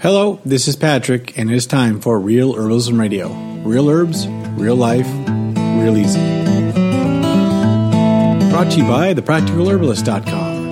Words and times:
Hello, 0.00 0.38
this 0.44 0.68
is 0.68 0.76
Patrick, 0.76 1.36
and 1.36 1.50
it 1.50 1.56
is 1.56 1.66
time 1.66 2.00
for 2.00 2.20
Real 2.20 2.54
Herbalism 2.54 3.00
Radio. 3.00 3.30
Real 3.64 3.90
herbs, 3.90 4.28
real 4.28 4.76
life, 4.76 5.08
real 5.08 5.96
easy. 5.96 6.20
Brought 8.48 8.70
to 8.70 8.78
you 8.78 8.86
by 8.86 9.12
thepracticalherbalist.com 9.12 10.68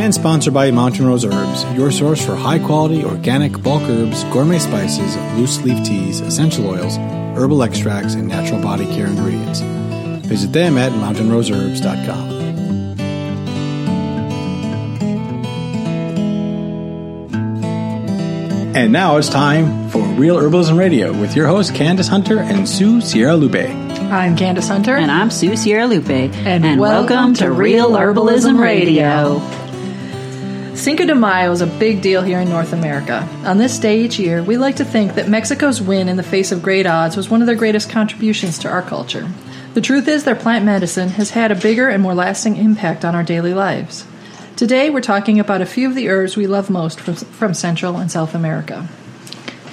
and 0.00 0.14
sponsored 0.14 0.54
by 0.54 0.70
Mountain 0.70 1.06
Rose 1.06 1.26
Herbs, 1.26 1.66
your 1.74 1.90
source 1.90 2.24
for 2.24 2.34
high 2.34 2.58
quality 2.58 3.04
organic 3.04 3.62
bulk 3.62 3.82
herbs, 3.82 4.24
gourmet 4.32 4.58
spices, 4.58 5.18
loose 5.38 5.60
leaf 5.60 5.84
teas, 5.84 6.20
essential 6.20 6.66
oils, 6.66 6.96
herbal 7.36 7.62
extracts, 7.62 8.14
and 8.14 8.26
natural 8.26 8.62
body 8.62 8.86
care 8.86 9.06
ingredients. 9.06 9.60
Visit 10.26 10.54
them 10.54 10.78
at 10.78 10.92
mountainroseherbs.com. 10.92 12.41
And 18.74 18.90
now 18.90 19.18
it's 19.18 19.28
time 19.28 19.90
for 19.90 20.00
Real 20.00 20.38
Herbalism 20.38 20.78
Radio 20.78 21.12
with 21.12 21.36
your 21.36 21.46
hosts 21.46 21.70
Candace 21.70 22.08
Hunter 22.08 22.38
and 22.38 22.66
Sue 22.66 23.02
Sierralupe. 23.02 23.68
I'm 24.10 24.34
Candace 24.34 24.68
Hunter. 24.68 24.96
And 24.96 25.10
I'm 25.10 25.30
Sue 25.30 25.50
Sierralupe. 25.50 26.34
And, 26.34 26.80
welcome, 26.80 26.80
welcome 26.80 27.34
to 27.34 27.44
to 27.44 27.52
Real 27.52 27.90
Real 27.90 27.98
Herbalism 27.98 28.54
Herbalism 28.54 28.58
Radio. 28.58 30.74
Cinco 30.74 31.04
de 31.04 31.14
Mayo 31.14 31.52
is 31.52 31.60
a 31.60 31.66
big 31.66 32.00
deal 32.00 32.22
here 32.22 32.40
in 32.40 32.48
North 32.48 32.72
America. 32.72 33.28
On 33.44 33.58
this 33.58 33.78
day 33.78 34.00
each 34.00 34.18
year, 34.18 34.42
we 34.42 34.56
like 34.56 34.76
to 34.76 34.86
think 34.86 35.16
that 35.16 35.28
Mexico's 35.28 35.82
win 35.82 36.08
in 36.08 36.16
the 36.16 36.22
face 36.22 36.50
of 36.50 36.62
great 36.62 36.86
odds 36.86 37.14
was 37.14 37.28
one 37.28 37.42
of 37.42 37.46
their 37.46 37.56
greatest 37.56 37.90
contributions 37.90 38.58
to 38.60 38.70
our 38.70 38.80
culture. 38.80 39.30
The 39.74 39.82
truth 39.82 40.08
is, 40.08 40.24
their 40.24 40.34
plant 40.34 40.64
medicine 40.64 41.10
has 41.10 41.28
had 41.28 41.52
a 41.52 41.56
bigger 41.56 41.90
and 41.90 42.02
more 42.02 42.14
lasting 42.14 42.56
impact 42.56 43.04
on 43.04 43.14
our 43.14 43.22
daily 43.22 43.52
lives. 43.52 44.06
Today, 44.62 44.90
we're 44.90 45.00
talking 45.00 45.40
about 45.40 45.60
a 45.60 45.66
few 45.66 45.88
of 45.88 45.96
the 45.96 46.08
herbs 46.08 46.36
we 46.36 46.46
love 46.46 46.70
most 46.70 47.00
from, 47.00 47.16
from 47.16 47.52
Central 47.52 47.96
and 47.96 48.08
South 48.08 48.32
America. 48.32 48.88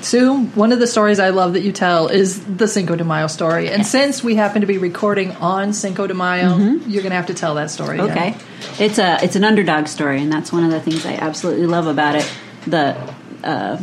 Sue, 0.02 0.45
one 0.55 0.71
of 0.71 0.79
the 0.79 0.88
stories 0.88 1.20
I 1.20 1.29
love 1.29 1.53
that 1.53 1.62
you 1.62 1.71
tell 1.71 2.07
is 2.07 2.43
the 2.43 2.67
Cinco 2.67 2.95
de 2.95 3.04
Mayo 3.04 3.27
story. 3.27 3.70
And 3.70 3.85
since 3.85 4.23
we 4.23 4.34
happen 4.34 4.62
to 4.62 4.67
be 4.67 4.79
recording 4.79 5.34
on 5.34 5.73
Cinco 5.73 6.07
de 6.07 6.15
Mayo, 6.15 6.57
you're 6.57 7.04
going 7.04 7.12
to 7.12 7.17
have 7.17 7.27
to 7.27 7.35
tell 7.35 7.54
that 7.54 7.70
story. 7.70 7.99
again. 7.99 8.10
Okay, 8.10 8.37
it's 8.84 8.98
a 8.98 9.23
it's 9.23 9.35
an 9.35 9.43
underdog 9.43 9.85
story, 9.85 10.23
and 10.23 10.34
that's 10.34 10.51
one 10.51 10.63
of 10.63 10.71
the 10.71 10.82
things 10.82 11.05
I 11.05 11.13
absolutely 11.13 11.67
love 11.67 11.85
about 11.85 12.15
it. 12.15 12.34
The 12.65 12.98
uh, 13.43 13.79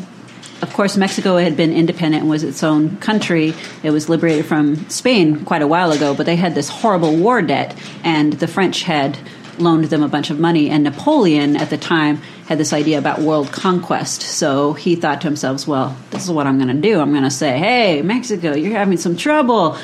of 0.60 0.72
course, 0.72 0.96
Mexico 0.96 1.36
had 1.36 1.56
been 1.56 1.72
independent 1.72 2.22
and 2.22 2.30
was 2.30 2.42
its 2.42 2.62
own 2.62 2.96
country. 2.96 3.54
It 3.82 3.90
was 3.90 4.08
liberated 4.08 4.46
from 4.46 4.88
Spain 4.88 5.44
quite 5.44 5.62
a 5.62 5.66
while 5.66 5.92
ago, 5.92 6.14
but 6.14 6.26
they 6.26 6.36
had 6.36 6.54
this 6.54 6.68
horrible 6.68 7.14
war 7.14 7.42
debt, 7.42 7.78
and 8.02 8.32
the 8.32 8.48
French 8.48 8.82
had 8.82 9.18
loaned 9.58 9.84
them 9.84 10.02
a 10.02 10.08
bunch 10.08 10.30
of 10.30 10.38
money. 10.38 10.70
And 10.70 10.84
Napoleon 10.84 11.56
at 11.56 11.70
the 11.70 11.78
time 11.78 12.16
had 12.46 12.58
this 12.58 12.72
idea 12.72 12.98
about 12.98 13.20
world 13.20 13.52
conquest. 13.52 14.22
So 14.22 14.72
he 14.72 14.96
thought 14.96 15.20
to 15.22 15.26
himself, 15.26 15.66
well, 15.66 15.96
this 16.10 16.24
is 16.24 16.30
what 16.30 16.46
I'm 16.46 16.58
going 16.58 16.74
to 16.74 16.80
do. 16.80 17.00
I'm 17.00 17.10
going 17.10 17.24
to 17.24 17.30
say, 17.30 17.58
hey, 17.58 18.02
Mexico, 18.02 18.54
you're 18.54 18.76
having 18.76 18.98
some 18.98 19.16
trouble 19.16 19.76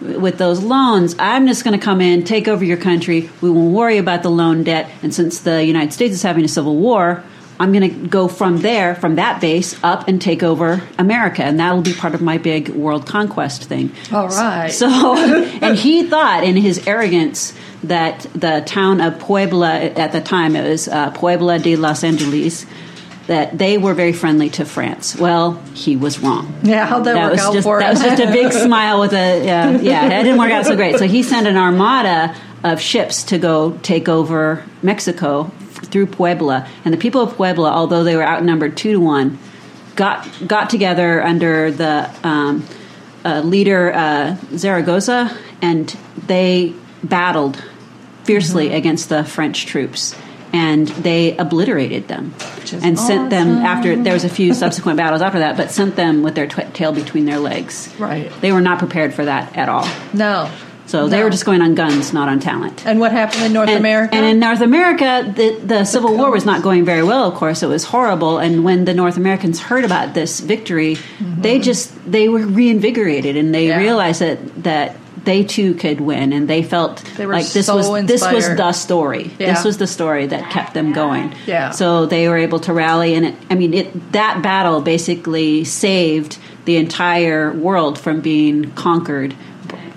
with 0.00 0.38
those 0.38 0.62
loans. 0.62 1.16
I'm 1.18 1.46
just 1.46 1.64
going 1.64 1.78
to 1.78 1.84
come 1.84 2.00
in, 2.00 2.24
take 2.24 2.48
over 2.48 2.64
your 2.64 2.76
country. 2.76 3.30
We 3.40 3.50
won't 3.50 3.74
worry 3.74 3.98
about 3.98 4.22
the 4.22 4.30
loan 4.30 4.62
debt. 4.64 4.90
And 5.02 5.14
since 5.14 5.40
the 5.40 5.64
United 5.64 5.92
States 5.92 6.14
is 6.14 6.22
having 6.22 6.44
a 6.44 6.48
civil 6.48 6.76
war, 6.76 7.24
I'm 7.58 7.72
going 7.72 7.90
to 7.90 8.08
go 8.08 8.28
from 8.28 8.58
there, 8.58 8.94
from 8.94 9.16
that 9.16 9.40
base, 9.40 9.82
up 9.82 10.08
and 10.08 10.20
take 10.20 10.42
over 10.42 10.82
America, 10.98 11.42
and 11.42 11.58
that'll 11.58 11.80
be 11.80 11.94
part 11.94 12.14
of 12.14 12.20
my 12.20 12.36
big 12.36 12.68
world 12.68 13.06
conquest 13.06 13.64
thing. 13.64 13.92
All 14.12 14.28
right. 14.28 14.70
So, 14.70 15.16
and 15.62 15.76
he 15.76 16.06
thought, 16.06 16.44
in 16.44 16.56
his 16.56 16.86
arrogance, 16.86 17.54
that 17.88 18.20
the 18.34 18.62
town 18.66 19.00
of 19.00 19.18
Puebla 19.18 19.74
at 19.74 20.12
the 20.12 20.20
time 20.20 20.56
it 20.56 20.68
was 20.68 20.88
uh, 20.88 21.10
Puebla 21.10 21.58
de 21.58 21.76
Los 21.76 22.04
Angeles, 22.04 22.66
that 23.26 23.56
they 23.58 23.76
were 23.76 23.94
very 23.94 24.12
friendly 24.12 24.50
to 24.50 24.64
France. 24.64 25.16
Well, 25.16 25.54
he 25.74 25.96
was 25.96 26.20
wrong. 26.20 26.54
Yeah, 26.62 26.86
how'd 26.86 27.04
that, 27.04 27.16
work 27.16 27.32
was 27.32 27.40
out 27.40 27.54
just 27.54 27.64
for 27.64 27.80
that 27.80 27.90
was 27.90 28.00
just 28.00 28.22
a 28.22 28.26
big 28.26 28.52
smile 28.66 29.00
with 29.00 29.12
a 29.12 29.44
yeah, 29.44 29.70
yeah. 29.80 30.20
It 30.20 30.24
didn't 30.24 30.38
work 30.38 30.52
out 30.52 30.66
so 30.66 30.76
great. 30.76 30.98
So 30.98 31.06
he 31.06 31.22
sent 31.22 31.46
an 31.46 31.56
armada 31.56 32.34
of 32.62 32.80
ships 32.80 33.24
to 33.24 33.38
go 33.38 33.78
take 33.78 34.08
over 34.08 34.64
Mexico 34.82 35.44
through 35.44 36.06
Puebla, 36.06 36.68
and 36.84 36.94
the 36.94 36.98
people 36.98 37.20
of 37.20 37.34
Puebla, 37.34 37.70
although 37.70 38.04
they 38.04 38.16
were 38.16 38.26
outnumbered 38.26 38.76
two 38.76 38.92
to 38.92 39.00
one, 39.00 39.38
got 39.96 40.28
got 40.46 40.70
together 40.70 41.22
under 41.22 41.70
the 41.70 42.10
um, 42.22 42.64
uh, 43.24 43.40
leader 43.40 43.92
uh, 43.92 44.36
Zaragoza, 44.56 45.36
and 45.60 45.88
they 46.26 46.74
battled 47.02 47.62
fiercely 48.26 48.66
Mm-hmm. 48.66 48.74
against 48.76 49.08
the 49.08 49.24
French 49.24 49.66
troops. 49.66 50.14
And 50.52 50.86
they 50.88 51.36
obliterated 51.36 52.08
them, 52.08 52.32
and 52.82 52.98
sent 52.98 53.28
them 53.30 53.48
after. 53.58 53.94
There 53.96 54.14
was 54.14 54.24
a 54.24 54.28
few 54.30 54.54
subsequent 54.54 54.96
battles 54.96 55.20
after 55.20 55.40
that, 55.40 55.56
but 55.56 55.70
sent 55.70 55.96
them 55.96 56.22
with 56.22 56.34
their 56.34 56.46
tw- 56.46 56.72
tail 56.72 56.92
between 56.92 57.26
their 57.26 57.38
legs. 57.40 57.92
Right. 57.98 58.30
They 58.40 58.52
were 58.52 58.60
not 58.62 58.78
prepared 58.78 59.12
for 59.12 59.24
that 59.26 59.56
at 59.56 59.68
all. 59.68 59.86
no. 60.14 60.48
So 60.86 61.08
they 61.08 61.18
No. 61.18 61.24
were 61.24 61.30
just 61.30 61.44
going 61.44 61.62
on 61.62 61.74
guns, 61.74 62.12
not 62.12 62.28
on 62.28 62.38
talent. 62.38 62.86
And 62.86 63.00
what 63.00 63.10
happened 63.10 63.42
in 63.42 63.52
North 63.52 63.68
And, 63.68 63.78
America? 63.78 64.14
and 64.14 64.24
in 64.24 64.38
North 64.38 64.60
America, 64.60 65.30
the, 65.34 65.58
the 65.72 65.84
Civil 65.84 66.16
War 66.16 66.30
was 66.30 66.46
not 66.46 66.62
going 66.62 66.84
very 66.84 67.02
well. 67.02 67.24
Of 67.24 67.34
course, 67.34 67.64
it 67.64 67.68
was 67.68 67.82
horrible. 67.82 68.38
And 68.38 68.62
when 68.62 68.84
the 68.84 68.94
North 68.94 69.16
Americans 69.16 69.58
heard 69.58 69.84
about 69.84 70.14
this 70.14 70.38
victory, 70.38 70.96
they 71.40 71.58
just 71.58 71.90
they 72.08 72.28
were 72.28 72.46
reinvigorated 72.46 73.36
and 73.36 73.52
they 73.52 73.66
Mm-hmm. 73.66 73.80
Yeah. 73.80 73.84
realized 73.84 74.20
that 74.20 74.38
that 74.62 74.96
they 75.26 75.44
too 75.44 75.74
could 75.74 76.00
win. 76.00 76.32
And 76.32 76.48
they 76.48 76.62
felt 76.62 76.98
They 77.16 77.26
like 77.26 77.46
this 77.46 77.66
so 77.66 77.76
was 77.76 78.06
this 78.06 78.22
was 78.22 78.56
the 78.56 78.72
story. 78.72 79.30
Yeah. 79.38 79.52
This 79.52 79.64
was 79.64 79.76
the 79.76 79.86
story 79.86 80.26
that 80.26 80.50
kept 80.50 80.72
them 80.72 80.92
going. 80.94 81.34
Yeah. 81.46 81.72
So 81.72 82.06
they 82.06 82.28
were 82.28 82.38
able 82.38 82.60
to 82.60 82.72
rally, 82.72 83.14
and 83.14 83.26
it, 83.26 83.34
I 83.50 83.54
mean, 83.54 83.74
it, 83.74 84.12
that 84.12 84.42
battle 84.42 84.80
basically 84.80 85.64
saved 85.64 86.38
the 86.64 86.76
entire 86.78 87.52
world 87.52 87.98
from 87.98 88.22
being 88.22 88.72
conquered. 88.72 89.34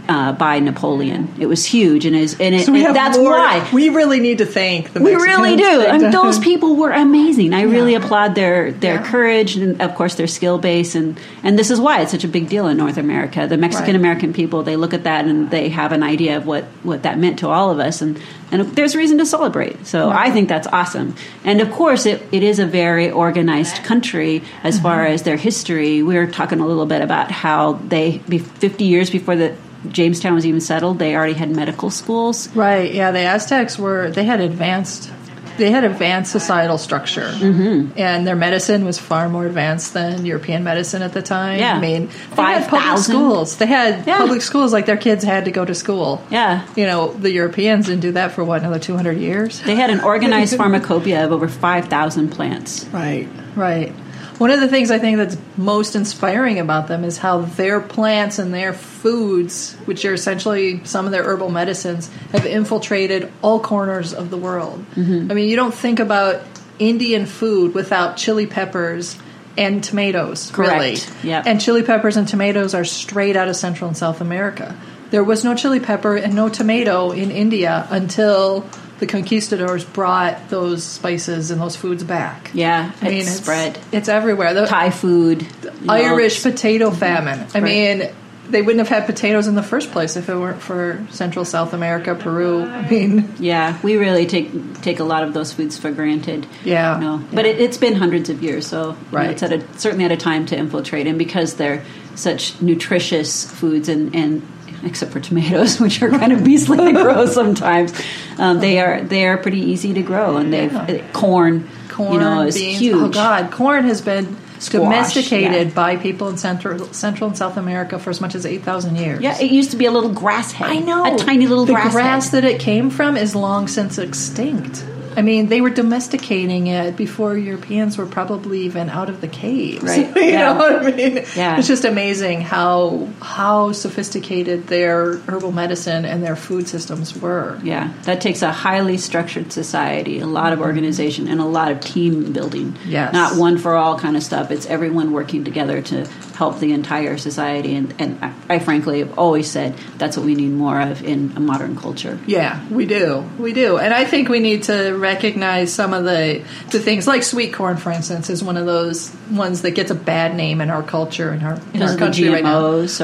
Uh, 0.09 0.31
by 0.31 0.57
Napoleon, 0.57 1.31
it 1.39 1.45
was 1.45 1.63
huge, 1.63 2.03
and 2.07 2.15
is 2.15 2.33
and, 2.39 2.55
it, 2.55 2.65
So 2.65 2.73
and 2.73 2.95
that's 2.95 3.15
more- 3.15 3.29
why 3.29 3.69
we 3.71 3.89
really 3.89 4.19
need 4.19 4.39
to 4.39 4.45
thank 4.47 4.91
the 4.91 5.01
we 5.01 5.13
really 5.13 5.55
do. 5.55 5.81
And 5.81 6.11
those 6.11 6.39
people 6.39 6.75
were 6.75 6.89
amazing. 6.89 7.53
I 7.53 7.61
really 7.61 7.93
applaud 7.93 8.33
their 8.33 8.71
their 8.71 8.95
Yeah. 8.95 9.03
courage 9.11 9.55
and 9.55 9.79
of 9.79 9.93
course 9.93 10.15
their 10.15 10.25
skill 10.25 10.57
base 10.57 10.95
and 10.95 11.19
and 11.43 11.59
this 11.59 11.69
is 11.69 11.79
why 11.79 12.01
it's 12.01 12.09
such 12.09 12.23
a 12.23 12.27
big 12.27 12.49
deal 12.49 12.65
in 12.67 12.75
North 12.75 12.97
America. 12.97 13.45
The 13.45 13.57
Mexican 13.57 13.95
American 13.95 14.33
people 14.33 14.63
they 14.63 14.75
look 14.77 14.95
at 14.95 15.03
that 15.03 15.25
and 15.25 15.51
they 15.51 15.69
have 15.69 15.91
an 15.91 16.01
idea 16.01 16.37
of 16.37 16.47
what 16.47 16.63
what 16.81 17.03
that 17.03 17.19
meant 17.19 17.37
to 17.39 17.47
all 17.49 17.69
of 17.69 17.77
us 17.79 18.01
and 18.01 18.17
and 18.51 18.63
there's 18.75 18.95
reason 18.95 19.19
to 19.19 19.27
celebrate. 19.27 19.85
So 19.85 20.09
I 20.09 20.31
think 20.31 20.49
that's 20.49 20.65
awesome. 20.73 21.13
And 21.45 21.61
of 21.61 21.69
course 21.71 22.07
it, 22.07 22.23
it 22.31 22.41
is 22.41 22.57
a 22.57 22.65
very 22.65 23.11
organized 23.11 23.83
country 23.83 24.41
as 24.63 24.73
Mm-hmm. 24.73 24.83
far 24.83 25.05
as 25.05 25.21
their 25.21 25.37
history. 25.37 26.01
We 26.01 26.15
were 26.15 26.25
talking 26.25 26.59
a 26.59 26.65
little 26.65 26.87
bit 26.87 27.01
about 27.03 27.29
how 27.29 27.73
they 27.87 28.21
be 28.27 28.39
50 28.39 28.85
years 28.85 29.11
before 29.11 29.35
the 29.35 29.53
Jamestown 29.87 30.33
was 30.33 30.45
even 30.45 30.61
settled, 30.61 30.99
they 30.99 31.15
already 31.15 31.33
had 31.33 31.49
medical 31.49 31.89
schools. 31.89 32.47
Right. 32.55 32.93
Yeah. 32.93 33.11
The 33.11 33.19
Aztecs 33.19 33.79
were 33.79 34.11
they 34.11 34.25
had 34.25 34.41
advanced. 34.41 35.11
They 35.57 35.71
had 35.71 35.83
advanced 35.83 36.31
societal 36.31 36.77
structure, 36.77 37.33
mm-hmm. 37.33 37.91
and 37.99 38.25
their 38.25 38.37
medicine 38.37 38.85
was 38.85 38.97
far 38.97 39.27
more 39.27 39.45
advanced 39.45 39.93
than 39.93 40.25
European 40.25 40.63
medicine 40.63 41.01
at 41.01 41.11
the 41.11 41.21
time. 41.21 41.59
Yeah. 41.59 41.75
I 41.75 41.79
mean, 41.81 42.07
they 42.07 42.41
had 42.41 42.69
public 42.69 42.83
5,000. 42.83 43.13
schools. 43.13 43.57
They 43.57 43.65
had 43.65 44.07
Yeah. 44.07 44.19
public 44.19 44.41
schools 44.41 44.71
like 44.71 44.85
their 44.85 44.95
kids 44.95 45.21
had 45.25 45.43
to 45.45 45.51
go 45.51 45.65
to 45.65 45.75
school. 45.75 46.23
Yeah. 46.29 46.65
You 46.77 46.85
know, 46.85 47.11
the 47.11 47.29
Europeans 47.31 47.87
didn't 47.87 47.99
do 47.99 48.13
that 48.13 48.31
for 48.31 48.45
what 48.45 48.61
another 48.61 48.79
two 48.79 48.95
hundred 48.95 49.17
years. 49.17 49.59
They 49.59 49.75
had 49.75 49.89
an 49.89 49.99
organized 49.99 50.55
pharmacopoeia 50.61 51.25
of 51.25 51.33
over 51.33 51.49
5,000 51.49 52.29
plants. 52.29 52.85
Right, 52.93 53.27
right. 53.57 53.91
One 54.39 54.51
of 54.51 54.61
the 54.61 54.69
things 54.69 54.89
I 54.89 54.99
think 54.99 55.17
that's 55.17 55.37
most 55.57 55.95
inspiring 55.95 56.59
about 56.59 56.87
them 56.87 57.03
is 57.03 57.17
how 57.17 57.41
their 57.41 57.81
plants 57.81 58.39
and 58.39 58.53
their 58.53 58.71
foods, 58.71 59.75
which 59.83 60.05
are 60.05 60.13
essentially 60.13 60.83
some 60.85 61.05
of 61.05 61.11
their 61.11 61.23
herbal 61.23 61.51
medicines, 61.51 62.09
have 62.31 62.45
infiltrated 62.45 63.31
all 63.41 63.59
corners 63.59 64.13
of 64.13 64.29
the 64.29 64.37
world. 64.37 64.85
Mm-hmm. 64.95 65.29
I 65.29 65.33
mean, 65.33 65.49
you 65.49 65.57
don't 65.57 65.73
think 65.73 65.99
about 65.99 66.41
Indian 66.79 67.25
food 67.25 67.73
without 67.73 68.15
chili 68.15 68.47
peppers 68.47 69.17
and 69.57 69.83
tomatoes, 69.83 70.57
really. 70.57 70.95
Correct. 70.95 71.13
Yep. 71.25 71.45
And 71.45 71.59
chili 71.59 71.83
peppers 71.83 72.15
and 72.15 72.25
tomatoes 72.25 72.73
are 72.73 72.85
straight 72.85 73.35
out 73.35 73.49
of 73.49 73.57
Central 73.57 73.89
and 73.89 73.97
South 73.97 74.21
America. 74.21 74.79
There 75.11 75.23
was 75.23 75.43
no 75.43 75.53
chili 75.53 75.81
pepper 75.81 76.15
and 76.15 76.33
no 76.33 76.47
tomato 76.47 77.11
in 77.11 77.29
India 77.29 77.85
until 77.89 78.65
the 78.99 79.07
conquistadors 79.07 79.83
brought 79.85 80.49
those 80.49 80.83
spices 80.83 81.51
and 81.51 81.61
those 81.61 81.75
foods 81.75 82.03
back. 82.03 82.51
Yeah, 82.53 82.91
I 83.01 83.05
mean, 83.09 83.19
it's 83.19 83.27
it's 83.29 83.37
spread. 83.41 83.79
It's 83.91 84.09
everywhere. 84.09 84.53
The 84.53 84.65
Thai 84.65 84.89
food. 84.91 85.45
know, 85.83 85.93
Irish 85.93 86.41
potato 86.43 86.91
famine. 86.91 87.39
I 87.53 87.59
Right. 87.59 87.63
mean, 87.63 88.09
they 88.49 88.61
wouldn't 88.63 88.79
have 88.79 88.89
had 88.89 89.05
potatoes 89.05 89.45
in 89.47 89.53
the 89.53 89.61
first 89.61 89.91
place 89.91 90.17
if 90.17 90.27
it 90.27 90.35
weren't 90.35 90.59
for 90.59 91.05
Central 91.11 91.45
South 91.45 91.71
America, 91.73 92.15
Peru. 92.15 92.63
I 92.63 92.89
mean, 92.89 93.31
Yeah, 93.39 93.77
we 93.83 93.95
really 93.97 94.25
take 94.25 94.81
take 94.81 94.99
a 94.99 95.03
lot 95.03 95.23
of 95.23 95.33
those 95.35 95.53
foods 95.53 95.77
for 95.77 95.91
granted. 95.91 96.47
Yeah, 96.63 96.95
you 96.95 97.01
know. 97.05 97.23
but 97.31 97.45
yeah. 97.45 97.51
it, 97.51 97.61
it's 97.61 97.77
been 97.77 97.93
hundreds 97.95 98.29
of 98.29 98.41
years, 98.41 98.65
so 98.65 98.79
you 98.81 98.87
know, 98.87 98.97
Right. 99.11 99.29
it's 99.29 99.43
at 99.43 99.53
a, 99.53 99.63
certainly 99.77 100.03
at 100.05 100.11
a 100.11 100.17
time 100.17 100.45
to 100.47 100.57
infiltrate, 100.57 101.05
and 101.05 101.17
because 101.19 101.55
they're 101.55 101.83
such 102.15 102.59
nutritious 102.61 103.49
foods, 103.49 103.87
and, 103.87 104.15
and 104.15 104.41
except 104.83 105.11
for 105.11 105.19
tomatoes, 105.19 105.79
which 105.81 106.01
are 106.01 106.09
kind 106.09 106.31
of 106.33 106.43
beastly 106.43 106.77
to 106.77 106.91
grow 106.91 107.25
sometimes, 107.39 107.93
um, 108.37 108.59
they 108.59 108.79
are 108.79 109.01
they 109.01 109.25
are 109.27 109.37
pretty 109.37 109.61
easy 109.61 109.93
to 109.93 110.01
grow, 110.01 110.37
and 110.37 110.53
they've 110.53 110.71
Yeah. 110.71 111.05
corn, 111.13 111.67
corn, 111.89 112.13
you 112.13 112.19
know, 112.19 112.41
is 112.43 112.55
beans. 112.55 112.79
huge. 112.79 112.95
Oh 112.95 113.09
God, 113.09 113.51
corn 113.51 113.85
has 113.85 114.01
been 114.01 114.37
Squash, 114.59 114.81
domesticated 114.83 115.67
yeah. 115.69 115.73
by 115.73 115.95
people 115.95 116.27
in 116.27 116.35
Central, 116.37 116.85
Central 116.93 117.29
and 117.29 117.37
South 117.37 117.55
America 117.55 117.97
for 117.97 118.09
as 118.09 118.19
much 118.19 118.35
as 118.35 118.45
8,000 118.45 118.97
years. 118.97 119.21
Yeah, 119.21 119.39
it 119.39 119.51
used 119.51 119.71
to 119.71 119.77
be 119.77 119.85
a 119.85 119.91
little 119.91 120.11
grass 120.13 120.51
head. 120.51 120.69
I 120.69 120.79
know. 120.79 121.15
a 121.15 121.17
tiny 121.17 121.47
little 121.47 121.65
the 121.65 121.73
grass, 121.73 121.93
grass 121.93 122.29
that 122.31 122.43
it 122.43 122.59
came 122.59 122.89
from 122.89 123.15
is 123.15 123.35
long 123.35 123.69
since 123.69 123.97
extinct. 123.97 124.85
I 125.15 125.21
mean, 125.21 125.47
they 125.47 125.61
were 125.61 125.69
domesticating 125.69 126.67
it 126.67 126.95
before 126.95 127.37
Europeans 127.37 127.97
were 127.97 128.05
probably 128.05 128.61
even 128.61 128.89
out 128.89 129.09
of 129.09 129.21
the 129.21 129.27
caves. 129.27 129.83
Right, 129.83 130.07
you 130.15 130.23
yeah. 130.23 130.53
know 130.53 130.55
what 130.55 130.85
I 130.85 130.91
mean? 130.91 131.25
Yeah. 131.35 131.57
It's 131.57 131.67
just 131.67 131.85
amazing 131.85 132.41
how 132.41 133.07
how 133.21 133.71
sophisticated 133.71 134.67
their 134.67 135.17
herbal 135.17 135.51
medicine 135.51 136.05
and 136.05 136.23
their 136.23 136.35
food 136.35 136.67
systems 136.67 137.19
were. 137.19 137.59
Yeah, 137.63 137.93
that 138.03 138.21
takes 138.21 138.41
a 138.41 138.51
highly 138.51 138.97
structured 138.97 139.51
society, 139.51 140.19
a 140.19 140.27
lot 140.27 140.53
of 140.53 140.59
mm-hmm. 140.59 140.67
organization, 140.67 141.27
and 141.27 141.39
a 141.39 141.45
lot 141.45 141.71
of 141.71 141.79
team 141.79 142.31
building. 142.33 142.77
Yes. 142.85 143.13
Not 143.13 143.37
one 143.37 143.57
for 143.57 143.75
all 143.75 143.97
kind 143.99 144.15
of 144.15 144.23
stuff. 144.23 144.51
It's 144.51 144.65
everyone 144.65 145.11
working 145.11 145.43
together 145.43 145.81
to 145.81 146.05
help 146.39 146.57
the 146.59 146.71
entire 146.71 147.17
society. 147.17 147.75
And, 147.75 147.93
and 147.99 148.23
I, 148.23 148.33
I 148.47 148.59
frankly 148.59 148.99
have 148.99 149.19
always 149.19 149.51
said 149.51 149.75
that's 149.97 150.15
what 150.15 150.25
we 150.25 150.35
need 150.35 150.51
more 150.51 150.79
of 150.79 151.03
in 151.03 151.33
a 151.35 151.41
modern 151.41 151.75
culture. 151.75 152.17
Yeah, 152.25 152.65
we 152.69 152.85
do. 152.85 153.29
We 153.37 153.51
do. 153.51 153.77
And 153.77 153.93
I 153.93 154.05
think 154.05 154.29
we 154.29 154.39
need 154.39 154.63
to 154.63 154.93
recognize 154.93 155.73
some 155.73 155.93
of 155.93 156.05
the 156.05 156.41
the 156.71 156.79
things 156.79 157.07
like 157.07 157.23
sweet 157.23 157.53
corn 157.53 157.75
for 157.75 157.91
instance 157.91 158.29
is 158.29 158.41
one 158.41 158.55
of 158.55 158.65
those 158.65 159.13
ones 159.29 159.63
that 159.63 159.71
gets 159.71 159.91
a 159.91 159.95
bad 159.95 160.33
name 160.33 160.61
in 160.61 160.69
our 160.69 160.81
culture 160.81 161.33
in 161.33 161.43
our 161.43 161.59
in 161.73 161.83
our 161.83 161.97
country 161.97 162.29
right 162.29 162.43
now. 162.43 162.61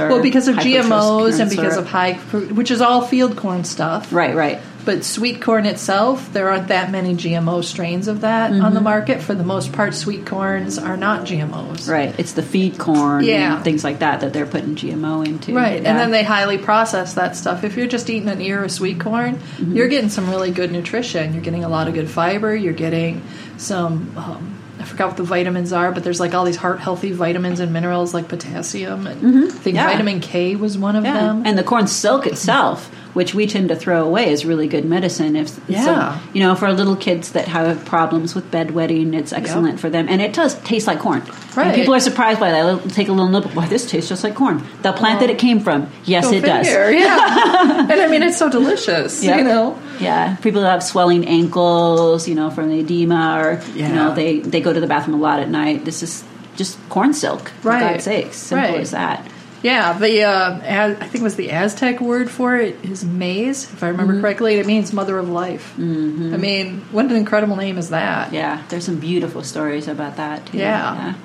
Well, 0.08 0.24
because 0.24 0.48
of 0.48 0.56
GMOs 0.56 1.42
and 1.42 1.50
because 1.50 1.76
of 1.76 1.88
high 1.88 2.14
which 2.14 2.72
is 2.72 2.80
all 2.80 3.02
field 3.06 3.36
corn 3.36 3.66
stuff. 3.66 4.14
Right, 4.14 4.34
right. 4.34 4.62
But 4.86 5.04
sweet 5.04 5.42
corn 5.42 5.66
itself, 5.66 6.32
there 6.32 6.50
aren't 6.50 6.68
that 6.68 6.92
many 6.92 7.16
GMO 7.16 7.64
strains 7.64 8.08
of 8.08 8.22
that 8.22 8.52
on 8.52 8.60
Mm-hmm. 8.60 8.74
the 8.76 8.82
market. 8.82 9.22
For 9.22 9.34
the 9.34 9.44
most 9.44 9.74
part, 9.74 9.96
sweet 9.96 10.26
corns 10.28 10.78
are 10.78 10.96
not 10.96 11.26
GMOs. 11.26 11.90
Right. 11.90 12.14
It's 12.20 12.34
the 12.34 12.44
feed 12.44 12.78
corn 12.78 13.24
Yeah. 13.24 13.56
and 13.56 13.64
things 13.64 13.84
like 13.84 14.00
that 14.00 14.22
that 14.22 14.32
they're 14.32 14.46
putting 14.46 14.76
GMO 14.76 15.26
into. 15.26 15.54
Right, 15.56 15.82
Yeah. 15.82 15.90
and 15.90 16.00
then 16.00 16.12
they 16.12 16.24
highly 16.24 16.58
process 16.60 17.16
that 17.16 17.36
stuff. 17.36 17.64
If 17.64 17.76
you're 17.78 17.88
just 17.88 18.10
eating 18.10 18.30
an 18.30 18.42
ear 18.42 18.64
of 18.64 18.72
sweet 18.72 19.00
corn, 19.00 19.36
Mm-hmm. 19.36 19.76
you're 19.76 19.88
getting 19.88 20.10
some 20.10 20.30
really 20.30 20.52
good 20.52 20.72
nutrition. 20.72 21.34
You're 21.34 21.44
getting 21.44 21.64
a 21.64 21.70
lot 21.70 21.88
of 21.88 21.94
good 21.96 22.10
fiber. 22.10 22.56
You're 22.56 22.74
getting 22.74 23.24
some. 23.58 24.14
Um, 24.16 24.52
I 24.80 24.84
forgot 24.84 25.08
what 25.08 25.18
the 25.18 25.24
vitamins 25.24 25.74
are, 25.74 25.92
but 25.92 26.04
there's 26.04 26.20
like 26.20 26.36
all 26.36 26.44
these 26.46 26.58
heart 26.58 26.80
healthy 26.80 27.12
vitamins 27.12 27.60
and 27.60 27.74
minerals 27.74 28.14
like 28.14 28.28
potassium. 28.28 29.08
And 29.08 29.18
I 29.18 29.50
think 29.50 29.54
Mm-hmm. 29.56 29.76
Yeah. 29.76 29.88
vitamin 29.90 30.20
K 30.20 30.56
was 30.56 30.78
one 30.78 30.96
of 30.96 31.04
Yeah. 31.06 31.14
them. 31.14 31.44
And 31.46 31.58
the 31.58 31.64
corn 31.64 31.88
silk 31.88 32.28
itself, 32.28 32.92
which 33.15 33.33
we 33.33 33.47
tend 33.47 33.69
to 33.69 33.75
throw 33.75 34.03
away, 34.06 34.29
is 34.29 34.45
really 34.45 34.67
good 34.67 34.85
medicine. 34.85 35.35
If 35.35 35.59
Yeah. 35.67 35.83
so, 35.85 36.21
you 36.33 36.44
know, 36.44 36.53
for 36.53 36.71
little 36.71 36.95
kids 36.95 37.31
that 37.31 37.47
have 37.47 37.83
problems 37.85 38.35
with 38.35 38.51
bedwetting, 38.51 39.15
it's 39.15 39.33
excellent 39.33 39.79
for 39.79 39.89
them, 39.89 40.06
and 40.07 40.21
it 40.21 40.33
does 40.33 40.53
taste 40.63 40.85
like 40.85 41.00
corn. 41.00 41.23
And 41.23 41.57
Right. 41.57 41.73
people 41.75 41.95
are 41.95 42.00
surprised 42.00 42.39
by 42.39 42.51
that. 42.51 42.63
They'll 42.63 42.79
take 42.91 43.07
a 43.07 43.13
little 43.13 43.29
nibble. 43.29 43.50
Why 43.51 43.65
this 43.67 43.89
tastes 43.89 44.09
just 44.09 44.23
like 44.23 44.35
corn? 44.35 44.62
The 44.83 44.91
plant 44.94 45.21
that 45.21 45.29
it 45.31 45.39
came 45.39 45.59
from. 45.62 45.88
Yes, 46.06 46.31
it 46.31 46.41
does. 46.45 46.67
Yeah, 46.67 47.88
and 47.89 48.00
I 48.01 48.07
mean 48.07 48.21
it's 48.21 48.38
so 48.38 48.50
delicious. 48.50 49.23
Yeah. 49.23 49.38
You 49.38 49.44
know. 49.45 49.75
Yeah, 50.00 50.35
people 50.41 50.62
that 50.62 50.69
have 50.71 50.83
swelling 50.83 51.25
ankles, 51.25 52.27
you 52.27 52.35
know, 52.35 52.50
from 52.50 52.69
the 52.69 52.79
edema, 52.81 53.39
or 53.41 53.62
you 53.75 53.88
know, 53.88 54.13
they 54.13 54.39
they 54.39 54.59
go 54.62 54.73
to 54.73 54.79
the 54.81 54.88
bathroom 54.88 55.17
a 55.17 55.21
lot 55.23 55.39
at 55.39 55.50
night. 55.50 55.85
This 55.85 56.03
is 56.03 56.23
just 56.57 56.77
corn 56.89 57.13
silk. 57.13 57.50
For 57.62 57.69
Right. 57.69 57.91
God's 57.94 58.03
sakes, 58.03 58.38
simple 58.38 58.69
Right. 58.71 58.81
as 58.81 58.91
that. 58.91 59.25
Yeah, 59.65 59.97
the 59.97 60.21
uh, 60.23 60.59
Az- 60.62 60.97
I 61.00 61.06
think 61.07 61.15
it 61.15 61.23
was 61.23 61.35
the 61.38 61.50
Aztec 61.51 62.00
word 62.00 62.29
for 62.29 62.56
it 62.56 62.75
is 62.85 63.03
maize, 63.03 63.63
if 63.73 63.83
I 63.83 63.88
remember 63.88 64.13
Mm-hmm. 64.13 64.21
correctly. 64.21 64.56
It 64.56 64.65
means 64.67 64.94
mother 64.94 65.17
of 65.17 65.27
life. 65.29 65.73
Mm-hmm. 65.77 66.33
I 66.33 66.38
mean, 66.38 66.81
what 66.91 67.06
an 67.06 67.15
incredible 67.15 67.56
name 67.56 67.77
is 67.79 67.89
that? 67.89 68.31
Yeah, 68.31 68.62
there's 68.69 68.85
some 68.85 69.00
beautiful 69.00 69.41
stories 69.44 69.88
about 69.88 70.17
that 70.17 70.45
too. 70.45 70.59
Yeah. 70.59 71.15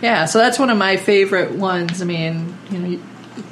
Yeah, 0.00 0.26
so 0.26 0.38
that's 0.38 0.58
one 0.60 0.70
of 0.70 0.78
my 0.78 0.96
favorite 0.96 1.52
ones. 1.56 2.00
I 2.00 2.04
mean, 2.04 2.56
you 2.70 2.78
know, 2.78 3.00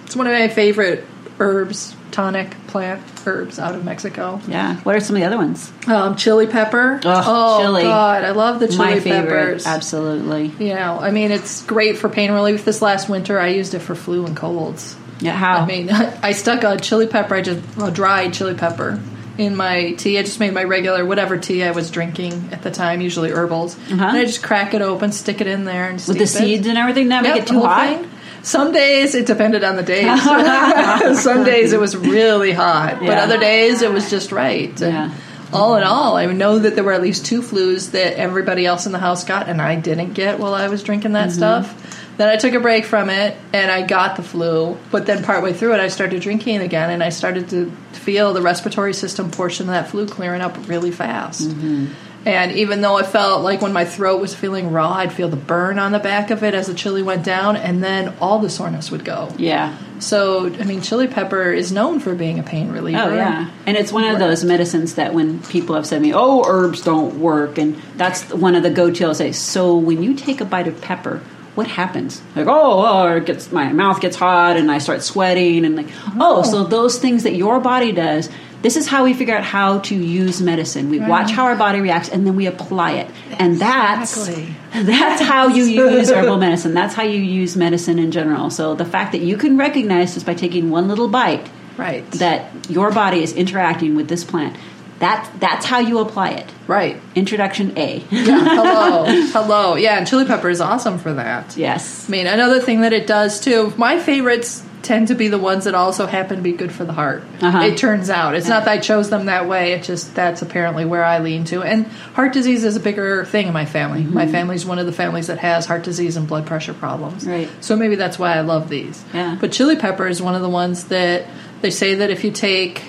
it's 0.05 0.15
one 0.15 0.29
of 0.29 0.33
my 0.33 0.47
favorite 0.47 1.05
herbs, 1.39 1.95
tonic 2.13 2.51
plant 2.69 3.03
herbs 3.27 3.59
out 3.59 3.75
of 3.75 3.85
Mexico. 3.85 4.41
Yeah. 4.49 4.77
What 4.81 4.97
are 4.97 5.01
some 5.01 5.17
of 5.17 5.21
the 5.21 5.27
other 5.27 5.37
ones? 5.37 5.71
Um, 5.87 6.17
chili 6.17 6.47
pepper. 6.47 7.01
Ugh, 7.05 7.25
oh 7.27 7.61
chili. 7.63 7.83
God, 7.83 8.25
I 8.25 8.31
love 8.31 8.61
the 8.61 8.69
chili 8.69 8.79
My 8.79 9.01
favorite, 9.01 9.29
peppers. 9.29 9.67
absolutely. 9.67 10.47
You 10.67 10.75
know, 10.75 10.99
I 11.01 11.11
mean, 11.11 11.31
it's 11.31 11.63
great 11.65 11.99
for 11.99 12.09
pain 12.09 12.33
relief. 12.33 12.65
This 12.65 12.81
last 12.83 13.09
winter, 13.09 13.39
I 13.39 13.49
used 13.49 13.75
it 13.75 13.81
for 13.81 13.95
flu 13.95 14.25
and 14.27 14.37
colds. 14.37 14.97
Yeah, 15.21 15.33
how? 15.33 15.59
I 15.61 15.67
mean, 15.67 15.91
I 15.91 16.33
stuck 16.33 16.63
a 16.65 16.77
chili 16.79 17.07
pepper, 17.07 17.35
I 17.37 17.43
just 17.43 17.63
a 17.81 17.91
dried 17.91 18.35
chili 18.35 18.55
pepper 18.55 19.01
in 19.39 19.55
my 19.57 19.93
tea. 19.93 20.19
I 20.19 20.23
just 20.23 20.41
made 20.41 20.55
my 20.55 20.65
regular 20.65 21.05
whatever 21.05 21.37
tea 21.37 21.63
I 21.63 21.73
was 21.73 21.91
drinking 21.91 22.49
at 22.53 22.63
the 22.63 22.71
time, 22.71 23.01
usually 23.03 23.31
herbals. 23.31 23.77
Uh-huh. 23.77 23.93
And 23.93 24.17
I 24.17 24.25
just 24.25 24.43
crack 24.43 24.73
it 24.73 24.81
open, 24.83 25.13
stick 25.13 25.41
it 25.43 25.47
in 25.47 25.65
there, 25.65 25.89
and 25.91 25.97
with 25.97 26.17
the 26.17 26.25
it. 26.25 26.27
seeds 26.29 26.67
and 26.67 26.79
everything, 26.79 27.09
that 27.09 27.23
Yep, 27.25 27.35
make 27.35 27.43
it 27.43 27.49
too 27.49 27.61
hot. 27.61 27.87
thing. 28.01 28.11
Some 28.47 28.71
days 28.71 29.17
it 29.17 29.27
depended 29.27 29.65
on 29.65 29.75
the 29.75 29.83
days. 29.83 30.23
Some 31.23 31.43
days 31.43 31.73
it 31.73 31.81
was 31.81 31.97
really 31.97 32.53
hot, 32.53 33.01
but 33.01 33.19
other 33.19 33.39
days 33.41 33.83
it 33.83 33.93
was 33.93 34.09
just 34.09 34.31
right. 34.31 34.71
And 34.81 34.93
Yeah. 34.93 35.15
All 35.53 35.77
in 35.77 35.83
all, 35.83 36.17
I 36.17 36.27
know 36.27 36.59
that 36.61 36.75
there 36.77 36.85
were 36.85 36.93
at 36.93 37.03
least 37.03 37.27
two 37.27 37.41
flus 37.43 37.91
that 37.93 38.15
everybody 38.19 38.65
else 38.67 38.87
in 38.87 38.93
the 38.93 38.99
house 38.99 39.25
got, 39.25 39.49
and 39.49 39.61
I 39.63 39.75
didn't 39.77 40.13
get 40.13 40.39
while 40.39 40.55
I 40.55 40.69
was 40.69 40.83
drinking 40.85 41.13
that 41.13 41.29
Mm-hmm. 41.31 41.37
stuff. 41.37 42.17
Then 42.19 42.29
I 42.29 42.37
took 42.37 42.55
a 42.55 42.61
break 42.61 42.85
from 42.85 43.11
it, 43.11 43.37
and 43.53 43.71
I 43.71 43.83
got 43.83 44.17
the 44.17 44.23
flu. 44.23 44.77
But 44.91 45.07
then 45.07 45.23
partway 45.25 45.53
through 45.53 45.75
it, 45.75 45.81
I 45.81 45.89
started 45.89 46.23
drinking 46.23 46.63
again, 46.63 46.91
and 46.91 47.03
I 47.03 47.11
started 47.11 47.49
to 47.51 47.71
feel 47.93 48.33
the 48.33 48.43
respiratory 48.43 48.95
system 48.95 49.31
portion 49.31 49.65
of 49.69 49.73
that 49.75 49.89
flu 49.91 50.07
clearing 50.07 50.41
up 50.41 50.57
really 50.69 50.91
fast. 50.93 51.49
Mm-hmm. 51.49 51.87
And 52.27 52.51
even 52.53 52.81
though 52.81 52.99
it 52.99 53.07
felt 53.07 53.43
like 53.43 53.63
when 53.63 53.73
my 53.73 53.85
throat 53.85 54.21
was 54.21 54.35
feeling 54.35 54.73
raw, 54.73 54.95
I'd 54.95 55.13
feel 55.13 55.29
the 55.29 55.37
burn 55.37 55.79
on 55.79 55.93
the 55.93 56.01
back 56.01 56.33
of 56.33 56.43
it 56.43 56.55
as 56.55 56.67
the 56.67 56.75
chili 56.75 57.01
went 57.01 57.25
down, 57.25 57.57
and 57.57 57.85
then 57.85 58.15
all 58.21 58.41
the 58.41 58.51
soreness 58.51 58.91
would 58.91 59.05
go. 59.05 59.33
Yeah. 59.39 59.79
So, 60.01 60.47
I 60.47 60.65
mean, 60.65 60.83
chili 60.83 61.07
pepper 61.07 61.53
is 61.53 61.71
known 61.71 62.01
for 62.01 62.17
being 62.17 62.41
a 62.41 62.43
pain 62.43 62.73
reliever. 62.73 63.01
Oh 63.01 63.15
yeah, 63.15 63.51
and 63.65 63.77
it's 63.77 63.93
one 63.93 64.05
of 64.05 64.19
those 64.19 64.45
medicines 64.45 64.97
that 64.97 65.15
when 65.15 65.41
people 65.45 65.77
have 65.77 65.87
said 65.87 65.99
to 65.99 66.03
me, 66.03 66.13
"Oh, 66.13 66.45
herbs 66.47 66.83
don't 66.83 67.21
work," 67.21 67.59
and 67.59 67.81
that's 67.97 68.29
one 68.35 68.57
of 68.57 68.65
the 68.65 68.71
go-to. 68.71 69.07
I'll 69.07 69.15
say, 69.15 69.31
"So 69.33 69.77
when 69.77 70.03
you 70.03 70.15
take 70.15 70.41
a 70.41 70.45
bite 70.45 70.67
of 70.67 70.81
pepper, 70.81 71.23
what 71.55 71.69
happens?" 71.69 72.21
Like, 72.35 72.47
"Oh, 72.49 72.85
oh, 72.87 73.17
it 73.17 73.25
gets 73.25 73.53
my 73.53 73.73
mouth 73.73 74.01
gets 74.01 74.17
hot 74.17 74.57
and 74.57 74.71
I 74.71 74.79
start 74.79 75.03
sweating," 75.03 75.65
and 75.65 75.77
like, 75.77 75.89
"Oh, 76.19 76.43
so 76.43 76.59
oh. 76.59 76.65
those 76.65 76.99
things 76.99 77.23
that 77.23 77.37
your 77.37 77.61
body 77.61 77.93
does." 77.93 78.29
This 78.67 78.75
is 78.77 78.89
how 78.89 79.05
we 79.05 79.15
figure 79.15 79.37
out 79.37 79.45
how 79.45 79.79
to 79.79 79.95
use 79.95 80.43
medicine. 80.43 80.91
We 80.91 80.99
watch 80.99 81.31
how 81.31 81.45
our 81.45 81.55
body 81.55 81.81
reacts, 81.81 82.09
and 82.09 82.27
then 82.27 82.35
we 82.35 82.47
apply 82.47 82.95
it, 82.95 83.09
and 83.39 83.61
that's 83.61 84.17
Exactly. 84.17 84.57
that's 84.83 85.23
how 85.23 85.47
you 85.47 85.63
use 85.85 86.11
herbal 86.11 86.39
medicine. 86.39 86.75
That's 86.75 86.93
how 86.93 87.05
you 87.05 87.21
use 87.21 87.55
medicine 87.55 88.01
in 88.01 88.11
general. 88.11 88.51
So 88.51 88.75
the 88.75 88.85
fact 88.85 89.13
that 89.13 89.21
you 89.21 89.37
can 89.37 89.57
recognize 89.57 90.15
just 90.15 90.27
by 90.27 90.35
taking 90.35 90.71
one 90.71 90.89
little 90.89 91.07
bite 91.07 91.49
Right. 91.77 92.11
that 92.19 92.69
your 92.69 92.91
body 92.91 93.23
is 93.23 93.33
interacting 93.35 93.95
with 93.95 94.09
this 94.09 94.25
plant. 94.25 94.57
That 94.99 95.31
that's 95.39 95.65
how 95.65 95.79
you 95.79 96.01
apply 96.01 96.31
it. 96.31 96.51
Right. 96.67 97.01
Introduction 97.15 97.79
A. 97.79 97.99
Yeah. 98.11 98.25
Hello. 98.57 99.05
Hello. 99.31 99.77
Yeah, 99.77 99.97
and 99.99 100.09
chili 100.09 100.25
pepper 100.25 100.51
is 100.51 100.61
awesome 100.61 100.99
for 100.99 101.13
that. 101.15 101.57
yes. 101.57 102.09
I 102.09 102.11
mean, 102.11 102.27
another 102.27 102.59
thing 102.59 102.81
that 102.81 102.93
it 102.93 103.07
does 103.07 103.39
too, 103.39 103.73
my 103.77 104.01
favorites 104.01 104.65
tend 104.87 105.09
to 105.09 105.15
be 105.15 105.29
the 105.29 105.39
ones 105.39 105.65
that 105.65 105.75
also 105.75 106.07
happen 106.07 106.37
to 106.37 106.43
be 106.43 106.53
good 106.53 106.71
for 106.71 106.85
the 106.85 106.93
heart. 106.93 107.25
Uh-huh. 107.41 107.61
It 107.63 107.77
turns 107.77 108.09
out. 108.09 108.37
It's 108.37 108.49
not 108.49 108.65
that 108.65 108.71
I 108.71 108.79
chose 108.79 109.11
them 109.11 109.27
that 109.27 109.49
way, 109.49 109.73
it 109.73 109.83
just 109.83 110.15
that's 110.15 110.43
apparently 110.43 110.85
where 110.85 111.05
I 111.05 111.19
lean 111.19 111.45
to. 111.47 111.63
And 111.63 111.87
heart 112.15 112.33
disease 112.33 112.65
is 112.65 112.77
a 112.77 112.81
bigger 112.81 113.25
thing 113.25 113.49
in 113.49 113.53
my 113.53 113.67
family. 113.67 114.03
Mm-hmm. 114.03 114.15
My 114.15 114.27
family's 114.29 114.65
one 114.65 114.79
of 114.79 114.87
the 114.87 114.93
families 114.93 115.27
that 115.27 115.39
has 115.39 115.67
heart 115.67 115.83
disease 115.83 116.17
and 116.17 116.29
blood 116.29 116.47
pressure 116.47 116.73
problems. 116.73 117.27
Right. 117.27 117.51
So 117.61 117.77
maybe 117.77 117.97
that's 117.97 118.19
why 118.19 118.37
I 118.37 118.43
love 118.43 118.69
these. 118.69 119.05
Yeah. 119.13 119.37
But 119.41 119.53
chili 119.53 119.77
pepper 119.77 120.07
is 120.07 120.23
one 120.23 120.37
of 120.37 120.43
the 120.43 120.49
ones 120.49 120.85
that 120.85 121.27
they 121.61 121.71
say 121.71 121.97
that 121.97 122.11
if 122.11 122.23
you 122.23 122.31
take 122.31 122.83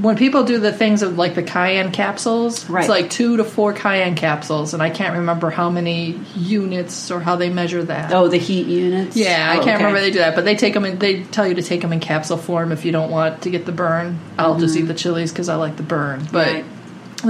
when 0.00 0.16
people 0.16 0.44
do 0.44 0.58
the 0.58 0.72
things 0.72 1.02
of 1.02 1.18
like 1.18 1.34
the 1.34 1.42
cayenne 1.42 1.92
capsules, 1.92 2.68
Right. 2.68 2.80
it's 2.80 2.88
like 2.88 3.10
two 3.10 3.36
to 3.36 3.44
four 3.44 3.72
cayenne 3.72 4.14
capsules, 4.14 4.72
and 4.74 4.82
I 4.82 4.90
can't 4.90 5.18
remember 5.18 5.50
how 5.50 5.68
many 5.70 6.18
units 6.34 7.10
or 7.10 7.20
how 7.20 7.36
they 7.36 7.50
measure 7.50 7.82
that. 7.84 8.12
Oh, 8.12 8.28
the 8.28 8.38
heat 8.38 8.66
units. 8.66 9.16
Yeah, 9.16 9.48
I 9.50 9.58
Oh, 9.58 9.64
can't 9.64 9.76
okay. 9.76 9.84
remember 9.84 10.00
they 10.00 10.10
do 10.10 10.18
that, 10.20 10.34
but 10.34 10.44
they 10.44 10.54
take 10.56 10.74
them. 10.74 10.98
They 10.98 11.22
tell 11.24 11.46
you 11.46 11.54
to 11.54 11.62
take 11.62 11.80
them 11.82 11.92
in 11.92 12.00
capsule 12.00 12.36
form 12.38 12.72
if 12.72 12.84
you 12.84 12.92
don't 12.92 13.10
want 13.10 13.42
to 13.42 13.50
get 13.50 13.66
the 13.66 13.72
burn. 13.72 14.18
I'll 14.38 14.58
just 14.58 14.76
eat 14.76 14.82
the 14.82 14.94
chilies 14.94 15.30
because 15.32 15.48
I 15.48 15.56
like 15.56 15.76
the 15.76 15.82
burn. 15.82 16.26
But 16.32 16.46
Mm-hmm. 16.48 16.54
Right. 16.56 16.64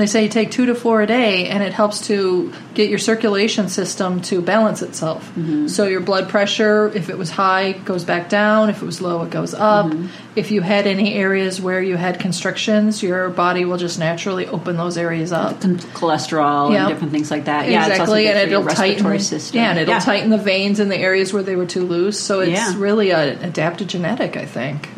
They 0.00 0.06
say 0.06 0.22
you 0.24 0.28
take 0.28 0.50
two 0.50 0.66
to 0.66 0.74
four 0.74 1.02
a 1.02 1.06
day, 1.06 1.48
and 1.48 1.62
it 1.62 1.72
helps 1.72 2.06
to 2.06 2.52
get 2.74 2.88
your 2.88 2.98
circulation 2.98 3.68
system 3.68 4.22
to 4.22 4.40
balance 4.40 4.80
itself. 4.80 5.28
Mm-hmm. 5.30 5.68
So 5.68 5.86
your 5.86 6.00
blood 6.00 6.28
pressure, 6.28 6.90
if 6.94 7.10
it 7.10 7.18
was 7.18 7.30
high, 7.30 7.72
goes 7.72 8.04
back 8.04 8.28
down. 8.28 8.70
If 8.70 8.82
it 8.82 8.86
was 8.86 9.00
low, 9.02 9.22
it 9.22 9.30
goes 9.30 9.52
up. 9.52 9.86
Mm-hmm. 9.86 10.06
If 10.34 10.50
you 10.50 10.62
had 10.62 10.86
any 10.86 11.14
areas 11.14 11.60
where 11.60 11.82
you 11.82 11.96
had 11.96 12.18
constrictions, 12.20 13.02
your 13.02 13.28
body 13.28 13.66
will 13.66 13.76
just 13.76 13.98
naturally 13.98 14.46
open 14.46 14.76
those 14.78 14.96
areas 14.96 15.30
up. 15.32 15.60
Cholesterol 15.60 16.72
Yeah. 16.72 16.86
and 16.86 16.88
different 16.88 17.12
things 17.12 17.30
like 17.30 17.44
that. 17.44 17.68
Yeah, 17.68 17.82
it's 17.86 17.90
exactly, 17.90 18.28
and 18.28 18.38
it'll 18.38 18.64
tighten. 18.66 19.18
system. 19.18 19.56
Yeah, 19.58 19.70
and 19.70 19.78
it'll 19.78 20.00
tighten 20.00 20.30
the 20.30 20.38
veins 20.38 20.80
in 20.80 20.88
the 20.88 20.96
areas 20.96 21.32
where 21.32 21.42
they 21.42 21.56
were 21.56 21.66
too 21.66 21.84
loose. 21.84 22.18
So 22.18 22.40
it's 22.40 22.52
Yeah. 22.52 22.74
really 22.78 23.10
a 23.10 23.36
adaptogenetic, 23.36 24.36
I 24.36 24.46
think, 24.46 24.88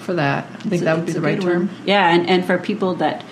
for 0.00 0.14
that. 0.14 0.46
I 0.64 0.68
think 0.68 0.82
that 0.82 0.96
would 0.96 1.06
be 1.06 1.12
the 1.12 1.20
right 1.20 1.40
term. 1.40 1.68
one. 1.68 1.76
Yeah, 1.84 2.08
and, 2.08 2.28
and 2.28 2.44
for 2.44 2.58
people 2.58 2.94
that 2.96 3.22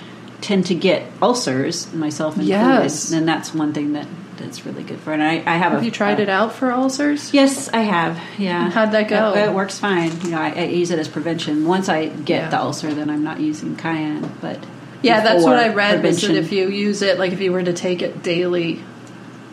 tend 0.40 0.66
to 0.66 0.74
get 0.74 1.04
ulcers, 1.22 1.92
myself 1.92 2.34
included. 2.34 2.50
Yes. 2.50 3.12
And 3.12 3.26
that's 3.26 3.54
one 3.54 3.72
thing 3.72 3.92
that 3.94 4.06
that's 4.36 4.66
really 4.66 4.82
good 4.82 4.98
for. 5.00 5.12
And 5.12 5.22
I, 5.22 5.34
I 5.36 5.56
have, 5.56 5.72
Have 5.72 5.82
a 5.82 5.84
you 5.84 5.90
tried 5.90 6.18
it 6.20 6.28
out 6.28 6.52
for 6.54 6.72
ulcers? 6.72 7.32
Yes, 7.32 7.68
I 7.72 7.82
have. 7.82 8.20
Yeah. 8.38 8.68
How'd 8.70 8.92
that 8.92 9.08
go? 9.08 9.32
It, 9.34 9.48
it 9.50 9.52
works 9.52 9.78
fine. 9.78 10.10
You 10.22 10.30
know, 10.30 10.38
I, 10.40 10.50
I 10.50 10.64
use 10.64 10.90
it 10.90 10.98
as 10.98 11.08
prevention. 11.08 11.66
Once 11.66 11.88
I 11.88 12.06
get 12.08 12.42
Yeah. 12.42 12.48
the 12.50 12.58
ulcer, 12.60 12.92
then 12.92 13.10
I'm 13.10 13.22
not 13.22 13.40
using 13.40 13.76
cayenne. 13.76 14.32
But 14.40 14.58
Yeah, 15.02 15.20
that's 15.22 15.44
what 15.44 15.56
I 15.58 15.68
read. 15.68 16.02
Was 16.02 16.20
that 16.20 16.26
prevention- 16.26 16.36
if 16.36 16.52
you 16.52 16.68
use 16.68 17.00
it, 17.02 17.18
like 17.18 17.32
if 17.32 17.40
you 17.40 17.52
were 17.52 17.62
to 17.62 17.72
take 17.72 18.02
it 18.02 18.22
daily, 18.22 18.82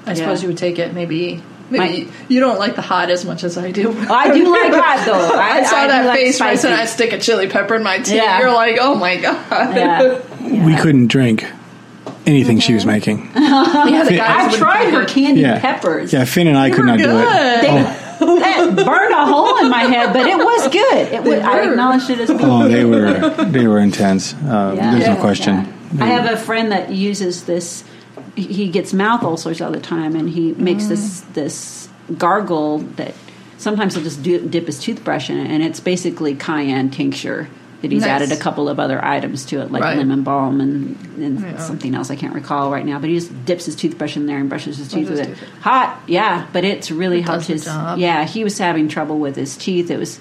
I 0.05 0.15
suppose 0.15 0.41
you 0.41 0.49
would 0.49 0.57
take 0.57 0.79
it 0.79 0.93
maybe. 0.93 1.43
Maybe 1.69 2.05
My- 2.05 2.11
you 2.27 2.39
don't 2.41 2.59
like 2.59 2.75
the 2.75 2.81
hot 2.81 3.09
as 3.11 3.23
much 3.23 3.43
as 3.45 3.57
I 3.57 3.71
do. 3.71 3.91
I 4.09 4.33
do 4.33 4.51
like 4.51 4.73
hot 4.73 5.05
though. 5.05 5.13
I, 5.39 5.59
I 5.59 5.63
saw 5.63 5.83
do 5.83 5.87
that 5.89 6.05
like 6.07 6.19
face 6.19 6.39
when 6.39 6.49
I 6.49 6.55
said. 6.55 6.73
I 6.73 6.85
stick 6.85 7.13
a 7.13 7.19
chili 7.19 7.47
pepper 7.47 7.75
in 7.75 7.83
my 7.83 7.99
tea. 7.99 8.15
Yeah. 8.15 8.39
You're 8.39 8.51
like, 8.51 8.77
oh 8.81 8.95
my 8.95 9.15
god. 9.17 9.75
Yeah. 9.75 10.21
We 10.65 10.75
couldn't 10.75 11.07
drink 11.07 11.45
anything 12.25 12.59
she 12.59 12.73
was 12.73 12.85
making. 12.85 13.29
yeah, 13.35 14.03
the 14.07 14.15
guys 14.17 14.53
I've 14.53 14.57
tried 14.59 14.93
her 14.93 15.01
figure- 15.01 15.05
candy 15.05 15.41
Yeah. 15.41 15.59
peppers. 15.59 16.13
Yeah, 16.13 16.25
Finn 16.25 16.47
and 16.47 16.57
I 16.57 16.69
could 16.69 16.85
not 16.85 16.97
do 16.99 17.05
it. 17.05 17.61
good. 17.61 17.97
That 18.21 18.75
burned 18.85 19.13
a 19.13 19.25
hole 19.25 19.57
in 19.63 19.69
my 19.71 19.83
head, 19.83 20.13
but 20.13 20.27
it 20.27 20.37
was 20.37 20.67
good. 20.67 21.11
It 21.13 21.23
was, 21.23 21.39
I 21.39 21.69
acknowledged 21.69 22.09
it 22.11 22.19
as 22.19 22.27
being 22.29 22.41
Oh, 22.43 22.67
they 22.67 22.85
were 22.85 23.29
they 23.45 23.65
were 23.67 23.79
intense. 23.79 24.33
Uh, 24.35 24.73
Yeah. 24.75 24.91
there's 24.91 25.03
Yeah. 25.07 25.13
no 25.15 25.19
question. 25.21 25.73
Yeah. 25.95 26.03
I 26.03 26.07
have 26.07 26.31
a 26.31 26.37
friend 26.37 26.71
that 26.71 26.91
uses 26.91 27.43
this. 27.45 27.83
he- 28.35 28.43
He 28.43 28.67
gets 28.69 28.93
mouth 28.93 29.23
ulcers 29.23 29.59
all 29.59 29.71
the 29.71 29.79
time, 29.79 30.15
and 30.15 30.29
he 30.29 30.53
makes 30.57 30.85
this 30.85 31.21
this 31.33 31.89
gargle 32.17 32.79
that 32.97 33.13
sometimes 33.57 33.95
he'll 33.95 34.03
just 34.03 34.21
do, 34.21 34.39
dip 34.39 34.67
his 34.67 34.79
toothbrush 34.79 35.29
in 35.29 35.37
it, 35.37 35.49
and 35.49 35.63
it's 35.63 35.79
basically 35.79 36.35
cayenne 36.35 36.89
tincture 36.91 37.47
that 37.81 37.91
he's 37.91 38.01
Nice. 38.01 38.09
added 38.09 38.31
a 38.31 38.35
couple 38.37 38.69
of 38.69 38.79
other 38.79 39.03
items 39.03 39.45
to 39.45 39.59
it, 39.61 39.71
like 39.71 39.81
Right. 39.81 39.97
lemon 39.97 40.21
balm 40.23 40.61
and, 40.61 40.97
and 41.17 41.39
Yeah. 41.41 41.57
something 41.57 41.95
else 41.95 42.11
I 42.11 42.15
can't 42.15 42.33
recall 42.35 42.71
right 42.71 42.85
now. 42.85 42.99
But 42.99 43.09
he 43.09 43.15
just 43.15 43.45
dips 43.45 43.65
his 43.65 43.75
toothbrush 43.75 44.15
in 44.15 44.27
there 44.27 44.37
and 44.37 44.49
brushes 44.49 44.77
his 44.77 44.87
teeth 44.87 45.09
his 45.09 45.19
with 45.19 45.29
it. 45.29 45.37
teeth. 45.37 45.47
Hot, 45.61 45.99
yeah, 46.07 46.45
but 46.53 46.63
it's 46.63 46.91
really 46.91 47.19
It 47.19 47.23
helped 47.27 47.45
his. 47.47 47.65
Yeah, 47.65 48.25
he 48.25 48.43
was 48.43 48.57
having 48.57 48.87
trouble 48.87 49.17
with 49.19 49.35
his 49.35 49.57
teeth. 49.57 49.89
It 49.91 49.97
was. 49.99 50.19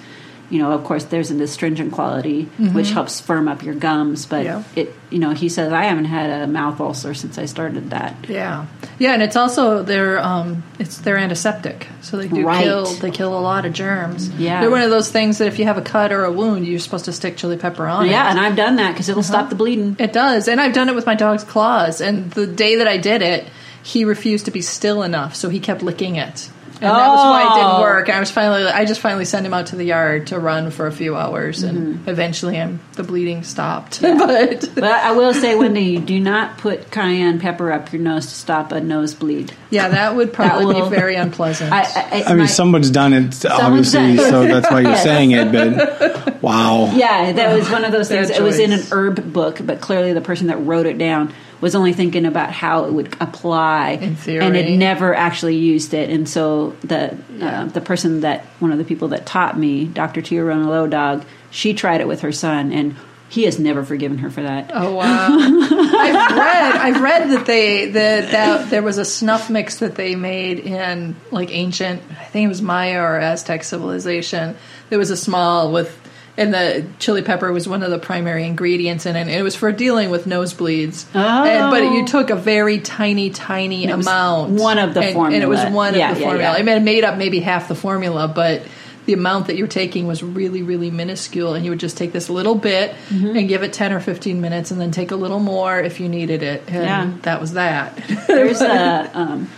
You 0.51 0.59
know, 0.59 0.73
of 0.73 0.83
course, 0.85 1.05
there's 1.05 1.31
an 1.31 1.41
astringent 1.41 1.93
quality 1.93 2.45
which 2.59 2.91
helps 2.91 3.21
firm 3.21 3.47
up 3.49 3.63
your 3.63 3.75
gums, 3.75 4.27
but 4.27 4.45
Mm-hmm. 4.47 4.79
Yeah. 4.79 4.83
it 4.83 4.95
you 5.11 5.19
know 5.19 5.31
he 5.31 5.49
says 5.49 5.73
i 5.73 5.85
haven't 5.85 6.05
had 6.07 6.31
a 6.43 6.47
mouth 6.47 6.81
ulcer 6.81 7.15
since 7.15 7.37
i 7.37 7.45
started 7.45 7.91
that 7.91 8.15
Yeah, 8.29 8.67
yeah, 8.99 9.13
and 9.13 9.23
it's 9.23 9.35
also 9.37 9.83
they're 9.83 10.19
um, 10.21 10.63
it's 10.79 10.99
they're 10.99 11.19
antiseptic, 11.19 11.87
so 12.01 12.17
they 12.17 12.29
do 12.29 12.47
Right. 12.47 12.63
kill 12.65 12.87
they 12.87 13.11
kill 13.11 13.37
a 13.37 13.43
lot 13.43 13.65
of 13.67 13.73
germs. 13.73 14.29
Yeah. 14.39 14.61
they're 14.61 14.71
one 14.71 14.83
of 14.83 14.91
those 14.91 15.11
things 15.11 15.39
that 15.39 15.49
if 15.49 15.59
you 15.59 15.65
have 15.67 15.79
a 15.79 15.83
cut 15.83 16.13
or 16.13 16.25
a 16.25 16.33
wound, 16.33 16.67
you're 16.67 16.79
supposed 16.81 17.05
to 17.07 17.13
stick 17.13 17.37
chili 17.37 17.57
pepper 17.57 17.87
on. 17.87 18.07
it. 18.07 18.11
yeah 18.11 18.31
and 18.31 18.39
i've 18.41 18.57
done 18.57 18.77
that 18.77 18.93
because 18.93 19.09
it'll 19.09 19.23
stop 19.23 19.49
the 19.51 19.57
bleeding 19.57 19.97
It 19.99 20.13
does, 20.13 20.49
and 20.49 20.61
I've 20.61 20.73
done 20.75 20.89
it 20.89 20.95
with 20.95 21.07
my 21.07 21.15
dog's 21.17 21.45
claws. 21.45 22.01
And 22.01 22.31
the 22.33 22.47
day 22.47 22.77
that 22.77 22.89
I 22.89 22.97
did 22.97 23.21
it, 23.23 23.47
he 23.83 24.05
refused 24.05 24.45
to 24.47 24.51
be 24.51 24.63
still 24.63 25.03
enough, 25.03 25.35
so 25.35 25.49
he 25.49 25.59
kept 25.61 25.83
licking 25.83 26.17
it, 26.17 26.49
and 26.81 26.91
that 26.91 27.09
was 27.09 27.19
why 27.21 27.43
it 27.43 27.55
didn't 27.61 27.71
Oh. 27.77 27.81
work. 27.83 28.09
I 28.09 28.21
was 28.21 28.31
finally, 28.31 28.65
I 28.65 28.85
just 28.85 29.01
finally 29.01 29.25
sent 29.25 29.45
him 29.47 29.53
out 29.55 29.67
to 29.69 29.77
the 29.77 29.85
yard 29.85 30.29
to 30.29 30.39
run 30.39 30.71
for 30.71 30.87
a 30.87 30.93
few 30.93 31.17
hours, 31.17 31.63
and 31.63 31.97
mm-hmm. 31.97 32.09
eventually, 32.09 32.61
I'm, 32.61 32.81
the 32.95 33.03
bleeding 33.03 33.43
stopped. 33.45 34.01
but 34.03 34.71
but 34.75 34.85
i 34.85 35.13
will 35.13 35.33
say 35.35 35.55
wendy 35.57 35.83
you 35.83 36.01
do 36.01 36.19
not 36.21 36.59
put 36.59 36.91
cayenne 36.91 37.39
pepper 37.39 37.73
up 37.73 37.93
your 37.93 38.03
nose 38.03 38.27
to 38.27 38.35
stop 38.35 38.73
a 38.73 38.81
nosebleed 38.81 39.53
yeah, 39.71 39.89
that 39.89 40.17
would 40.17 40.33
probably 40.33 40.67
will- 40.75 40.91
be 40.91 40.97
very 40.97 41.15
unpleasant. 41.15 41.73
i, 41.73 41.83
I, 41.83 42.23
I 42.25 42.29
mean, 42.31 42.39
my- 42.39 42.47
someone's 42.47 42.91
done 42.91 43.13
it, 43.13 43.45
obviously, 43.47 44.17
done 44.17 44.27
it. 44.27 44.31
so 44.31 44.43
that's 44.47 44.71
why 44.71 44.81
you're 44.81 44.91
Yes. 44.91 45.03
saying 45.05 45.31
it. 45.31 45.53
But 45.53 46.43
wow, 46.43 46.93
yeah 46.95 47.33
that 47.33 47.55
was 47.57 47.71
one 47.71 47.85
of 47.85 47.93
those 47.93 48.09
Bad 48.09 48.27
things 48.27 48.39
it 48.39 48.43
was 48.43 48.59
in 48.59 48.73
an 48.73 48.81
herb 48.91 49.33
book 49.33 49.59
but 49.65 49.81
clearly 49.81 50.13
the 50.13 50.21
person 50.21 50.49
that 50.49 50.57
wrote 50.59 50.87
it 50.87 50.99
down 50.99 51.33
was 51.61 51.75
only 51.75 51.93
thinking 51.93 52.25
about 52.27 52.51
how 52.53 52.85
it 52.85 52.93
would 52.93 53.15
apply 53.21 53.91
and 54.01 54.57
it 54.57 54.77
never 54.79 55.15
actually 55.15 55.57
used 55.57 55.93
it 55.95 56.11
and 56.11 56.29
so 56.29 56.71
the 56.83 57.17
Yeah. 57.37 57.63
uh, 57.63 57.65
the 57.67 57.81
person 57.81 58.21
that 58.21 58.45
one 58.61 58.73
of 58.73 58.79
the 58.79 58.85
people 58.85 59.09
that 59.09 59.27
taught 59.27 59.59
me 59.59 59.85
dr 59.85 60.21
tia 60.23 60.45
Low 60.45 60.87
dog 60.87 61.25
she 61.51 61.75
tried 61.75 62.01
it 62.01 62.09
with 62.09 62.21
her 62.23 62.33
son 62.33 62.73
and 62.73 62.97
he 63.29 63.45
has 63.45 63.61
never 63.61 63.85
forgiven 63.85 64.19
her 64.19 64.29
for 64.31 64.43
that 64.43 64.71
Oh 64.75 64.95
wow! 64.97 65.29
I've 65.31 66.37
read 66.37 66.77
I've 66.77 67.01
read 67.01 67.31
that 67.31 67.47
they 67.47 67.87
that, 67.91 68.31
that 68.33 68.71
there 68.71 68.83
was 68.83 68.99
a 68.99 69.05
snuff 69.05 69.49
mix 69.49 69.79
that 69.79 69.95
they 69.95 70.17
made 70.17 70.59
in 70.59 71.15
like 71.31 71.51
ancient 71.53 72.03
I 72.11 72.25
think 72.25 72.47
it 72.47 72.49
was 72.49 72.61
Maya 72.61 73.01
or 73.01 73.21
Aztec 73.21 73.63
civilization. 73.63 74.57
There 74.89 74.99
was 74.99 75.11
a 75.11 75.17
small 75.17 75.71
with 75.73 75.97
and 76.37 76.55
the 76.55 76.85
chili 76.99 77.23
pepper 77.23 77.53
was 77.53 77.69
one 77.69 77.83
of 77.83 77.91
the 77.91 77.99
primary 77.99 78.45
ingredients 78.47 79.05
in 79.07 79.17
it. 79.17 79.21
And 79.23 79.31
it 79.31 79.43
was 79.43 79.55
for 79.55 79.73
dealing 79.73 80.11
with 80.11 80.25
nosebleeds. 80.27 81.05
Oh. 81.15 81.19
And- 81.45 81.71
but 81.71 81.83
you 81.93 82.07
took 82.07 82.31
a 82.31 82.37
very 82.37 82.79
tiny, 82.79 83.31
tiny 83.31 83.87
amount. 83.87 84.53
one 84.53 84.79
of 84.79 84.95
the 84.95 85.01
and, 85.01 85.17
And 85.35 85.43
it 85.43 85.49
was 85.49 85.65
one 85.73 85.95
Yeah, 85.95 86.11
of 86.11 86.17
the 86.17 86.21
yeah, 86.23 86.27
formula. 86.29 86.53
yeah. 86.53 86.59
I 86.59 86.63
mean, 86.63 86.77
it 86.77 86.83
made 86.83 87.05
up 87.05 87.17
maybe 87.19 87.41
half 87.41 87.69
the 87.69 87.75
formula, 87.75 88.29
but 88.29 88.63
the 89.07 89.13
amount 89.15 89.49
that 89.49 89.57
you 89.57 89.65
were 89.65 89.69
taking 89.69 90.07
was 90.07 90.23
really, 90.23 90.63
really 90.63 90.91
minuscule. 90.91 91.55
And 91.55 91.65
you 91.65 91.71
would 91.73 91.81
just 91.81 91.97
take 91.97 92.13
this 92.13 92.31
little 92.31 92.55
bit 92.55 92.95
Mm-hmm. 93.09 93.37
and 93.37 93.49
give 93.49 93.63
it 93.63 93.73
10 93.73 93.93
or 93.93 94.01
15 94.01 94.41
minutes 94.41 94.71
and 94.71 94.81
then 94.81 94.91
take 94.93 95.11
a 95.11 95.17
little 95.17 95.41
more 95.41 95.81
if 95.81 96.01
you 96.01 96.09
needed 96.09 96.43
it. 96.43 96.63
And 96.69 96.85
Yeah. 96.85 97.11
that 97.23 97.41
was 97.41 97.55
that. 97.55 97.97
There's 98.29 98.61
a 98.61 99.11
um, 99.19 99.51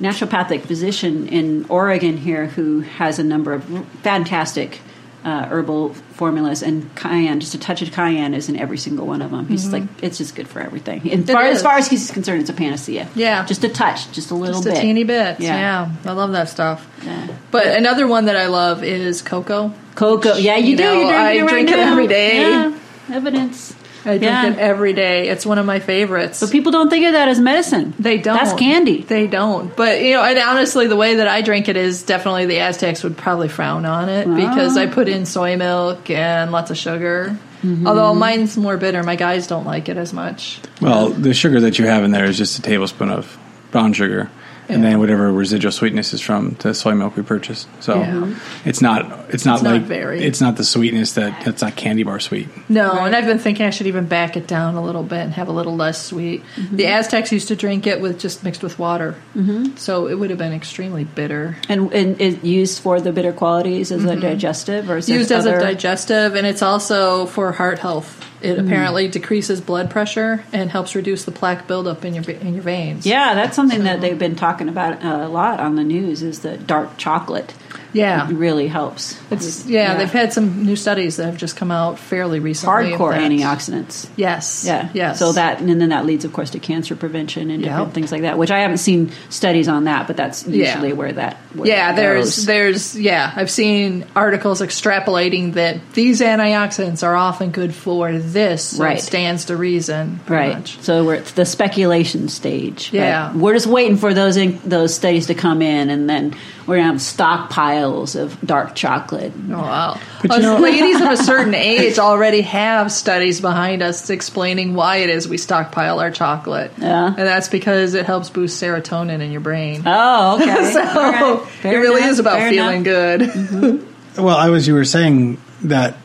naturopathic 0.00 0.62
physician 0.62 1.28
in 1.28 1.64
Oregon 1.68 2.16
here 2.16 2.46
who 2.46 2.80
has 2.80 3.18
a 3.18 3.24
number 3.24 3.52
of 3.54 3.64
fantastic 4.02 4.80
uh, 5.24 5.46
herbal 5.46 5.94
formulas, 6.14 6.62
and 6.62 6.94
cayenne, 6.94 7.40
just 7.40 7.54
a 7.54 7.58
touch 7.58 7.82
of 7.82 7.92
cayenne, 7.92 8.34
is 8.34 8.48
in 8.48 8.56
every 8.56 8.78
single 8.78 9.06
one 9.06 9.20
of 9.22 9.30
them. 9.30 9.46
He's 9.48 9.72
like, 9.72 9.82
it's 10.02 10.18
just 10.18 10.34
good 10.34 10.48
for 10.48 10.60
everything. 10.60 11.00
Far, 11.26 11.42
as 11.42 11.62
far 11.62 11.76
as 11.76 11.88
he's 11.88 12.10
concerned, 12.10 12.40
it's 12.40 12.50
a 12.50 12.54
panacea. 12.54 13.08
Yeah. 13.14 13.44
just 13.46 13.64
a 13.64 13.68
touch, 13.68 14.10
just 14.12 14.30
a 14.30 14.34
little 14.34 14.56
Just 14.62 14.68
a 14.68 14.70
bit, 14.72 14.80
teeny 14.80 15.04
bit. 15.04 15.40
Yeah. 15.40 15.86
Yeah. 15.86 16.10
I 16.10 16.12
love 16.12 16.32
that 16.32 16.48
stuff. 16.48 16.88
Yeah. 17.04 17.28
But 17.50 17.66
another 17.68 18.06
one 18.06 18.26
that 18.26 18.36
I 18.36 18.46
love 18.46 18.82
is 18.84 19.22
cocoa. 19.22 19.72
Cocoa, 19.94 20.34
yeah, 20.36 20.56
you, 20.56 20.70
You 20.70 20.76
do. 20.76 20.82
know, 20.84 20.92
You're 21.00 21.08
drinking 21.08 21.18
I 21.18 21.32
it 21.32 21.40
right 21.42 21.48
drink 21.50 21.70
it 21.70 21.78
every 21.78 22.06
day. 22.06 22.40
Yeah, 22.40 22.78
evidence. 23.10 23.74
I 24.08 24.18
drink 24.18 24.22
Yeah. 24.22 24.46
it 24.50 24.58
every 24.58 24.92
day. 24.92 25.28
It's 25.28 25.44
one 25.46 25.58
of 25.58 25.66
my 25.66 25.78
favorites. 25.80 26.40
But 26.40 26.50
people 26.50 26.72
don't 26.72 26.88
think 26.90 27.04
of 27.06 27.12
that 27.12 27.28
as 27.28 27.38
medicine. 27.38 27.94
They 27.98 28.18
don't. 28.18 28.36
That's 28.36 28.52
candy. 28.54 29.02
They 29.02 29.26
don't. 29.26 29.74
But 29.76 30.00
you 30.02 30.14
know, 30.14 30.22
and 30.24 30.38
honestly, 30.38 30.86
the 30.86 30.96
way 30.96 31.16
that 31.16 31.28
I 31.28 31.42
drink 31.42 31.68
it 31.68 31.76
is 31.76 32.02
definitely 32.02 32.46
the 32.46 32.60
Aztecs 32.60 33.04
would 33.04 33.16
probably 33.16 33.48
frown 33.48 33.84
on 33.84 34.08
it 34.08 34.24
because 34.34 34.76
Ah. 34.76 34.80
I 34.82 34.86
put 34.86 35.08
in 35.08 35.26
soy 35.26 35.56
milk 35.56 36.10
and 36.10 36.50
lots 36.52 36.70
of 36.70 36.76
sugar. 36.78 37.36
Mm-hmm. 37.64 37.86
Although 37.88 38.14
mine's 38.14 38.56
more 38.56 38.76
bitter, 38.76 39.02
my 39.02 39.16
guys 39.16 39.46
don't 39.48 39.64
like 39.66 39.88
it 39.88 39.96
as 39.96 40.12
much. 40.12 40.60
well, 40.80 41.08
the 41.08 41.34
sugar 41.34 41.60
that 41.60 41.78
you 41.78 41.86
have 41.86 42.04
in 42.04 42.12
there 42.12 42.24
is 42.24 42.38
just 42.38 42.58
a 42.58 42.62
tablespoon 42.62 43.10
of 43.10 43.36
brown 43.72 43.92
sugar, 43.92 44.30
and 44.68 44.82
Yeah. 44.82 44.90
then 44.90 44.98
whatever 44.98 45.32
residual 45.32 45.72
sweetness 45.72 46.12
is 46.14 46.20
from 46.20 46.56
the 46.60 46.74
soy 46.74 46.94
milk 46.94 47.16
we 47.16 47.22
purchased. 47.22 47.66
So 47.80 47.96
Yeah. 47.98 48.26
it's 48.64 48.80
not 48.82 49.26
it's 49.30 49.44
not 49.44 49.56
It's 49.56 49.62
not 49.64 49.72
like 49.74 49.82
very- 49.82 50.22
it's 50.24 50.40
not 50.40 50.56
the 50.56 50.64
sweetness 50.64 51.12
that 51.12 51.42
that's 51.44 51.60
not 51.62 51.76
candy 51.76 52.02
bar 52.02 52.18
sweet. 52.20 52.48
No, 52.68 52.90
and 53.04 53.14
I've 53.14 53.26
been 53.26 53.38
thinking 53.38 53.66
I 53.66 53.70
should 53.70 53.86
even 53.86 54.06
back 54.06 54.36
it 54.36 54.46
down 54.46 54.74
a 54.76 54.82
little 54.82 55.02
bit 55.02 55.18
and 55.20 55.32
have 55.34 55.48
a 55.48 55.52
little 55.52 55.76
less 55.76 56.02
sweet. 56.02 56.42
Mm-hmm. 56.56 56.76
The 56.76 56.86
Aztecs 56.86 57.30
used 57.32 57.48
to 57.48 57.56
drink 57.56 57.86
it 57.86 58.00
with 58.00 58.18
just 58.18 58.42
mixed 58.44 58.62
with 58.62 58.78
water, 58.78 59.16
mm-hmm. 59.36 59.76
so 59.76 60.06
it 60.08 60.14
would 60.18 60.30
have 60.30 60.38
been 60.38 60.52
extremely 60.54 61.04
bitter. 61.04 61.56
And, 61.68 61.92
and 61.92 62.20
is 62.20 62.42
used 62.42 62.80
for 62.80 63.00
the 63.00 63.12
bitter 63.12 63.32
qualities 63.32 63.92
as 63.92 64.04
a 64.04 64.16
digestive, 64.16 64.88
or 64.90 64.96
is 64.98 65.06
there 65.06 65.14
Mm-hmm. 65.16 65.20
used 65.20 65.32
as 65.32 65.44
a 65.46 65.58
digestive, 65.60 66.34
and 66.34 66.46
it's 66.46 66.62
also 66.62 67.26
for 67.26 67.52
heart 67.52 67.78
health. 67.80 68.17
It 68.40 68.56
Mm. 68.56 68.66
apparently 68.66 69.08
decreases 69.08 69.60
blood 69.60 69.90
pressure 69.90 70.44
and 70.52 70.70
helps 70.70 70.94
reduce 70.94 71.24
the 71.24 71.32
plaque 71.32 71.66
buildup 71.66 72.04
in 72.04 72.14
your 72.14 72.24
in 72.24 72.54
your 72.54 72.62
veins. 72.62 73.04
Yeah, 73.06 73.34
that's 73.34 73.56
something 73.56 73.82
that 73.84 74.00
they've 74.00 74.18
been 74.18 74.36
talking 74.36 74.68
about 74.68 75.02
a 75.04 75.26
lot 75.28 75.58
on 75.60 75.74
the 75.76 75.84
news. 75.84 76.22
Is 76.22 76.40
the 76.40 76.56
dark 76.56 76.96
chocolate? 76.98 77.52
Yeah. 77.92 78.28
It 78.28 78.34
really 78.34 78.66
helps. 78.68 79.18
It's 79.30 79.66
yeah, 79.66 79.94
they've 79.96 80.10
had 80.10 80.32
some 80.32 80.64
new 80.64 80.76
studies 80.76 81.16
that 81.16 81.26
have 81.26 81.36
just 81.36 81.56
come 81.56 81.70
out 81.70 81.98
fairly 81.98 82.40
recently. 82.40 82.92
hardcore 82.92 83.14
antioxidants. 83.16 84.08
Yes. 84.16 84.64
Yeah, 84.66 84.88
Yes. 84.94 85.18
So 85.18 85.32
that 85.32 85.60
and 85.60 85.80
then 85.80 85.88
that 85.90 86.06
leads, 86.06 86.24
of 86.24 86.32
course, 86.32 86.50
to 86.50 86.58
cancer 86.58 86.96
prevention 86.96 87.50
and 87.50 87.62
different 87.62 87.86
Yep. 87.88 87.94
things 87.94 88.12
like 88.12 88.22
that. 88.22 88.38
Which 88.38 88.50
I 88.50 88.60
haven't 88.60 88.78
seen 88.78 89.10
studies 89.30 89.68
on 89.68 89.84
that, 89.84 90.06
but 90.06 90.16
that's 90.16 90.46
Yeah. 90.46 90.66
usually 90.74 90.92
where 90.92 91.12
that. 91.12 91.36
Where 91.54 91.68
Yeah, 91.68 91.92
that 91.92 91.96
there's 91.96 92.46
there's 92.46 92.98
yeah, 92.98 93.32
I've 93.34 93.50
seen 93.50 94.04
articles 94.16 94.60
extrapolating 94.60 95.54
that 95.54 95.78
these 95.94 96.20
antioxidants 96.20 97.02
are 97.06 97.16
often 97.16 97.50
good 97.50 97.74
for 97.74 98.12
this. 98.12 98.62
So 98.64 98.84
Right. 98.84 98.98
It 98.98 99.02
stands 99.02 99.46
to 99.46 99.56
reason. 99.56 100.20
Right, 100.28 100.54
much. 100.54 100.78
so 100.80 101.04
we're 101.04 101.14
at 101.16 101.26
the 101.26 101.44
speculation 101.44 102.28
stage. 102.28 102.90
Yeah. 102.92 103.32
we're 103.34 103.54
just 103.54 103.66
waiting 103.66 103.96
for 103.96 104.12
those 104.14 104.36
in, 104.36 104.58
those 104.64 104.94
studies 104.94 105.26
to 105.26 105.34
come 105.34 105.62
in, 105.62 105.90
and 105.90 106.08
then 106.08 106.34
we're 106.68 106.76
gonna 106.76 106.92
have 106.92 106.96
stockpiles 106.96 108.14
of 108.20 108.38
dark 108.42 108.74
chocolate. 108.74 109.32
Oh, 109.50 109.52
wow. 109.56 110.00
But 110.22 110.30
Us 110.32 110.36
you 110.36 110.42
know- 110.42 110.58
ladies 110.58 111.00
of 111.00 111.08
a 111.10 111.16
certain 111.16 111.54
age 111.56 111.98
already 111.98 112.42
have 112.42 112.92
studies 112.92 113.40
behind 113.40 113.82
us 113.82 114.10
explaining 114.10 114.74
why 114.74 114.98
it 114.98 115.08
is 115.10 115.26
we 115.26 115.38
stockpile 115.38 115.98
our 115.98 116.10
chocolate. 116.10 116.70
Yeah. 116.76 117.06
And 117.06 117.16
that's 117.16 117.48
because 117.48 117.94
it 117.94 118.04
helps 118.04 118.28
boost 118.28 118.62
serotonin 118.62 119.20
in 119.22 119.32
your 119.32 119.40
brain. 119.40 119.82
Oh, 119.86 120.36
okay. 120.40 120.70
so 120.72 120.80
All 120.82 121.12
right. 121.40 121.64
it 121.64 121.68
really 121.76 122.02
enough, 122.02 122.10
is 122.10 122.18
about 122.18 122.36
fair 122.38 122.50
feeling 122.50 122.86
enough. 122.86 123.32
good. 123.34 123.86
Well, 124.18 124.36
I 124.36 124.50
was 124.50 124.66
you 124.68 124.74
were 124.74 124.84
saying 124.84 125.40
that 125.62 125.96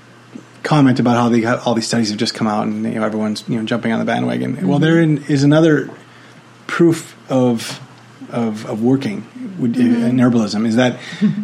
comment 0.63 0.98
about 1.01 1.17
how 1.17 1.27
they 1.27 1.41
got 1.41 1.67
all 1.67 1.74
these 1.74 1.88
studies 1.88 2.10
have 2.10 2.17
just 2.17 2.34
come 2.36 2.48
out 2.48 2.65
and 2.67 2.86
you 2.86 2.91
know 2.91 3.03
everyone's 3.03 3.43
you 3.50 3.58
know 3.60 3.65
jumping 3.65 3.91
on 3.91 4.00
the 4.00 4.05
bandwagon. 4.05 4.55
Mm-hmm. 4.55 4.67
Well, 4.67 4.79
there 4.79 5.01
is 5.01 5.43
another 5.43 5.89
proof 6.67 7.17
of 7.29 7.82
of, 8.33 8.65
of 8.65 8.83
working 8.83 9.17
with- 9.59 9.73
Mm-hmm. 9.75 10.03
in 10.05 10.17
herbalism 10.17 10.65
is 10.67 10.75
that 10.77 10.97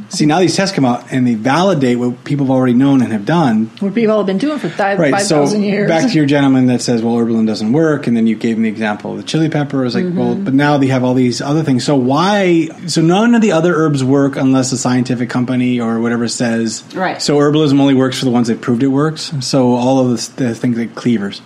see 0.09 0.25
now 0.25 0.39
these 0.39 0.55
tests 0.55 0.75
come 0.75 0.83
out 0.83 1.05
and 1.11 1.25
they 1.27 1.35
validate 1.35 1.99
what 1.99 2.23
people 2.23 2.45
have 2.47 2.51
already 2.51 2.73
known 2.73 3.01
and 3.01 3.11
have 3.13 3.25
done 3.25 3.69
What 3.79 3.93
people 3.95 4.17
have 4.17 4.25
been 4.25 4.37
doing 4.39 4.57
for 4.59 4.67
th- 4.67 4.97
Right. 4.99 5.11
five 5.11 5.21
So 5.21 5.45
years. 5.55 5.87
back 5.87 6.09
to 6.09 6.15
your 6.15 6.25
gentleman 6.35 6.65
that 6.67 6.81
says, 6.81 7.01
"Well, 7.03 7.15
herbalism 7.15 7.45
doesn't 7.47 7.71
work," 7.71 8.07
and 8.07 8.17
then 8.17 8.25
you 8.27 8.35
gave 8.35 8.57
him 8.57 8.63
the 8.63 8.69
example 8.69 9.11
of 9.11 9.17
the 9.17 9.23
chili 9.23 9.47
pepper. 9.49 9.81
I 9.81 9.83
was 9.83 9.95
like, 9.95 10.05
Mm-hmm. 10.05 10.17
"Well, 10.19 10.35
but 10.35 10.53
now 10.53 10.77
they 10.77 10.87
have 10.87 11.03
all 11.03 11.13
these 11.13 11.39
other 11.41 11.63
things. 11.63 11.83
So 11.85 11.95
why? 11.95 12.69
So 12.87 13.01
none 13.01 13.35
of 13.35 13.41
the 13.41 13.51
other 13.51 13.73
herbs 13.75 14.03
work 14.03 14.35
unless 14.35 14.71
a 14.71 14.77
scientific 14.77 15.29
company 15.29 15.79
or 15.79 15.99
whatever 15.99 16.27
says 16.27 16.83
Right. 16.95 17.21
So 17.21 17.37
herbalism 17.37 17.79
only 17.79 17.93
works 17.93 18.17
for 18.19 18.25
the 18.25 18.31
ones 18.31 18.47
that 18.47 18.59
proved 18.61 18.81
it 18.83 18.87
works. 18.87 19.31
So 19.41 19.75
all 19.75 19.99
of 19.99 20.09
the, 20.35 20.43
the 20.43 20.55
things 20.55 20.77
like 20.77 20.95
cleavers, 20.95 21.41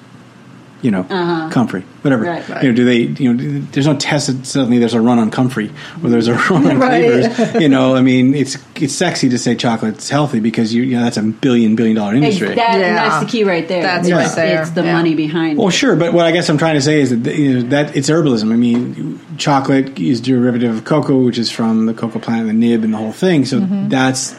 you 0.84 0.92
know, 0.92 1.04
comfrey, 1.52 1.82
whatever. 2.04 2.28
Uh-huh. 2.30 2.54
Right. 2.54 2.64
You 2.64 2.70
know, 2.70 2.76
do 2.76 2.86
they? 2.86 2.98
You 3.24 3.34
know, 3.34 3.66
there's 3.72 3.88
no 3.88 3.96
test 3.98 4.28
that 4.28 4.46
suddenly 4.46 4.78
there's 4.78 4.94
a 4.94 5.02
run 5.02 5.18
on 5.18 5.32
comfrey 5.32 5.72
or 6.04 6.10
there's 6.10 6.28
a 6.28 6.34
run 6.50 6.68
on 6.68 6.78
Right. 6.78 7.32
cleavers. 7.34 7.62
You 7.62 7.70
know, 7.70 7.96
I 7.96 8.02
mean, 8.02 8.36
it's 8.36 8.58
it's 8.76 8.94
sexy 8.94 9.30
to 9.30 9.40
say 9.40 9.56
chocolate's 9.56 10.10
healthy 10.10 10.40
because 10.42 10.74
you, 10.74 10.84
you 10.84 10.98
know 10.98 11.04
that's 11.04 11.18
a 11.18 11.24
billion 11.24 11.76
billion 11.76 11.96
dollar 11.96 12.14
industry. 12.14 12.50
Ex- 12.50 12.58
that- 12.58 12.80
Yeah. 12.80 12.94
That's 13.10 13.26
the 13.26 13.32
key 13.32 13.44
right 13.44 13.68
there. 13.68 13.82
That's 13.82 14.08
it's, 14.08 14.16
right 14.16 14.36
there. 14.36 14.62
It's 14.62 14.72
the 14.72 14.84
Yeah. 14.84 14.94
money 14.94 15.16
behind 15.16 15.54
it. 15.54 15.58
Well, 15.58 15.70
it. 15.70 15.72
sure, 15.72 15.96
but 15.96 16.14
what 16.14 16.26
I 16.26 16.32
guess 16.32 16.50
I'm 16.50 16.58
trying 16.60 16.76
to 16.76 16.82
say 16.82 17.00
is 17.02 17.10
that 17.18 17.36
you 17.36 17.54
know, 17.64 17.70
that 17.70 17.96
it's 17.96 18.10
herbalism. 18.10 18.52
I 18.52 18.56
mean, 18.58 19.20
chocolate 19.38 19.98
is 19.98 20.20
derivative 20.22 20.76
of 20.76 20.84
cocoa, 20.84 21.18
which 21.24 21.38
is 21.38 21.50
from 21.50 21.86
the 21.86 21.94
cocoa 21.94 22.20
plant, 22.20 22.48
the 22.48 22.54
nib, 22.54 22.84
and 22.84 22.94
the 22.94 22.98
whole 22.98 23.14
thing. 23.14 23.46
So 23.46 23.60
that's 23.62 24.36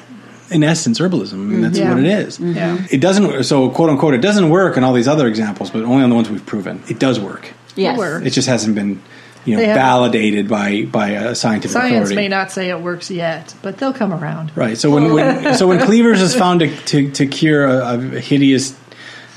in 0.51 0.63
essence 0.65 0.99
herbalism. 1.01 1.33
I 1.33 1.37
mean, 1.37 1.61
that's 1.63 1.79
Yeah. 1.79 1.91
what 1.91 1.99
it 1.99 2.07
is. 2.07 2.39
Mm-hmm. 2.39 2.53
Yeah. 2.57 2.79
It 2.91 3.01
doesn't. 3.01 3.45
So 3.45 3.71
quote 3.71 3.91
unquote, 3.91 4.15
it 4.15 4.21
doesn't 4.23 4.51
work 4.51 4.77
in 4.77 4.85
all 4.85 4.93
these 4.93 5.09
other 5.09 5.27
examples, 5.27 5.71
but 5.71 5.83
only 5.85 6.03
on 6.03 6.11
the 6.11 6.17
ones 6.17 6.29
we've 6.31 6.45
proven. 6.45 6.83
It 6.89 6.99
does 6.99 7.19
work. 7.21 7.53
Yes. 7.77 7.99
Work. 7.99 8.25
It 8.25 8.31
just 8.31 8.47
hasn't 8.49 8.75
been, 8.75 9.01
you 9.45 9.57
know, 9.57 9.63
validated 9.65 10.49
by 10.49 10.85
by 10.85 11.09
a 11.11 11.35
scientific 11.35 11.73
Science 11.73 11.95
authority. 11.95 12.15
may 12.17 12.29
not 12.29 12.53
say 12.53 12.71
it 12.71 12.81
works 12.81 13.11
yet, 13.11 13.55
but 13.63 13.79
they'll 13.79 13.93
come 13.93 14.13
around. 14.13 14.53
Right. 14.55 14.79
So 14.79 14.91
when, 14.91 15.13
when 15.13 15.55
so 15.59 15.67
when 15.67 15.81
cleavers 15.85 16.21
is 16.23 16.35
found 16.35 16.61
to 16.61 16.69
to, 16.87 17.11
to 17.13 17.27
cure 17.27 17.67
a, 17.67 17.95
a 17.95 18.21
hideous 18.21 18.77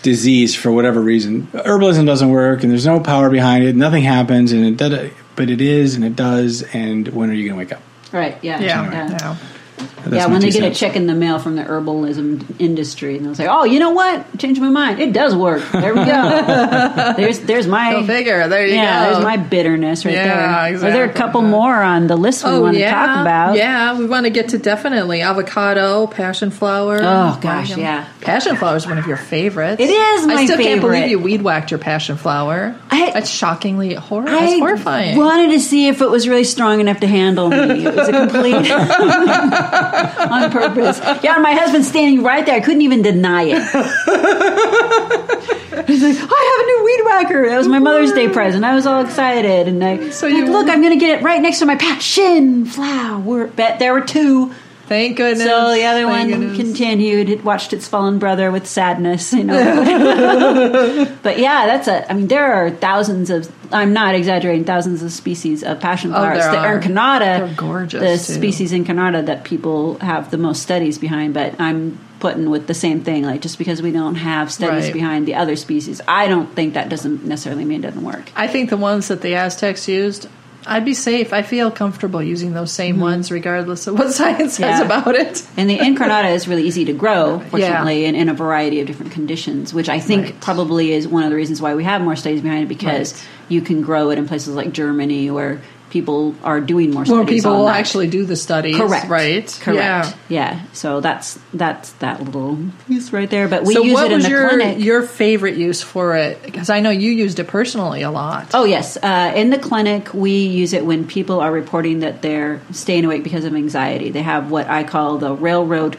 disease 0.03 0.55
for 0.55 0.71
whatever 0.71 1.01
reason, 1.01 1.47
herbalism 1.53 2.05
doesn't 2.05 2.29
work, 2.29 2.61
and 2.63 2.71
there's 2.71 2.85
no 2.85 2.99
power 2.99 3.29
behind 3.29 3.63
it. 3.63 3.75
Nothing 3.75 4.03
happens, 4.03 4.51
and 4.51 4.63
it 4.65 4.77
does, 4.77 5.09
but 5.35 5.49
it 5.49 5.59
is, 5.61 5.95
and 5.95 6.05
it 6.05 6.15
does. 6.15 6.61
And 6.73 7.07
when 7.09 7.29
are 7.29 7.33
you 7.33 7.43
going 7.49 7.59
to 7.59 7.65
wake 7.65 7.71
up? 7.73 7.81
Right. 8.13 8.37
Yeah. 8.43 8.59
Yeah, 8.61 8.91
Yeah. 8.91 9.09
yeah. 9.09 9.35
That's 9.77 10.15
yeah, 10.15 10.25
when 10.27 10.39
they 10.41 10.49
get 10.51 10.61
cents. 10.63 10.77
a 10.77 10.79
check 10.79 10.95
in 10.95 11.05
the 11.05 11.13
mail 11.13 11.37
from 11.37 11.55
the 11.55 11.63
herbalism 11.63 12.59
industry, 12.59 13.17
and 13.17 13.25
they'll 13.25 13.35
say, 13.35 13.45
"Oh, 13.47 13.63
you 13.65 13.77
know 13.79 13.91
what? 13.91 14.39
Changed 14.39 14.59
my 14.61 14.69
mind. 14.69 14.99
It 14.99 15.11
does 15.13 15.35
work. 15.35 15.61
There 15.71 15.93
we 15.93 16.03
go. 16.05 17.13
there's 17.17 17.39
there's 17.41 17.67
my 17.67 17.91
Go 17.91 18.05
figure. 18.05 18.47
There 18.47 18.65
you 18.65 18.73
yeah. 18.75 19.05
go. 19.05 19.11
There's 19.11 19.23
my 19.23 19.37
bitterness 19.37 20.05
right 20.05 20.13
Yeah, 20.15 20.69
there. 20.71 20.87
Are 20.87 20.91
there 20.91 21.03
a 21.05 21.13
couple 21.13 21.41
more 21.41 21.75
on 21.75 22.07
the 22.07 22.15
list 22.15 22.43
we 22.43 22.49
Oh 22.51 22.61
want 22.61 22.73
to 22.75 22.79
yeah, 22.79 22.91
talk 23.05 23.21
about? 23.21 23.55
yeah. 23.57 23.97
We 23.99 24.05
want 24.07 24.25
to 24.25 24.29
get 24.31 24.49
to 24.49 24.57
definitely 24.57 25.21
avocado, 25.21 26.07
passion 26.07 26.49
flower. 26.51 26.97
Oh, 27.01 27.37
gosh, 27.41 27.69
Like, 27.69 27.77
um, 27.77 27.83
yeah. 27.83 28.07
passion 28.21 28.55
flower 28.55 28.77
is 28.77 28.87
one 28.87 28.97
of 28.97 29.05
your 29.07 29.17
favorites. 29.17 29.81
It 29.81 29.89
is 29.89 30.25
my 30.25 30.33
I 30.35 30.45
still 30.45 30.57
can't 30.57 30.79
believe 30.81 31.09
you 31.09 31.19
weed 31.19 31.41
whacked 31.41 31.69
your 31.71 31.79
passion 31.79 32.17
flower. 32.17 32.75
I- 32.89 33.11
That's 33.11 33.29
shockingly 33.29 33.93
hor- 33.93 34.27
I 34.27 34.31
that's 34.39 34.53
horrifying. 34.59 35.17
wanted 35.17 35.51
to 35.51 35.59
see 35.59 35.87
if 35.87 36.01
it 36.01 36.09
was 36.09 36.27
really 36.29 36.45
strong 36.45 36.79
enough 36.79 37.01
to 37.01 37.07
handle 37.07 37.49
me. 37.49 37.85
It 37.85 37.93
was 37.95 38.07
a 38.07 38.11
complete 38.13 38.55
on 40.31 40.51
purpose. 40.51 40.99
Yeah, 41.23 41.33
and 41.35 41.43
my 41.43 41.53
husband's 41.53 41.87
standing 41.87 42.23
right 42.23 42.45
there. 42.45 42.55
I 42.55 42.59
couldn't 42.59 42.81
even 42.81 43.01
deny 43.01 43.43
it. 43.43 43.57
He's 45.87 46.03
like, 46.03 46.15
"I 46.15 46.19
have 46.19 46.19
a 46.19 46.65
new 46.65 46.81
weed 46.85 47.01
whacker." 47.05 47.49
That 47.49 47.57
was 47.57 47.67
my 47.67 47.79
Mother's 47.79 48.11
Day 48.11 48.27
present. 48.29 48.65
I 48.65 48.75
was 48.75 48.85
all 48.85 49.03
excited, 49.05 49.67
and 49.67 49.83
I 49.83 50.09
So 50.09 50.27
like, 50.27 50.35
you- 50.35 50.51
look, 50.51 50.67
I'm 50.67 50.81
going 50.81 50.93
to 50.93 50.99
get 50.99 51.19
it 51.19 51.23
right 51.23 51.41
next 51.41 51.59
to 51.59 51.65
my 51.65 51.75
passion 51.75 52.65
flower. 52.65 53.47
Bet 53.47 53.79
there 53.79 53.93
were 53.93 54.01
two. 54.01 54.53
Thank 54.87 55.17
goodness. 55.17 55.45
So 55.45 55.73
the 55.73 55.83
other 55.83 56.05
Thank 56.07 56.31
one 56.31 56.39
goodness. 56.41 56.57
continued. 56.57 57.29
It 57.29 57.43
watched 57.43 57.73
its 57.73 57.87
fallen 57.87 58.19
brother 58.19 58.51
with 58.51 58.65
sadness, 58.67 59.33
you 59.33 59.43
know. 59.43 59.55
but 61.23 61.39
yeah, 61.39 61.65
that's 61.67 61.87
a. 61.87 62.09
I 62.09 62.13
mean, 62.15 62.27
there 62.27 62.53
are 62.53 62.71
thousands 62.71 63.29
of. 63.29 63.51
I'm 63.73 63.91
not 63.93 64.15
exaggerating. 64.15 64.63
Thousands 64.63 65.03
of 65.03 65.11
species 65.11 65.63
of 65.63 65.79
passion 65.81 66.11
Oh, 66.11 66.15
flowers 66.19 66.39
there 66.43 66.51
that 66.53 66.65
are 66.65 66.79
in 66.79 66.97
are. 66.97 67.19
They're 67.19 67.53
gorgeous, 67.55 68.01
The 68.27 68.33
too. 68.33 68.39
species 68.39 68.71
incarnata 68.71 69.25
that 69.25 69.43
people 69.43 69.99
have 69.99 70.31
the 70.31 70.37
most 70.37 70.61
studies 70.61 70.97
behind. 70.97 71.33
But 71.33 71.59
I'm 71.59 71.99
putting 72.19 72.49
with 72.49 72.67
the 72.67 72.73
same 72.73 73.03
thing. 73.03 73.23
Like 73.23 73.41
just 73.41 73.57
because 73.57 73.81
we 73.81 73.91
don't 73.91 74.15
have 74.15 74.51
studies 74.51 74.85
Right. 74.85 74.93
behind 74.93 75.27
the 75.27 75.35
other 75.35 75.55
species, 75.57 76.01
I 76.07 76.27
don't 76.27 76.53
think 76.55 76.75
that 76.75 76.89
doesn't 76.89 77.25
necessarily 77.25 77.65
mean 77.65 77.79
it 77.83 77.87
doesn't 77.87 78.03
work. 78.03 78.31
I 78.35 78.47
think 78.47 78.69
the 78.69 78.77
ones 78.77 79.09
that 79.09 79.21
the 79.21 79.35
Aztecs 79.35 79.87
used, 79.87 80.27
I'd 80.67 80.85
be 80.85 80.93
safe. 80.93 81.33
I 81.33 81.41
feel 81.41 81.71
comfortable 81.71 82.21
using 82.21 82.53
those 82.53 82.71
same 82.71 82.99
ones, 82.99 83.31
regardless 83.31 83.87
of 83.87 83.97
what 83.97 84.11
science 84.19 84.55
says 84.55 84.79
Mm-hmm. 84.81 84.85
About 84.85 85.15
it. 85.15 85.47
And 85.57 85.69
the 85.69 85.77
incarnata 85.79 86.29
is 86.33 86.47
really 86.47 86.63
easy 86.63 86.85
to 86.85 86.93
grow, 86.93 87.39
fortunately, 87.39 88.05
and 88.05 88.15
in 88.17 88.29
a 88.29 88.33
variety 88.33 88.81
of 88.81 88.87
different 88.87 89.11
conditions, 89.13 89.73
which 89.73 89.89
I 89.89 89.99
think 89.99 90.25
Right. 90.25 90.39
probably 90.41 90.91
is 90.93 91.07
one 91.07 91.23
of 91.23 91.29
the 91.29 91.35
reasons 91.35 91.61
why 91.61 91.73
we 91.75 91.83
have 91.85 92.01
more 92.01 92.15
studies 92.15 92.41
behind 92.41 92.63
it 92.63 92.67
because 92.69 93.13
Right. 93.13 93.23
you 93.49 93.61
can 93.61 93.81
grow 93.81 94.09
it 94.11 94.17
in 94.19 94.27
places 94.27 94.53
like 94.55 94.71
Germany 94.73 95.31
where 95.31 95.61
people 95.89 96.35
are 96.43 96.59
doing 96.59 96.91
more 96.91 97.05
studies. 97.05 97.17
More 97.17 97.25
people 97.25 97.57
will 97.57 97.65
that. 97.65 97.79
actually 97.79 98.07
do 98.07 98.25
the 98.25 98.35
studies. 98.35 98.75
Correct. 98.75 99.07
Right. 99.07 99.59
Correct. 99.61 99.77
Yeah. 99.77 100.13
Yeah. 100.29 100.61
So 100.73 100.99
that's 101.01 101.39
that's 101.53 101.91
that 101.93 102.21
little 102.23 102.57
piece 102.87 103.13
right 103.13 103.29
there. 103.29 103.47
But 103.47 103.63
we 103.63 103.73
so 103.73 103.83
use 103.83 103.93
what 103.93 104.05
it 104.05 104.11
in 104.11 104.17
was 104.17 104.23
the 104.25 104.29
your 104.29 104.49
clinic. 104.49 104.79
your 104.83 105.01
favorite 105.03 105.55
use 105.57 105.81
for 105.81 106.15
it? 106.15 106.43
Because 106.43 106.69
I 106.69 106.79
know 106.81 106.89
you 106.89 107.11
used 107.11 107.39
it 107.39 107.47
personally 107.47 108.01
a 108.01 108.11
lot. 108.11 108.51
Oh 108.53 108.65
yes, 108.65 108.97
uh, 108.97 109.31
in 109.35 109.49
the 109.49 109.59
clinic 109.59 110.13
we 110.13 110.45
use 110.47 110.73
it 110.73 110.85
when 110.85 111.07
people 111.07 111.39
are 111.39 111.51
reporting 111.51 111.99
that 111.99 112.21
they're 112.21 112.61
staying 112.71 113.05
awake 113.05 113.23
because 113.23 113.45
of 113.45 113.55
anxiety. 113.55 114.09
They 114.09 114.23
have 114.23 114.51
what 114.51 114.67
I 114.67 114.83
call 114.83 115.17
the 115.17 115.33
railroad 115.33 115.97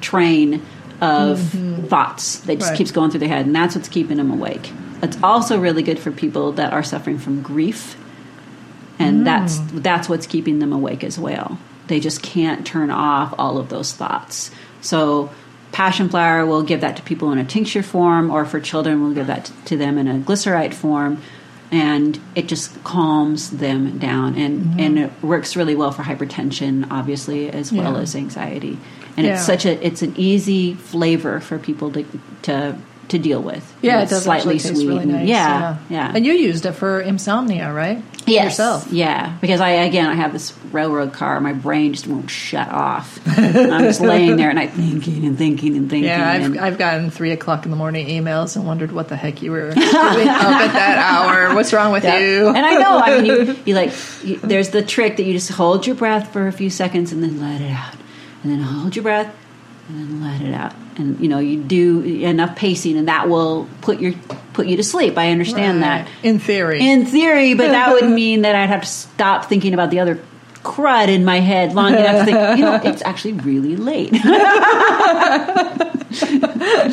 train 0.00 0.62
of 1.00 1.40
thoughts 1.88 2.38
that 2.40 2.54
just 2.58 2.66
Mm-hmm. 2.66 2.70
Right. 2.70 2.76
keeps 2.78 2.90
going 2.90 3.10
through 3.10 3.20
their 3.20 3.28
head, 3.28 3.46
and 3.46 3.54
that's 3.54 3.74
what's 3.74 3.88
keeping 3.88 4.16
them 4.16 4.30
awake. 4.30 4.70
It's 5.02 5.18
also 5.22 5.60
really 5.60 5.82
good 5.82 5.98
for 5.98 6.10
people 6.10 6.52
that 6.52 6.72
are 6.72 6.82
suffering 6.82 7.18
from 7.18 7.42
grief, 7.42 7.96
and 8.98 9.26
that's 9.26 9.58
Mm. 9.58 9.82
that's 9.82 10.08
what's 10.08 10.26
keeping 10.26 10.58
them 10.58 10.72
awake 10.72 11.02
as 11.04 11.18
well. 11.18 11.58
They 11.88 12.00
just 12.00 12.22
can't 12.22 12.66
turn 12.66 12.90
off 12.90 13.34
all 13.38 13.58
of 13.58 13.68
those 13.68 13.92
thoughts. 13.92 14.50
So. 14.80 15.30
Passion 15.72 16.08
flower, 16.08 16.46
we'll 16.46 16.62
give 16.62 16.80
that 16.80 16.96
to 16.96 17.02
people 17.02 17.32
in 17.32 17.38
a 17.38 17.44
tincture 17.44 17.82
form, 17.82 18.30
or 18.30 18.46
for 18.46 18.60
children, 18.60 19.02
we'll 19.02 19.12
give 19.12 19.26
that 19.26 19.50
to 19.66 19.76
them 19.76 19.98
in 19.98 20.08
a 20.08 20.14
glycerite 20.14 20.72
form 20.72 21.18
and 21.70 22.18
it 22.34 22.46
just 22.48 22.82
calms 22.84 23.50
them 23.50 23.98
down 23.98 24.36
and 24.36 24.60
Mm-hmm. 24.62 24.80
and 24.80 24.98
it 25.00 25.10
works 25.20 25.54
really 25.56 25.74
well 25.74 25.90
for 25.90 26.02
hypertension 26.04 26.86
obviously 26.90 27.50
as 27.50 27.72
well 27.72 27.94
Yeah. 27.94 28.00
as 28.00 28.14
anxiety 28.16 28.78
and 29.18 29.26
Yeah. 29.26 29.34
it's 29.34 29.44
such 29.44 29.66
a 29.66 29.84
it's 29.86 30.00
an 30.00 30.14
easy 30.16 30.74
flavor 30.74 31.40
for 31.40 31.58
people 31.58 31.90
to 31.90 32.04
to 32.42 32.76
to 33.08 33.18
deal 33.18 33.40
with 33.40 33.64
Yeah, 33.82 34.00
it 34.00 34.02
It's 34.04 34.10
does 34.10 34.24
slightly 34.24 34.58
taste 34.58 34.84
really 34.84 35.06
nice. 35.06 35.28
yeah 35.28 35.78
yeah 35.88 36.12
And 36.14 36.26
you 36.26 36.32
used 36.32 36.66
it 36.66 36.72
for 36.72 37.00
insomnia, 37.00 37.72
right? 37.72 38.02
Yes. 38.26 38.44
Yourself. 38.54 38.90
Yeah, 38.92 39.36
because 39.40 39.60
I 39.60 39.70
again 39.70 40.06
I 40.08 40.14
have 40.14 40.32
this 40.32 40.52
railroad 40.72 41.12
car. 41.12 41.38
My 41.40 41.52
brain 41.52 41.92
just 41.92 42.08
won't 42.08 42.28
shut 42.28 42.68
off. 42.68 43.20
I'm 43.38 43.84
just 43.84 44.00
laying 44.00 44.34
there 44.36 44.50
and 44.50 44.58
I 44.58 44.66
thinking 44.66 45.24
and 45.24 45.38
thinking 45.38 45.76
and 45.76 45.88
thinking. 45.88 46.08
Yeah, 46.08 46.28
I've, 46.28 46.42
and, 46.44 46.58
I've 46.58 46.76
gotten 46.78 47.10
three 47.10 47.30
o'clock 47.30 47.64
in 47.64 47.70
the 47.70 47.76
morning 47.76 48.08
emails 48.08 48.56
and 48.56 48.66
wondered 48.66 48.90
what 48.90 49.06
the 49.08 49.14
heck 49.14 49.42
you 49.42 49.52
were 49.52 49.70
doing 49.74 49.86
up 49.88 49.94
at 49.94 50.72
that 50.72 50.98
hour. 50.98 51.54
What's 51.54 51.72
wrong 51.72 51.92
with 51.92 52.02
Yeah. 52.02 52.18
you? 52.18 52.48
And 52.48 52.66
I 52.66 52.74
know. 52.74 52.98
I 52.98 53.20
mean, 53.20 53.26
you, 53.26 53.56
you 53.64 53.74
like. 53.82 53.92
You, 54.24 54.38
there's 54.40 54.70
the 54.70 54.82
trick 54.82 55.18
that 55.18 55.22
you 55.22 55.32
just 55.32 55.50
hold 55.50 55.86
your 55.86 55.94
breath 55.94 56.32
for 56.32 56.48
a 56.48 56.52
few 56.52 56.68
seconds 56.70 57.12
and 57.12 57.22
then 57.22 57.40
let 57.40 57.60
it 57.60 57.70
out, 57.70 57.94
and 58.42 58.50
then 58.50 58.58
hold 58.60 58.96
your 58.96 59.04
breath 59.04 59.32
and 59.88 59.98
then 59.98 60.22
let 60.22 60.40
it 60.42 60.52
out. 60.54 60.74
And 60.98 61.20
you 61.20 61.28
know, 61.28 61.38
you 61.38 61.62
do 61.62 62.00
enough 62.02 62.56
pacing, 62.56 62.96
and 62.96 63.08
that 63.08 63.28
will 63.28 63.68
put 63.82 64.00
your 64.00 64.12
put 64.54 64.66
you 64.66 64.76
to 64.78 64.82
sleep. 64.84 65.18
I 65.18 65.30
understand 65.30 65.82
that 65.82 66.08
In 66.22 66.38
theory. 66.38 66.80
in 66.86 67.04
theory, 67.06 67.54
but 67.54 67.68
that 67.68 67.92
would 67.92 68.10
mean 68.10 68.42
that 68.42 68.54
I'd 68.54 68.68
have 68.70 68.80
to 68.82 68.86
stop 68.88 69.44
thinking 69.46 69.74
about 69.74 69.90
the 69.90 70.00
other 70.00 70.18
crud 70.62 71.08
in 71.08 71.24
my 71.24 71.38
head 71.40 71.74
long 71.74 71.92
enough 71.94 72.20
to 72.20 72.24
think. 72.24 72.58
You 72.58 72.64
know, 72.64 72.74
it's 72.84 73.02
actually 73.02 73.34
really 73.34 73.76
late. 73.76 74.12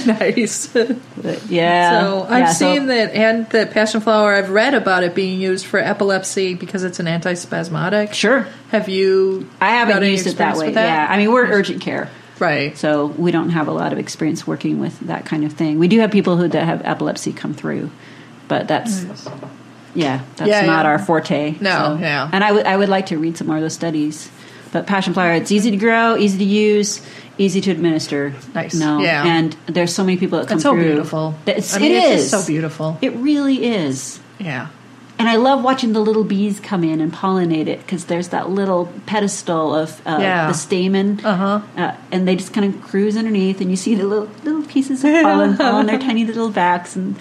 nice. 0.05 0.67
But, 1.23 1.45
yeah. 1.49 2.01
So 2.01 2.23
I've 2.23 2.39
Yeah, 2.39 2.51
so- 2.51 2.73
seen 2.73 2.87
that, 2.87 3.13
and 3.13 3.49
that 3.51 3.71
passion 3.71 4.01
flower. 4.01 4.33
I've 4.35 4.49
read 4.49 4.73
about 4.73 5.03
it 5.03 5.15
being 5.15 5.39
used 5.39 5.65
for 5.65 5.79
epilepsy 5.79 6.53
because 6.53 6.83
it's 6.83 6.99
an 6.99 7.05
antispasmodic. 7.05 8.11
Sure. 8.13 8.45
Have 8.71 8.89
you? 8.89 9.49
I 9.61 9.69
haven't 9.69 10.03
used 10.03 10.27
it 10.27 10.35
that 10.37 10.57
way. 10.57 10.71
that? 10.71 10.85
Yeah, 10.85 11.07
I 11.09 11.15
mean 11.17 11.31
we're 11.31 11.45
urgent 11.45 11.79
care. 11.81 12.09
Right. 12.39 12.77
So 12.77 13.07
we 13.07 13.31
don't 13.31 13.49
have 13.49 13.67
a 13.67 13.71
lot 13.71 13.93
of 13.93 13.99
experience 13.99 14.45
working 14.47 14.79
with 14.79 14.99
that 15.01 15.25
kind 15.25 15.43
of 15.45 15.53
thing. 15.53 15.79
We 15.79 15.87
do 15.87 15.99
have 15.99 16.11
people 16.11 16.35
who 16.37 16.47
that 16.47 16.63
have 16.63 16.81
epilepsy 16.83 17.31
come 17.33 17.53
through, 17.53 17.91
but 18.47 18.67
that's 18.67 19.01
mm. 19.01 19.49
yeah, 19.93 20.21
that's 20.35 20.49
Yeah, 20.49 20.65
not 20.65 20.85
yeah. 20.85 20.91
our 20.91 20.99
forte. 20.99 21.51
No, 21.61 21.95
so. 21.95 21.97
yeah. 22.01 22.29
And 22.31 22.43
I 22.43 22.51
would 22.51 22.65
I 22.65 22.75
would 22.75 22.89
like 22.89 23.07
to 23.07 23.17
read 23.17 23.37
some 23.37 23.47
more 23.47 23.57
of 23.57 23.61
those 23.61 23.73
studies. 23.75 24.29
But 24.71 24.87
passion 24.87 25.13
flower, 25.13 25.33
it's 25.33 25.51
easy 25.51 25.69
to 25.69 25.77
grow, 25.77 26.17
easy 26.17 26.39
to 26.39 26.43
use, 26.43 27.05
easy 27.37 27.61
to 27.61 27.69
administer. 27.71 28.33
Nice. 28.55 28.73
No, 28.73 29.01
Yeah. 29.01 29.23
and 29.23 29.55
there's 29.67 29.93
so 29.93 30.03
many 30.03 30.17
people 30.17 30.39
that 30.39 30.47
come 30.47 30.55
It's 30.57 30.63
so 30.63 30.73
through. 30.73 30.83
beautiful. 30.85 31.35
It's, 31.45 31.75
I 31.75 31.79
mean, 31.79 31.91
it 31.91 32.13
it's 32.13 32.23
is. 32.23 32.31
so 32.31 32.43
beautiful. 32.43 32.97
It 32.99 33.13
really 33.17 33.63
is. 33.63 34.19
Yeah. 34.39 34.69
And 35.23 35.29
I 35.29 35.37
love 35.37 35.63
watching 35.63 35.93
the 35.93 36.01
little 36.01 36.25
bees 36.25 36.59
come 36.59 36.83
in 36.83 36.99
and 36.99 37.13
pollinate 37.13 37.67
it 37.67 37.79
because 37.79 38.03
there's 38.05 38.27
that 38.29 38.49
little 38.49 38.91
pedestal 39.05 39.73
of 39.73 40.01
uh, 40.05 40.17
Yeah. 40.19 40.47
the 40.49 40.53
stamen, 40.53 41.21
Uh-huh. 41.23 41.61
uh, 41.77 41.95
and 42.11 42.27
they 42.27 42.35
just 42.35 42.53
kind 42.53 42.75
of 42.75 42.81
cruise 42.81 43.15
underneath, 43.15 43.61
and 43.61 43.69
you 43.71 43.77
see 43.77 43.95
the 43.95 44.03
little 44.05 44.27
little 44.43 44.63
pieces 44.63 45.01
of 45.05 45.13
pollen 45.23 45.55
fall 45.61 45.75
on 45.75 45.85
their 45.85 45.97
tiny 45.97 46.25
little 46.25 46.49
backs, 46.49 46.97
and 46.97 47.15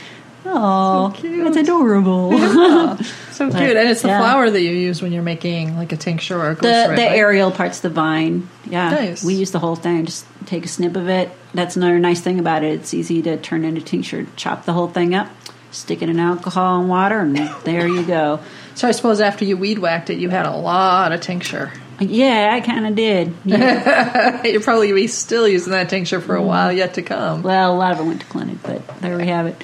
oh, 0.44 1.14
it's 1.22 1.56
adorable. 1.56 2.32
So 3.32 3.48
cute. 3.50 3.76
And 3.76 3.88
it's 3.88 4.02
the 4.02 4.08
yeah. 4.08 4.20
flower 4.20 4.50
that 4.50 4.60
you 4.60 4.70
use 4.70 5.00
when 5.00 5.10
you're 5.10 5.22
making 5.22 5.74
like 5.76 5.90
a 5.92 5.96
tincture 5.96 6.38
or 6.38 6.50
a 6.50 6.54
the 6.54 6.60
the 6.60 6.86
right? 6.90 6.98
aerial 6.98 7.50
parts 7.50 7.78
of 7.78 7.82
the 7.82 7.88
vine. 7.90 8.48
Yeah, 8.66 8.90
Nice. 8.90 9.24
we 9.24 9.34
use 9.34 9.52
the 9.52 9.58
whole 9.58 9.74
thing. 9.74 10.04
Just 10.04 10.26
take 10.44 10.64
a 10.66 10.68
snip 10.68 10.96
of 10.96 11.08
it. 11.08 11.30
That's 11.54 11.74
another 11.76 11.98
nice 11.98 12.20
thing 12.20 12.38
about 12.38 12.62
it. 12.62 12.72
It's 12.80 12.92
easy 12.92 13.22
to 13.22 13.36
turn 13.38 13.64
into 13.64 13.80
tincture. 13.80 14.26
Chop 14.36 14.64
the 14.66 14.74
whole 14.74 14.88
thing 14.88 15.14
up, 15.14 15.28
stick 15.72 16.02
it 16.02 16.08
in 16.08 16.20
alcohol 16.20 16.80
and 16.80 16.88
water, 16.88 17.18
and 17.20 17.36
there 17.64 17.86
you 17.88 18.04
go. 18.04 18.40
So 18.74 18.86
I 18.88 18.92
suppose 18.92 19.20
after 19.20 19.44
you 19.44 19.56
weed 19.56 19.78
whacked 19.78 20.08
it, 20.10 20.18
you 20.18 20.30
had 20.30 20.46
a 20.46 20.56
lot 20.56 21.12
of 21.12 21.20
tincture. 21.20 21.72
Yeah, 22.00 22.50
I 22.52 22.60
kind 22.60 22.86
of 22.86 22.94
did. 22.94 23.34
Yeah. 23.44 24.44
You're 24.44 24.60
probably 24.60 24.92
be 24.92 25.06
still 25.06 25.46
using 25.46 25.72
that 25.72 25.88
tincture 25.88 26.20
for 26.20 26.34
a 26.36 26.42
while 26.42 26.72
yet 26.72 26.94
to 26.94 27.02
come. 27.02 27.42
well, 27.42 27.72
a 27.72 27.76
lot 27.76 27.92
of 27.92 28.00
it 28.00 28.04
went 28.04 28.20
to 28.22 28.26
clinic, 28.26 28.58
but 28.62 28.86
there 29.00 29.16
we 29.16 29.26
have 29.26 29.46
it. 29.46 29.62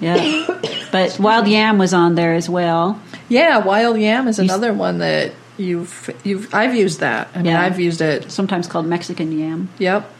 Yeah, 0.00 0.46
but 0.92 1.18
wild 1.20 1.46
yam 1.48 1.78
was 1.78 1.92
on 1.94 2.14
there 2.14 2.34
as 2.34 2.48
well. 2.48 3.00
Yeah, 3.28 3.58
wild 3.58 3.98
yam 3.98 4.28
is 4.28 4.38
another 4.38 4.72
one 4.72 4.98
that 4.98 5.32
you've 5.58 6.10
you've 6.24 6.54
I've 6.54 6.74
used 6.74 7.00
that. 7.00 7.28
I 7.34 7.38
mean, 7.38 7.46
Yeah. 7.46 7.62
I've 7.62 7.78
used 7.80 8.00
it. 8.00 8.30
Sometimes 8.30 8.66
called 8.66 8.86
Mexican 8.86 9.36
yam. 9.38 9.68
Yep. 9.78 10.10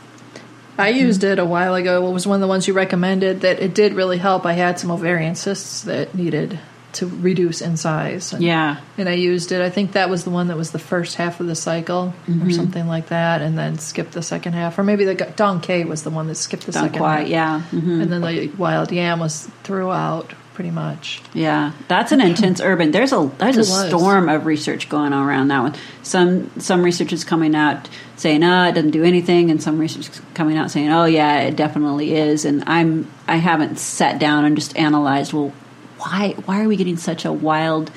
I 0.80 0.88
used 0.88 1.22
it 1.24 1.38
a 1.38 1.44
while 1.44 1.74
ago. 1.74 2.06
It 2.08 2.12
was 2.12 2.26
one 2.26 2.36
of 2.36 2.40
the 2.40 2.46
ones 2.48 2.66
you 2.66 2.74
recommended 2.74 3.42
that 3.42 3.60
it 3.60 3.74
did 3.74 3.94
really 3.94 4.18
help. 4.18 4.44
I 4.46 4.54
had 4.54 4.78
some 4.80 4.90
ovarian 4.90 5.34
cysts 5.34 5.82
that 5.82 6.14
needed 6.14 6.58
to 6.92 7.06
reduce 7.06 7.60
in 7.60 7.76
size. 7.76 8.32
And, 8.32 8.42
Yeah, 8.42 8.78
And 8.98 9.08
I 9.08 9.12
used 9.12 9.52
it. 9.52 9.60
I 9.62 9.70
think 9.70 9.92
that 9.92 10.10
was 10.10 10.24
the 10.24 10.30
one 10.30 10.48
that 10.48 10.56
was 10.56 10.72
the 10.72 10.80
first 10.80 11.14
half 11.14 11.38
of 11.38 11.46
the 11.46 11.54
cycle 11.54 12.12
Mm-hmm. 12.26 12.48
or 12.48 12.50
something 12.50 12.88
like 12.88 13.08
that, 13.10 13.42
and 13.42 13.56
then 13.56 13.78
skipped 13.78 14.10
the 14.12 14.22
second 14.22 14.54
half. 14.54 14.76
Or 14.76 14.82
maybe 14.82 15.04
the 15.04 15.14
dong 15.36 15.60
quai 15.60 15.84
was 15.84 16.02
the 16.02 16.10
one 16.10 16.26
that 16.26 16.34
skipped 16.34 16.66
the 16.66 16.72
don't 16.72 16.82
second 16.84 16.98
quite. 16.98 17.20
half. 17.20 17.28
Yeah, 17.28 17.60
hmm 17.60 18.00
And 18.00 18.12
then 18.12 18.20
the 18.22 18.48
wild 18.58 18.90
yam 18.90 19.20
was 19.20 19.48
throughout 19.62 20.34
pretty 20.60 20.70
much. 20.70 21.22
yeah. 21.32 21.72
That's 21.88 22.12
an 22.12 22.20
intense 22.20 22.60
urban. 22.60 22.90
There's 22.90 23.14
a 23.14 23.30
there's 23.38 23.56
a 23.56 23.60
was. 23.60 23.88
storm 23.88 24.28
of 24.28 24.44
research 24.44 24.90
going 24.90 25.14
on 25.14 25.26
around 25.26 25.48
that 25.48 25.60
one. 25.60 25.74
Some 26.02 26.50
some 26.60 26.82
research 26.82 27.14
is 27.14 27.24
coming 27.24 27.54
out 27.54 27.88
saying, 28.16 28.44
"Oh, 28.44 28.64
it 28.64 28.74
doesn't 28.74 28.90
do 28.90 29.02
anything," 29.02 29.50
and 29.50 29.62
some 29.62 29.78
research 29.78 30.10
is 30.10 30.20
coming 30.34 30.58
out 30.58 30.70
saying, 30.70 30.90
"Oh, 30.90 31.06
yeah, 31.06 31.40
it 31.40 31.56
definitely 31.56 32.14
is." 32.14 32.44
And 32.44 32.62
I'm 32.66 33.10
I 33.26 33.36
haven't 33.36 33.78
sat 33.78 34.18
down 34.20 34.44
and 34.44 34.54
just 34.54 34.76
analyzed. 34.76 35.32
Well, 35.32 35.54
why 35.96 36.34
why 36.44 36.62
are 36.62 36.68
we 36.68 36.76
getting 36.76 36.98
such 36.98 37.24
a 37.24 37.32
wild 37.32 37.90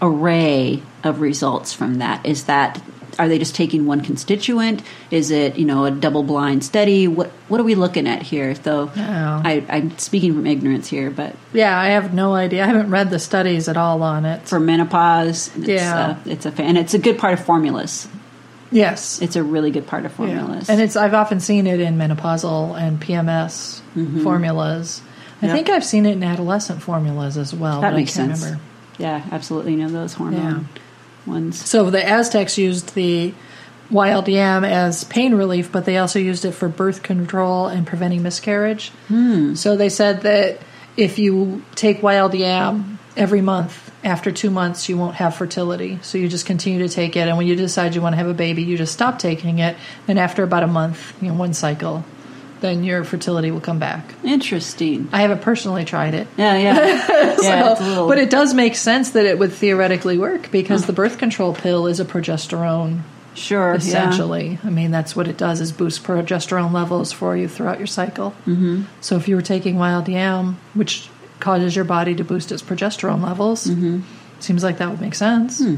array 0.00 0.84
of 1.02 1.20
results 1.20 1.72
from 1.72 1.96
that? 1.96 2.24
Is 2.24 2.44
that 2.44 2.80
are 3.18 3.28
they 3.28 3.38
just 3.38 3.54
taking 3.54 3.86
one 3.86 4.00
constituent? 4.02 4.82
Is 5.10 5.30
it 5.30 5.56
you 5.58 5.64
know 5.64 5.84
a 5.84 5.90
double 5.90 6.22
blind 6.22 6.64
study? 6.64 7.08
What 7.08 7.30
what 7.48 7.60
are 7.60 7.64
we 7.64 7.74
looking 7.74 8.06
at 8.06 8.22
here? 8.22 8.54
Though 8.54 8.90
Yeah. 8.96 9.42
I, 9.44 9.64
I'm 9.68 9.96
speaking 9.98 10.34
from 10.34 10.46
ignorance 10.46 10.88
here, 10.88 11.10
but 11.10 11.34
Yeah, 11.52 11.78
I 11.78 11.88
have 11.88 12.12
no 12.14 12.34
idea. 12.34 12.64
I 12.64 12.66
haven't 12.66 12.90
read 12.90 13.10
the 13.10 13.18
studies 13.18 13.68
at 13.68 13.76
all 13.76 14.02
on 14.02 14.24
it. 14.24 14.46
for 14.48 14.60
menopause, 14.60 15.50
it's, 15.56 15.68
Yeah. 15.68 15.98
uh, 16.10 16.16
it's 16.30 16.46
a 16.46 16.52
and 16.60 16.76
it's 16.78 16.94
a 16.94 16.98
good 16.98 17.18
part 17.18 17.32
of 17.34 17.44
formulas. 17.44 18.08
Yes. 18.72 19.22
It's 19.22 19.36
a 19.36 19.42
really 19.44 19.70
good 19.70 19.86
part 19.86 20.04
of 20.04 20.10
Yeah. 20.12 20.16
formulas. 20.16 20.68
And 20.68 20.80
it's 20.80 20.96
I've 20.96 21.14
often 21.14 21.40
seen 21.40 21.66
it 21.66 21.80
in 21.80 21.96
menopausal 21.96 22.76
and 22.78 23.00
PMS 23.00 23.80
formulas. 24.22 25.00
I 25.42 25.46
Yep. 25.46 25.54
think 25.54 25.68
I've 25.70 25.84
seen 25.84 26.06
it 26.06 26.12
in 26.12 26.22
adolescent 26.24 26.82
formulas 26.82 27.36
as 27.36 27.54
well. 27.54 27.80
that 27.82 27.90
but 27.92 27.96
makes 27.96 28.12
sense. 28.12 28.42
remember. 28.42 28.62
Yeah, 28.98 29.22
absolutely. 29.30 29.72
You 29.72 29.78
know 29.80 29.88
those 29.90 30.14
hormone 30.14 30.68
ones. 31.26 31.64
So 31.64 31.90
the 31.90 32.06
Aztecs 32.06 32.58
used 32.58 32.94
the 32.94 33.34
wild 33.90 34.28
yam 34.28 34.64
as 34.64 35.04
pain 35.04 35.34
relief, 35.34 35.70
but 35.70 35.84
they 35.84 35.98
also 35.98 36.18
used 36.18 36.44
it 36.44 36.52
for 36.52 36.68
birth 36.68 37.02
control 37.02 37.68
and 37.68 37.86
preventing 37.86 38.22
miscarriage. 38.22 38.90
Hmm. 39.08 39.54
So 39.54 39.76
they 39.76 39.88
said 39.88 40.22
that 40.22 40.60
if 40.96 41.18
you 41.18 41.62
take 41.74 42.02
wild 42.02 42.34
yam 42.34 42.98
every 43.16 43.40
month, 43.40 43.82
after 44.04 44.30
two 44.30 44.50
months, 44.50 44.88
you 44.88 44.96
won't 44.96 45.16
have 45.16 45.34
fertility. 45.34 45.98
So 46.02 46.16
you 46.16 46.28
just 46.28 46.46
continue 46.46 46.86
to 46.86 46.92
take 46.92 47.16
it, 47.16 47.28
and 47.28 47.36
when 47.36 47.46
you 47.46 47.56
decide 47.56 47.94
you 47.94 48.00
want 48.00 48.12
to 48.12 48.18
have 48.18 48.28
a 48.28 48.34
baby, 48.34 48.62
you 48.62 48.76
just 48.76 48.92
stop 48.92 49.18
taking 49.18 49.58
it. 49.58 49.76
And 50.06 50.18
after 50.18 50.44
about 50.44 50.62
a 50.62 50.68
month, 50.68 51.20
you 51.20 51.28
know, 51.28 51.34
one 51.34 51.54
cycle, 51.54 52.04
then 52.60 52.84
your 52.84 53.04
fertility 53.04 53.50
will 53.50 53.60
come 53.60 53.78
back. 53.78 54.14
Interesting. 54.24 55.08
I 55.12 55.20
haven't 55.22 55.42
personally 55.42 55.84
tried 55.84 56.14
it. 56.14 56.26
Yeah, 56.36 56.56
yeah, 56.56 56.74
yeah. 57.42 57.76
So- 57.76 57.84
a 57.84 57.84
little, 57.88 58.08
but 58.08 58.18
it 58.18 58.30
does 58.30 58.54
make 58.54 58.74
sense 58.76 59.10
that 59.10 59.26
it 59.26 59.38
would 59.38 59.52
theoretically 59.52 60.18
work 60.18 60.50
because 60.50 60.86
the 60.86 60.92
birth 60.92 61.18
control 61.18 61.52
pill 61.54 61.86
is 61.86 62.00
a 62.00 62.04
progesterone 62.04 63.00
sure, 63.34 63.70
yeah. 63.72 63.76
essentially. 63.76 64.58
I 64.64 64.70
mean, 64.70 64.90
that's 64.90 65.14
what 65.14 65.28
it 65.28 65.36
does 65.36 65.60
is 65.60 65.70
boost 65.72 66.02
progesterone 66.02 66.72
levels 66.72 67.12
for 67.12 67.36
you 67.36 67.48
throughout 67.48 67.78
your 67.78 67.86
cycle. 67.86 68.30
Mm-hmm. 68.46 68.84
So 69.02 69.16
if 69.16 69.28
you 69.28 69.36
were 69.36 69.42
taking 69.42 69.76
wild 69.76 70.08
yam, 70.08 70.58
which 70.72 71.08
causes 71.40 71.76
your 71.76 71.84
body 71.84 72.14
to 72.14 72.24
boost 72.24 72.50
its 72.50 72.62
progesterone 72.62 73.22
levels, 73.22 73.66
Mm-hmm. 73.66 74.00
seems 74.40 74.64
like 74.64 74.78
that 74.78 74.88
would 74.90 75.00
make 75.02 75.14
sense. 75.14 75.58
Hmm. 75.62 75.76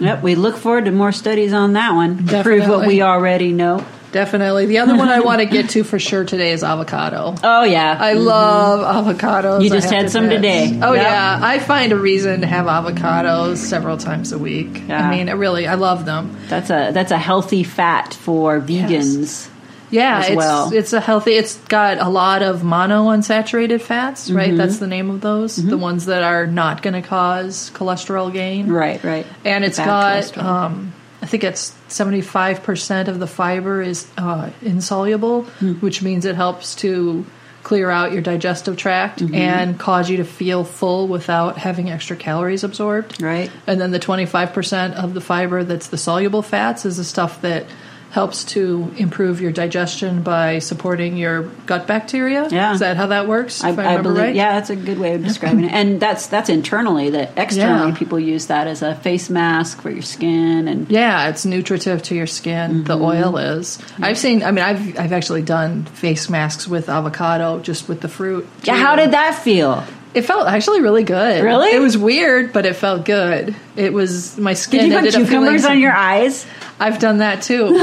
Yep, 0.00 0.22
we 0.22 0.34
look 0.34 0.56
forward 0.56 0.86
to 0.86 0.90
more 0.90 1.12
studies 1.12 1.52
on 1.52 1.74
that 1.74 1.92
one 1.92 2.26
to 2.28 2.42
prove 2.42 2.66
what 2.68 2.86
we 2.86 3.02
already 3.02 3.52
know. 3.52 3.84
Definitely. 4.12 4.66
The 4.66 4.78
other 4.78 4.94
one 4.96 5.08
I 5.08 5.20
want 5.20 5.40
to 5.40 5.46
get 5.46 5.70
to 5.70 5.84
for 5.84 5.98
sure 5.98 6.24
today 6.24 6.52
is 6.52 6.62
avocado. 6.62 7.34
Oh 7.42 7.64
yeah, 7.64 7.96
I 7.98 8.12
love 8.12 9.06
avocados. 9.06 9.64
You 9.64 9.70
just 9.70 9.90
had 9.90 10.02
to 10.02 10.10
some 10.10 10.24
admit. 10.24 10.38
today. 10.70 10.80
Oh 10.82 10.92
Yep. 10.92 11.02
yeah, 11.02 11.38
I 11.42 11.58
find 11.58 11.92
a 11.92 11.96
reason 11.96 12.42
to 12.42 12.46
have 12.46 12.66
avocados 12.66 13.56
several 13.56 13.96
times 13.96 14.32
a 14.32 14.38
week. 14.38 14.82
Yeah. 14.86 15.06
I 15.06 15.10
mean, 15.10 15.28
I 15.28 15.32
really, 15.32 15.66
I 15.66 15.74
love 15.74 16.04
them. 16.04 16.36
that's 16.48 16.70
a 16.70 16.90
that's 16.92 17.10
a 17.10 17.18
healthy 17.18 17.62
fat 17.64 18.14
for 18.14 18.60
vegans. 18.60 19.48
Yeah, 19.90 20.20
as 20.20 20.28
it's 20.28 20.36
well. 20.36 20.72
it's 20.72 20.92
a 20.94 21.00
healthy. 21.00 21.32
It's 21.32 21.56
got 21.68 21.98
a 21.98 22.08
lot 22.08 22.42
of 22.42 22.62
monounsaturated 22.62 23.82
fats, 23.82 24.28
Mm-hmm. 24.28 24.36
right? 24.36 24.56
That's 24.56 24.78
the 24.78 24.86
name 24.86 25.10
of 25.10 25.20
those. 25.20 25.56
The 25.56 25.76
ones 25.76 26.06
that 26.06 26.22
are 26.22 26.46
not 26.46 26.80
going 26.82 26.94
to 26.94 27.02
cause 27.06 27.70
cholesterol 27.74 28.32
gain. 28.32 28.68
Right, 28.72 29.02
right. 29.04 29.26
And 29.44 29.64
it's 29.64 29.76
Bad 29.78 30.32
got, 30.34 30.38
um, 30.38 30.94
I 31.22 31.26
think 31.26 31.44
it's 31.44 31.74
seventy 31.88 32.20
five 32.20 32.62
percent 32.64 33.08
of 33.08 33.18
the 33.20 33.26
fiber 33.28 33.80
is 33.80 34.06
uh, 34.18 34.50
insoluble, 34.60 35.42
Hmm. 35.44 35.74
which 35.74 36.02
means 36.02 36.24
it 36.24 36.34
helps 36.34 36.74
to 36.76 37.24
clear 37.62 37.88
out 37.90 38.10
your 38.12 38.22
digestive 38.22 38.76
tract 38.76 39.20
Mm-hmm. 39.20 39.34
and 39.36 39.78
cause 39.78 40.10
you 40.10 40.16
to 40.16 40.24
feel 40.24 40.64
full 40.64 41.06
without 41.06 41.58
having 41.58 41.90
extra 41.90 42.16
calories 42.16 42.64
absorbed. 42.64 43.22
Right. 43.22 43.52
And 43.68 43.80
then 43.80 43.92
the 43.92 44.00
25% 44.00 44.94
of 44.94 45.14
the 45.14 45.20
fiber 45.20 45.62
that's 45.62 45.86
the 45.86 45.96
soluble 45.96 46.42
fats 46.42 46.84
is 46.84 46.96
the 46.96 47.04
stuff 47.04 47.40
that 47.42 47.66
helps 48.12 48.44
to 48.44 48.92
improve 48.98 49.40
your 49.40 49.50
digestion 49.52 50.22
by 50.22 50.58
supporting 50.58 51.16
your 51.16 51.44
gut 51.64 51.86
bacteria. 51.86 52.46
Yeah. 52.50 52.74
Is 52.74 52.80
that 52.80 52.98
how 52.98 53.06
that 53.06 53.26
works? 53.26 53.64
I, 53.64 53.70
if 53.70 53.78
I, 53.78 53.82
I 53.82 53.86
remember 53.86 54.10
believe, 54.10 54.22
right? 54.24 54.34
yeah, 54.36 54.52
that's 54.52 54.68
a 54.68 54.76
good 54.76 54.98
way 54.98 55.14
of 55.14 55.24
describing 55.24 55.64
it. 55.64 55.72
And 55.72 55.98
that's 55.98 56.26
that's 56.26 56.50
internally. 56.50 57.08
That 57.08 57.32
externally, 57.38 57.92
Yeah. 57.92 57.96
people 57.96 58.20
use 58.20 58.46
that 58.48 58.66
as 58.66 58.82
a 58.82 58.94
face 58.96 59.30
mask 59.30 59.80
for 59.80 59.88
your 59.90 60.02
skin, 60.02 60.68
and 60.68 60.90
Yeah, 60.90 61.28
it's 61.30 61.46
nutritive 61.46 62.02
to 62.04 62.14
your 62.14 62.26
skin. 62.26 62.84
The 62.84 62.94
Mm-hmm. 62.96 63.02
oil 63.02 63.36
is. 63.38 63.78
I've 63.98 64.18
seen. 64.18 64.42
I 64.42 64.50
mean, 64.50 64.64
I've 64.64 64.98
I've 65.00 65.12
actually 65.14 65.42
done 65.42 65.84
face 65.84 66.28
masks 66.28 66.68
with 66.68 66.90
avocado, 66.90 67.60
just 67.60 67.88
with 67.88 68.02
the 68.02 68.08
fruit. 68.08 68.46
yeah. 68.64 68.76
How 68.76 68.94
did 68.94 69.12
that 69.12 69.36
feel? 69.42 69.84
It 70.14 70.26
felt 70.26 70.46
actually 70.46 70.82
really 70.82 71.04
good. 71.04 71.42
Really? 71.42 71.70
It 71.74 71.80
was 71.80 71.96
weird, 71.96 72.52
but 72.52 72.66
it 72.66 72.76
felt 72.76 73.06
good. 73.06 73.56
It 73.74 73.92
was 73.92 74.36
my 74.38 74.54
skin. 74.54 74.90
Did 74.90 75.04
you 75.14 75.20
put 75.20 75.28
cucumbers 75.28 75.64
on 75.64 75.78
your 75.78 75.92
eyes? 75.92 76.46
I've 76.78 76.98
done 76.98 77.18
that 77.18 77.42
too. 77.42 77.66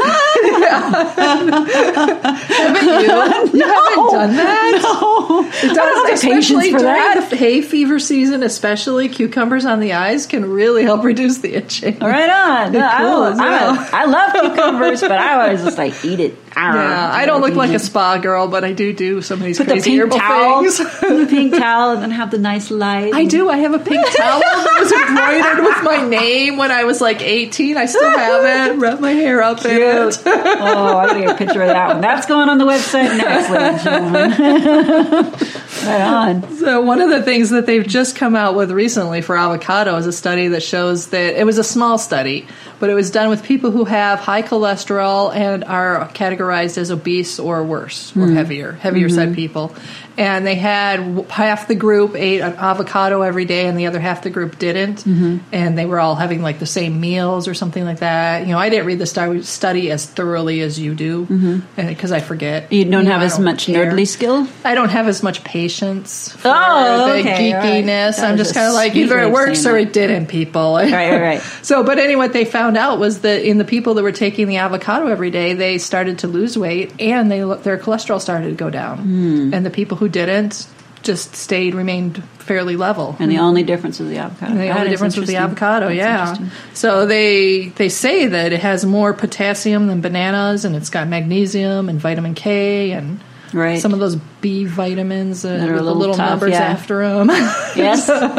haven't 1.40 2.84
you? 2.84 3.60
You 3.60 3.66
haven't 3.66 4.12
done 4.12 4.36
that? 4.36 4.80
No, 4.84 5.44
It 5.48 5.52
does, 5.52 5.64
I 5.64 5.74
don't 5.74 6.08
have 6.10 6.20
the 6.20 6.28
patience 6.28 6.46
especially 6.50 6.72
for 6.72 6.80
during 6.80 6.94
that. 6.94 7.30
the 7.30 7.36
hay 7.36 7.62
fever 7.62 8.00
season, 8.00 8.44
especially 8.44 9.10
cucumbers 9.10 9.66
on 9.66 9.80
the 9.80 9.94
eyes 9.94 10.26
can 10.26 10.50
really 10.50 10.84
help 10.84 11.04
reduce 11.04 11.38
the 11.40 11.56
itching. 11.56 11.98
Right 12.00 12.30
on. 12.30 12.74
No, 12.80 12.86
I, 12.86 12.98
cool 12.98 13.20
love, 13.20 13.40
I, 13.40 13.50
well. 13.50 13.90
I 13.94 14.06
love 14.06 14.34
cucumbers, 14.34 15.02
but 15.02 15.12
I 15.12 15.42
always 15.44 15.64
just 15.64 15.78
like 15.78 16.06
eat 16.06 16.20
it. 16.20 16.36
Yeah, 16.56 17.12
I 17.14 17.26
don't 17.26 17.42
look 17.42 17.54
like 17.54 17.72
a 17.72 17.80
spa 17.80 18.18
girl, 18.18 18.48
but 18.48 18.64
I 18.66 18.74
do 18.74 18.92
do 18.94 19.22
some 19.22 19.40
of 19.40 19.46
these 19.46 19.58
Put 19.58 19.68
the 19.68 19.76
pink 19.82 20.12
towel, 20.12 20.62
things. 20.62 20.78
put 21.00 21.18
the 21.20 21.26
pink 21.28 21.54
towel, 21.56 21.92
and 21.94 22.02
then 22.04 22.12
have 22.12 22.32
the 22.32 22.38
nice 22.38 22.70
light. 22.70 23.14
I 23.14 23.26
do. 23.26 23.50
I 23.50 23.58
have 23.58 23.74
a 23.74 23.80
pink 23.80 24.06
towel 24.16 24.40
that 24.42 24.78
was 24.80 24.92
embroidered 24.92 25.64
with 25.64 25.79
my 25.84 26.08
name 26.08 26.58
when 26.58 26.72
I 26.72 26.84
was 26.84 27.02
like 27.02 27.22
18. 27.22 27.78
I 27.78 27.86
still 27.86 28.10
have 28.10 28.72
it. 28.72 28.78
Wrap 28.80 29.00
my 29.00 29.12
hair 29.12 29.42
up 29.42 29.64
in 29.66 29.72
Cute. 29.72 29.82
it. 29.82 30.24
oh, 30.26 30.98
I 30.98 31.20
get 31.20 31.32
a 31.32 31.36
picture 31.36 31.62
of 31.62 31.68
that 31.70 31.88
one. 31.94 32.02
That's 32.02 32.26
going 32.28 32.50
on 32.50 32.58
the 32.58 32.66
website 32.66 33.18
next, 33.18 33.50
ladies 33.50 33.86
and 33.86 34.34
gentlemen. 34.34 35.34
Right 35.84 36.02
on. 36.02 36.58
So 36.58 36.82
one 36.82 37.00
of 37.02 37.10
the 37.10 37.22
things 37.24 37.52
that 37.52 37.66
they've 37.66 37.86
just 37.86 38.16
come 38.16 38.36
out 38.36 38.56
with 38.56 38.72
recently 38.72 39.22
for 39.22 39.38
avocado 39.38 39.96
is 39.98 40.08
a 40.08 40.12
study 40.12 40.50
that 40.50 40.64
shows 40.64 41.08
that 41.08 41.40
it 41.40 41.46
was 41.46 41.58
a 41.58 41.64
small 41.64 41.98
study, 41.98 42.48
but 42.80 42.90
it 42.90 42.96
was 42.96 43.12
done 43.12 43.30
with 43.30 43.44
people 43.44 43.72
who 43.72 43.86
have 43.86 44.20
high 44.20 44.42
cholesterol 44.42 45.34
and 45.34 45.64
are 45.64 46.08
categorized 46.10 46.78
as 46.78 46.92
obese 46.92 47.40
or 47.40 47.64
worse 47.64 48.16
or 48.16 48.28
hmm. 48.28 48.36
heavier, 48.36 48.74
heavier 48.74 49.10
side 49.10 49.28
mm-hmm. 49.30 49.36
people. 49.36 49.76
And 50.18 50.46
they 50.46 50.56
had 50.56 51.30
half 51.30 51.70
the 51.70 51.76
group 51.76 52.14
ate 52.16 52.42
an 52.42 52.56
avocado 52.56 53.22
every 53.22 53.46
day, 53.46 53.68
and 53.68 53.80
the 53.80 53.86
other 53.86 54.02
half 54.02 54.22
the 54.22 54.30
group 54.30 54.60
didn't. 54.60 54.98
Mm-hmm. 55.06 55.38
And 55.54 55.78
they 55.78 55.86
were 55.86 55.98
all 55.98 56.16
having 56.16 56.42
like 56.42 56.60
the 56.60 56.66
same 56.66 57.00
meals 57.00 57.48
or 57.48 57.54
something 57.54 57.86
like 57.86 58.00
that. 58.00 58.42
You 58.42 58.52
know, 58.52 58.60
I 58.60 58.68
didn't 58.68 58.86
read 58.86 59.00
the 59.00 59.44
study 59.44 59.92
as 59.92 60.06
thoroughly 60.06 60.60
as 60.60 60.78
you 60.78 60.94
do 60.94 61.26
mm-hmm. 61.26 61.88
because 61.88 62.12
I 62.12 62.20
forget. 62.20 62.74
You 62.74 62.84
don't 62.84 63.06
know, 63.06 63.12
have 63.12 63.22
as 63.22 63.40
much 63.40 63.68
care. 63.68 63.90
nerdly 63.90 64.06
skill? 64.06 64.46
I 64.66 64.76
don't 64.76 64.90
have 64.90 65.08
as 65.08 65.24
much 65.24 65.42
patience 65.46 65.59
for 65.68 66.48
Oh, 66.48 67.08
the 67.14 67.20
okay, 67.20 67.54
right. 67.54 67.86
geekiness. 67.86 68.18
That 68.18 68.32
I'm 68.32 68.38
just 68.38 68.54
kind 68.54 68.68
of 68.68 68.74
like 68.74 68.96
either 68.96 69.20
it 69.20 69.32
works 69.32 69.66
or 69.66 69.78
it 69.78 69.92
didn't, 69.92 70.28
people. 70.28 70.76
Right, 70.76 70.92
right, 70.92 71.22
right. 71.22 71.42
so, 71.62 71.84
but 71.84 72.00
anyway, 72.00 72.20
what 72.20 72.34
they 72.34 72.46
found 72.46 72.78
out 72.78 73.00
was 73.00 73.22
that 73.22 73.44
in 73.44 73.58
the 73.58 73.66
people 73.66 73.96
that 73.96 74.04
were 74.04 74.12
taking 74.12 74.48
the 74.48 74.58
avocado 74.58 75.08
every 75.08 75.32
day, 75.32 75.54
they 75.54 75.78
started 75.78 76.20
to 76.20 76.28
lose 76.28 76.58
weight 76.58 76.94
and 77.00 77.32
they 77.32 77.40
their 77.40 77.78
cholesterol 77.78 78.22
started 78.22 78.50
to 78.50 78.56
go 78.56 78.70
down. 78.70 79.00
Hmm. 79.00 79.54
And 79.54 79.66
the 79.66 79.70
people 79.70 79.98
who 79.98 80.08
didn't 80.10 80.68
just 81.02 81.34
stayed 81.36 81.74
remained 81.76 82.22
fairly 82.40 82.76
level. 82.76 83.16
And 83.20 83.32
the 83.32 83.38
only 83.38 83.64
difference 83.64 84.00
was 84.00 84.10
the 84.10 84.18
avocado. 84.18 84.52
And 84.52 84.60
the 84.60 84.66
That 84.66 84.78
only 84.78 84.90
difference 84.90 85.16
was 85.16 85.30
the 85.30 85.38
avocado, 85.38 85.88
That's 85.88 86.40
yeah. 86.40 86.50
So 86.74 87.06
they 87.06 87.70
they 87.70 87.90
say 87.90 88.28
that 88.28 88.52
it 88.52 88.60
has 88.60 88.86
more 88.86 89.14
potassium 89.14 89.88
than 89.88 90.02
bananas, 90.02 90.66
and 90.66 90.76
it's 90.76 90.90
got 90.90 91.08
magnesium 91.08 91.88
and 91.90 92.00
vitamin 92.00 92.36
K 92.36 92.92
and 92.92 93.22
Right. 93.54 93.80
some 93.82 93.94
of 93.94 94.00
those 94.00 94.16
B 94.42 94.66
vitamins 94.66 95.44
uh, 95.44 95.58
That 95.58 95.70
with 95.72 95.84
the 95.84 95.94
little 95.96 96.16
tough, 96.16 96.30
numbers 96.42 96.52
yeah. 96.52 96.62
after 96.62 97.02
them. 97.08 97.28
Yes, 97.76 98.08
well, 98.08 98.30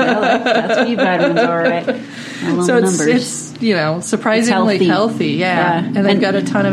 that's 0.45 0.89
B 0.89 0.95
vitamins, 0.95 1.41
all 1.41 1.57
right. 1.59 1.87
Little 2.43 2.65
so 2.65 2.77
it's, 2.79 2.99
numbers. 2.99 3.53
it's 3.53 3.63
you 3.63 3.75
know 3.75 4.01
surprisingly 4.01 4.79
healthy. 4.87 4.87
healthy. 4.87 5.27
yeah. 5.33 5.81
Yeah. 5.81 5.87
and 5.87 5.97
they've 5.97 6.07
And- 6.13 6.21
got 6.21 6.35
a 6.37 6.43
ton 6.43 6.65
of 6.67 6.73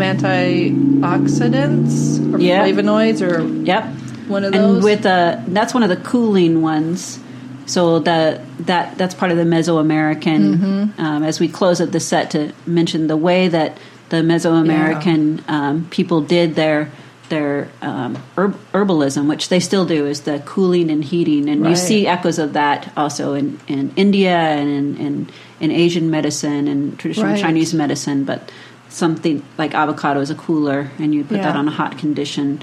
antioxidants 1.01 2.33
or 2.33 2.39
Yeah. 2.39 2.63
flavonoids 2.65 3.21
or 3.21 3.41
yep. 3.65 3.85
one 4.27 4.43
of 4.43 4.53
those. 4.53 4.75
And 4.75 4.83
with 4.83 5.05
uh, 5.05 5.41
that's 5.47 5.73
one 5.73 5.83
of 5.83 5.89
the 5.89 5.97
cooling 5.97 6.61
ones. 6.61 7.19
So 7.65 7.99
the 7.99 8.41
that 8.61 8.97
that's 8.97 9.13
part 9.13 9.31
of 9.31 9.37
the 9.37 9.43
Mesoamerican. 9.43 10.55
Mm-hmm. 10.55 11.01
Um, 11.01 11.23
as 11.23 11.39
we 11.39 11.47
close 11.49 11.81
up 11.81 11.91
the 11.91 11.99
set, 11.99 12.31
to 12.31 12.53
mention 12.65 13.07
the 13.07 13.17
way 13.17 13.47
that 13.49 13.77
the 14.09 14.17
Mesoamerican 14.17 15.43
um, 15.49 15.87
people 15.89 16.21
did 16.21 16.55
their 16.55 16.89
their 17.29 17.69
um, 17.81 18.15
herb, 18.37 18.57
herbalism, 18.73 19.27
which 19.27 19.49
they 19.49 19.59
still 19.59 19.85
do, 19.85 20.05
is 20.05 20.21
the 20.21 20.39
cooling 20.45 20.89
and 20.89 21.03
heating, 21.03 21.49
and 21.49 21.65
you 21.65 21.75
see 21.75 22.07
echoes 22.07 22.39
of 22.39 22.53
that 22.53 22.91
also 22.95 23.33
in, 23.33 23.59
in 23.67 23.93
India 23.95 24.35
and 24.35 24.69
in, 24.69 24.97
in 24.97 25.29
in 25.59 25.71
Asian 25.71 26.09
medicine 26.11 26.67
and 26.67 26.97
traditional 26.99 27.31
Right. 27.31 27.41
Chinese 27.41 27.73
medicine. 27.73 28.23
But 28.25 28.51
something 28.89 29.43
like 29.57 29.73
avocado 29.73 30.19
is 30.21 30.29
a 30.29 30.35
cooler, 30.35 30.91
and 30.99 31.13
you 31.13 31.23
put 31.23 31.41
that 31.41 31.55
on 31.55 31.67
a 31.67 31.71
hot 31.71 31.97
condition. 31.97 32.61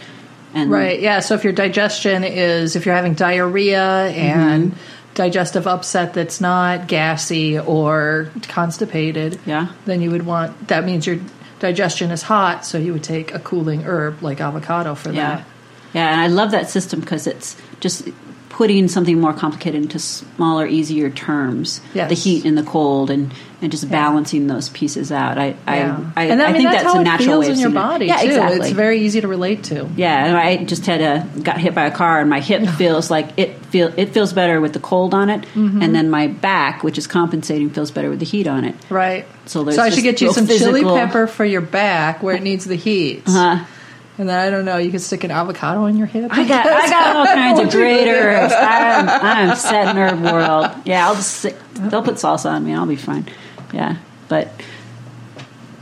And 0.55 0.70
Right. 0.70 1.00
Yeah. 1.00 1.20
So 1.20 1.35
if 1.35 1.42
your 1.44 1.53
digestion 1.53 2.22
is, 2.24 2.77
if 2.77 2.87
you're 2.87 2.94
having 2.94 3.14
diarrhea 3.14 4.09
and 4.11 4.74
digestive 5.14 5.66
upset 5.66 6.14
that's 6.14 6.40
not 6.40 6.87
gassy 6.88 7.59
or 7.59 8.31
constipated, 8.48 9.38
Yeah. 9.46 9.68
then 9.85 10.00
you 10.00 10.11
would 10.11 10.27
want, 10.27 10.68
that 10.68 10.85
means 10.85 11.07
your 11.07 11.18
digestion 11.61 12.11
is 12.11 12.23
hot. 12.23 12.64
So 12.67 12.79
you 12.79 12.93
would 12.93 13.05
take 13.05 13.35
a 13.35 13.38
cooling 13.38 13.83
herb 13.85 14.23
like 14.23 14.40
avocado 14.40 14.95
for 14.95 15.11
Yeah. 15.12 15.37
that. 15.37 15.45
Yeah, 15.93 16.11
and 16.11 16.21
I 16.21 16.27
love 16.27 16.51
that 16.51 16.69
system 16.69 16.99
because 17.01 17.27
it's 17.29 17.57
just 17.81 18.09
putting 18.55 18.87
something 18.87 19.21
more 19.21 19.33
complicated 19.33 19.83
into 19.83 19.99
smaller, 19.99 20.64
easier 20.64 21.11
terms. 21.11 21.81
Yes. 21.93 22.09
The 22.09 22.14
heat 22.14 22.45
and 22.45 22.57
the 22.57 22.62
cold, 22.62 23.11
and, 23.11 23.35
and 23.61 23.73
just 23.73 23.90
balancing 23.90 24.47
those 24.47 24.69
pieces 24.69 25.11
out. 25.11 25.38
I 25.38 25.57
Yeah. 25.67 25.99
I, 26.14 26.23
I, 26.23 26.25
and 26.27 26.40
I, 26.40 26.45
I 26.47 26.53
mean, 26.53 26.61
think 26.62 26.71
that's, 26.71 26.85
that's, 26.85 26.95
a 26.95 27.03
natural 27.03 27.40
way 27.40 27.47
of 27.47 27.53
in 27.55 27.59
your 27.59 27.71
seeing 27.71 27.71
it. 27.73 27.75
body 27.75 28.07
Yeah, 28.07 28.19
too. 28.19 28.27
exactly. 28.29 28.61
It's 28.69 28.71
very 28.77 29.01
easy 29.01 29.21
to 29.23 29.27
relate 29.27 29.64
to. 29.64 29.90
yeah, 29.97 30.27
and 30.27 30.37
I 30.37 30.62
just 30.62 30.87
had 30.87 31.01
a 31.01 31.40
got 31.40 31.59
hit 31.59 31.75
by 31.75 31.87
a 31.87 31.90
car, 31.90 32.21
and 32.21 32.31
my 32.31 32.38
hip 32.38 32.64
feels 32.79 33.11
like 33.11 33.37
it 33.37 33.57
feel 33.67 33.93
it 33.97 34.11
feels 34.11 34.33
better 34.33 34.61
with 34.61 34.73
the 34.73 34.81
cold 34.81 35.14
on 35.14 35.31
it, 35.31 35.40
Mm-hmm. 35.55 35.83
and 35.83 35.93
then 35.93 36.09
my 36.09 36.29
back, 36.29 36.85
which 36.85 36.97
is 36.97 37.09
compensating, 37.09 37.71
feels 37.71 37.90
better 37.90 38.09
with 38.09 38.21
the 38.21 38.25
heat 38.27 38.47
on 38.47 38.62
it. 38.64 38.77
Right. 38.88 39.27
So 39.47 39.64
there's 39.64 39.79
I 39.79 39.90
should 39.90 40.05
get 40.05 40.21
you 40.21 40.33
some 40.33 40.47
chili 40.47 40.83
pepper 40.85 41.27
for 41.27 41.45
your 41.45 41.61
back 41.61 42.23
where 42.23 42.37
it 42.37 42.43
needs 42.45 42.64
the 42.67 42.77
heat. 42.77 43.25
Uh, 43.27 43.64
And 44.16 44.29
then 44.29 44.38
I 44.38 44.48
don't 44.48 44.64
know, 44.64 44.77
you 44.77 44.90
could 44.92 45.00
stick 45.00 45.24
an 45.24 45.33
avocado 45.33 45.87
in 45.87 45.96
your 45.96 46.07
hip. 46.07 46.31
I 46.33 46.46
got 46.46 46.66
I 46.66 46.88
got 46.88 47.16
all 47.16 47.27
kinds 47.27 47.59
of 47.59 47.64
What 47.66 47.74
great 47.74 48.09
herbs. 48.09 48.55
I'm 48.57 49.09
I'm 49.09 49.57
set 49.57 49.88
in 49.88 49.96
herb 49.96 50.22
world. 50.22 50.70
Yeah, 50.85 51.09
I'll 51.09 51.16
just 51.16 51.38
sit, 51.38 51.57
they'll 51.74 52.03
put 52.03 52.14
salsa 52.14 52.50
on 52.50 52.64
me. 52.64 52.74
I'll 52.74 52.87
be 52.87 52.96
fine. 52.96 53.27
Yeah, 53.72 53.96
but 54.29 54.53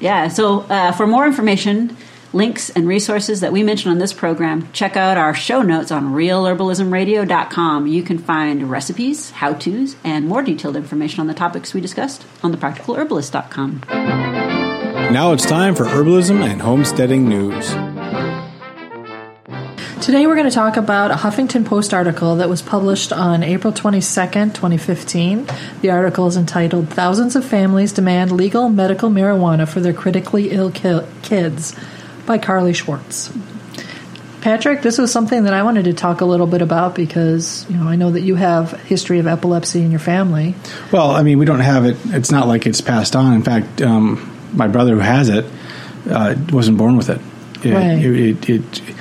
yeah. 0.00 0.28
So 0.28 0.60
uh, 0.60 0.92
for 0.92 1.06
more 1.06 1.26
information, 1.26 1.94
links 2.32 2.70
and 2.70 2.88
resources 2.88 3.40
that 3.40 3.52
we 3.52 3.62
mentioned 3.62 3.92
on 3.92 3.98
this 3.98 4.14
program, 4.14 4.70
check 4.72 4.96
out 4.96 5.18
our 5.18 5.34
show 5.34 5.60
notes 5.60 5.90
on 5.90 6.14
realherbalismradio.com. 6.14 7.86
You 7.86 8.02
can 8.02 8.16
find 8.16 8.70
recipes, 8.70 9.30
how 9.30 9.52
tos, 9.52 9.96
and 10.04 10.26
more 10.26 10.42
detailed 10.42 10.76
information 10.76 11.20
on 11.20 11.26
the 11.26 11.34
topics 11.34 11.74
we 11.74 11.82
discussed 11.82 12.24
on 12.42 12.54
thepracticalherbalist.com. 12.54 13.82
Now 15.12 15.32
it's 15.32 15.44
time 15.44 15.74
for 15.74 15.84
herbalism 15.84 16.42
and 16.42 16.62
homesteading 16.62 17.28
news. 17.28 17.74
Today 20.02 20.26
we're 20.26 20.34
going 20.34 20.48
to 20.48 20.54
talk 20.54 20.76
about 20.76 21.12
a 21.12 21.14
Huffington 21.14 21.64
Post 21.64 21.94
article 21.94 22.34
that 22.36 22.48
was 22.48 22.60
published 22.60 23.12
on 23.12 23.44
April 23.44 23.72
22nd, 23.72 24.52
2015. 24.52 25.46
The 25.80 25.90
article 25.90 26.26
is 26.26 26.36
entitled 26.36 26.88
Thousands 26.88 27.36
of 27.36 27.44
Families 27.44 27.92
Demand 27.92 28.32
Legal 28.32 28.68
Medical 28.68 29.10
Marijuana 29.10 29.68
for 29.68 29.78
Their 29.78 29.92
Critically 29.92 30.50
Ill 30.50 30.72
Kids 30.72 31.78
by 32.26 32.38
Carly 32.38 32.72
Schwartz. 32.72 33.32
Patrick, 34.40 34.82
this 34.82 34.98
was 34.98 35.12
something 35.12 35.44
that 35.44 35.54
I 35.54 35.62
wanted 35.62 35.84
to 35.84 35.92
talk 35.92 36.20
a 36.20 36.24
little 36.24 36.48
bit 36.48 36.62
about 36.62 36.96
because, 36.96 37.64
you 37.70 37.76
know, 37.76 37.86
I 37.86 37.94
know 37.94 38.10
that 38.10 38.22
you 38.22 38.34
have 38.34 38.72
a 38.72 38.78
history 38.78 39.20
of 39.20 39.28
epilepsy 39.28 39.82
in 39.82 39.92
your 39.92 40.00
family. 40.00 40.56
Well, 40.90 41.12
I 41.12 41.22
mean, 41.22 41.38
we 41.38 41.44
don't 41.44 41.60
have 41.60 41.84
it. 41.84 41.96
It's 42.06 42.32
not 42.32 42.48
like 42.48 42.66
it's 42.66 42.80
passed 42.80 43.14
on. 43.14 43.34
In 43.34 43.44
fact, 43.44 43.80
um, 43.80 44.36
my 44.52 44.66
brother 44.66 44.94
who 44.94 45.00
has 45.00 45.28
it 45.28 45.44
uh, 46.10 46.34
wasn't 46.50 46.76
born 46.76 46.96
with 46.96 47.08
it. 47.08 47.20
It, 47.64 47.72
Right. 47.72 48.04
it, 48.04 48.50
it, 48.50 48.80
it. 48.80 48.96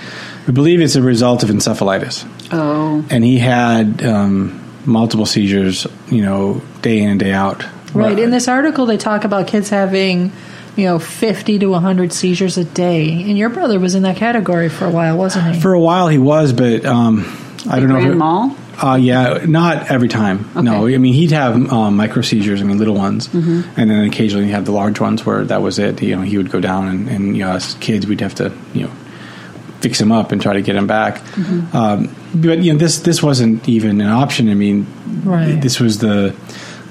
I 0.48 0.52
believe 0.52 0.82
it's 0.82 0.96
a 0.96 1.02
result 1.02 1.44
of 1.44 1.50
encephalitis, 1.50 2.26
Oh, 2.52 3.06
and 3.10 3.24
he 3.24 3.38
had 3.40 4.04
um, 4.04 4.60
multiple 4.86 5.26
seizures. 5.26 5.86
You 6.10 6.24
know, 6.24 6.62
day 6.82 7.00
in 7.00 7.10
and 7.10 7.20
day 7.20 7.32
out. 7.32 7.64
Right. 7.94 8.16
Well, 8.16 8.20
In 8.20 8.32
this 8.32 8.48
article, 8.48 8.86
they 8.86 8.98
talk 8.98 9.24
about 9.26 9.48
kids 9.48 9.70
having, 9.70 10.32
you 10.78 10.86
know, 10.86 10.98
50 11.00 11.60
to 11.60 11.66
100 11.68 12.12
seizures 12.14 12.58
a 12.58 12.64
day. 12.64 13.10
And 13.12 13.38
your 13.38 13.50
brother 13.50 13.80
was 13.80 13.96
in 13.96 14.04
that 14.04 14.16
category 14.18 14.70
for 14.70 14.86
a 14.86 14.90
while, 14.90 15.18
wasn't 15.18 15.56
he? 15.56 15.62
for 15.62 15.74
a 15.74 15.80
while 15.80 16.08
he 16.08 16.18
was, 16.18 16.54
but 16.54 16.86
um, 16.86 17.26
I 17.70 17.80
don't 17.80 17.90
know. 17.90 17.96
if 17.98 18.02
Grand 18.04 18.14
it- 18.14 18.18
Mal. 18.18 18.58
Uh, 18.82 18.96
yeah, 18.96 19.46
not 19.46 19.92
every 19.92 20.08
time. 20.08 20.50
No, 20.56 20.88
I 20.88 20.98
mean 20.98 21.14
he'd 21.14 21.32
have 21.32 21.72
um, 21.72 21.98
micro 21.98 22.24
seizures. 22.24 22.62
I 22.62 22.64
mean 22.64 22.80
little 22.80 22.96
ones, 22.96 23.28
Mm-hmm. 23.28 23.80
and 23.80 23.92
then 23.92 24.06
occasionally 24.06 24.46
he'd 24.48 24.54
have 24.54 24.66
the 24.66 24.72
large 24.72 25.00
ones 25.00 25.24
where 25.24 25.44
that 25.46 25.62
was 25.62 25.78
it. 25.78 26.02
You 26.02 26.16
know, 26.16 26.24
he 26.24 26.38
would 26.38 26.50
go 26.50 26.60
down, 26.60 26.88
and, 26.88 27.08
and 27.08 27.38
you 27.38 27.44
know, 27.46 27.52
as 27.52 27.76
kids 27.76 28.08
we'd 28.08 28.22
have 28.22 28.34
to 28.36 28.52
you 28.74 28.86
know 28.88 28.92
fix 29.82 30.00
him 30.00 30.12
up 30.12 30.32
and 30.32 30.42
try 30.42 30.54
to 30.54 30.62
get 30.62 30.76
him 30.76 30.88
back. 30.88 31.18
Mm-hmm. 31.20 31.76
Um, 31.76 32.16
but 32.36 32.60
you 32.60 32.74
know, 32.74 32.80
this 32.80 33.00
this 33.00 33.22
wasn't 33.24 33.68
even 33.68 34.02
an 34.02 34.10
option. 34.10 34.50
I 34.50 34.54
mean, 34.56 34.86
Right. 35.24 35.60
this 35.62 35.80
was 35.80 35.98
the 36.00 36.34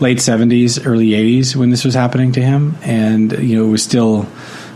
late 0.00 0.20
seventies, 0.20 0.84
early 0.86 1.14
eighties 1.14 1.56
when 1.56 1.70
this 1.70 1.84
was 1.84 1.94
happening 1.94 2.32
to 2.32 2.42
him, 2.42 2.76
and 2.82 3.32
you 3.38 3.56
know 3.56 3.64
it 3.66 3.70
was 3.70 3.82
still. 3.82 4.26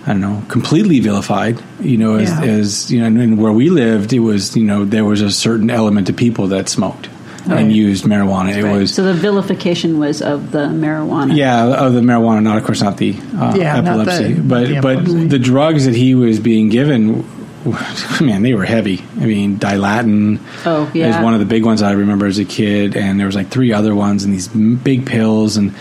I 0.06 0.08
don't 0.08 0.20
know, 0.20 0.42
completely 0.48 1.00
vilified. 1.00 1.58
You 1.80 1.96
know, 1.96 2.16
as, 2.16 2.28
Yeah. 2.28 2.42
as 2.42 2.90
you 2.92 3.00
know, 3.00 3.06
and- 3.06 3.18
and 3.18 3.38
where 3.38 3.52
we 3.52 3.70
lived, 3.70 4.12
it 4.12 4.18
was 4.18 4.54
you 4.54 4.62
know 4.62 4.84
there 4.84 5.02
was 5.06 5.22
a 5.22 5.30
certain 5.30 5.70
element 5.70 6.10
of 6.10 6.16
people 6.16 6.48
that 6.48 6.68
smoked 6.68 7.08
Right. 7.46 7.60
and 7.60 7.72
used 7.72 8.04
marijuana. 8.04 8.54
It 8.54 8.64
was 8.70 8.92
So 8.92 9.02
the 9.02 9.14
vilification 9.14 9.98
was 9.98 10.20
of 10.20 10.50
the 10.52 10.66
marijuana. 10.68 11.34
yeah, 11.34 11.64
of 11.86 11.94
the 11.94 12.02
marijuana, 12.02 12.42
not 12.42 12.58
of 12.58 12.64
course 12.64 12.82
not 12.82 12.98
the 12.98 13.16
uh, 13.40 13.54
Yeah, 13.56 13.78
epilepsy, 13.78 14.34
the- 14.34 14.42
but 14.42 14.68
the 14.68 14.80
but 14.82 15.30
the 15.30 15.38
drugs 15.38 15.86
that 15.86 15.94
he 15.96 16.14
was 16.14 16.38
being 16.38 16.68
given, 16.68 17.24
man, 18.20 18.42
they 18.42 18.54
were 18.54 18.64
heavy. 18.64 19.04
I 19.20 19.26
mean, 19.26 19.58
Dilantin 19.58 20.40
Oh, 20.66 20.84
is 20.88 20.94
yeah. 20.94 21.22
one 21.22 21.34
of 21.34 21.40
the 21.40 21.46
big 21.46 21.64
ones 21.64 21.82
I 21.82 21.92
remember 21.92 22.26
as 22.26 22.38
a 22.38 22.44
kid, 22.44 22.96
and 22.96 23.18
there 23.18 23.26
was 23.26 23.34
like 23.36 23.48
three 23.48 23.72
other 23.72 23.94
ones, 23.94 24.24
and 24.24 24.32
these 24.32 24.48
big 24.48 25.06
pills, 25.06 25.56
and 25.56 25.74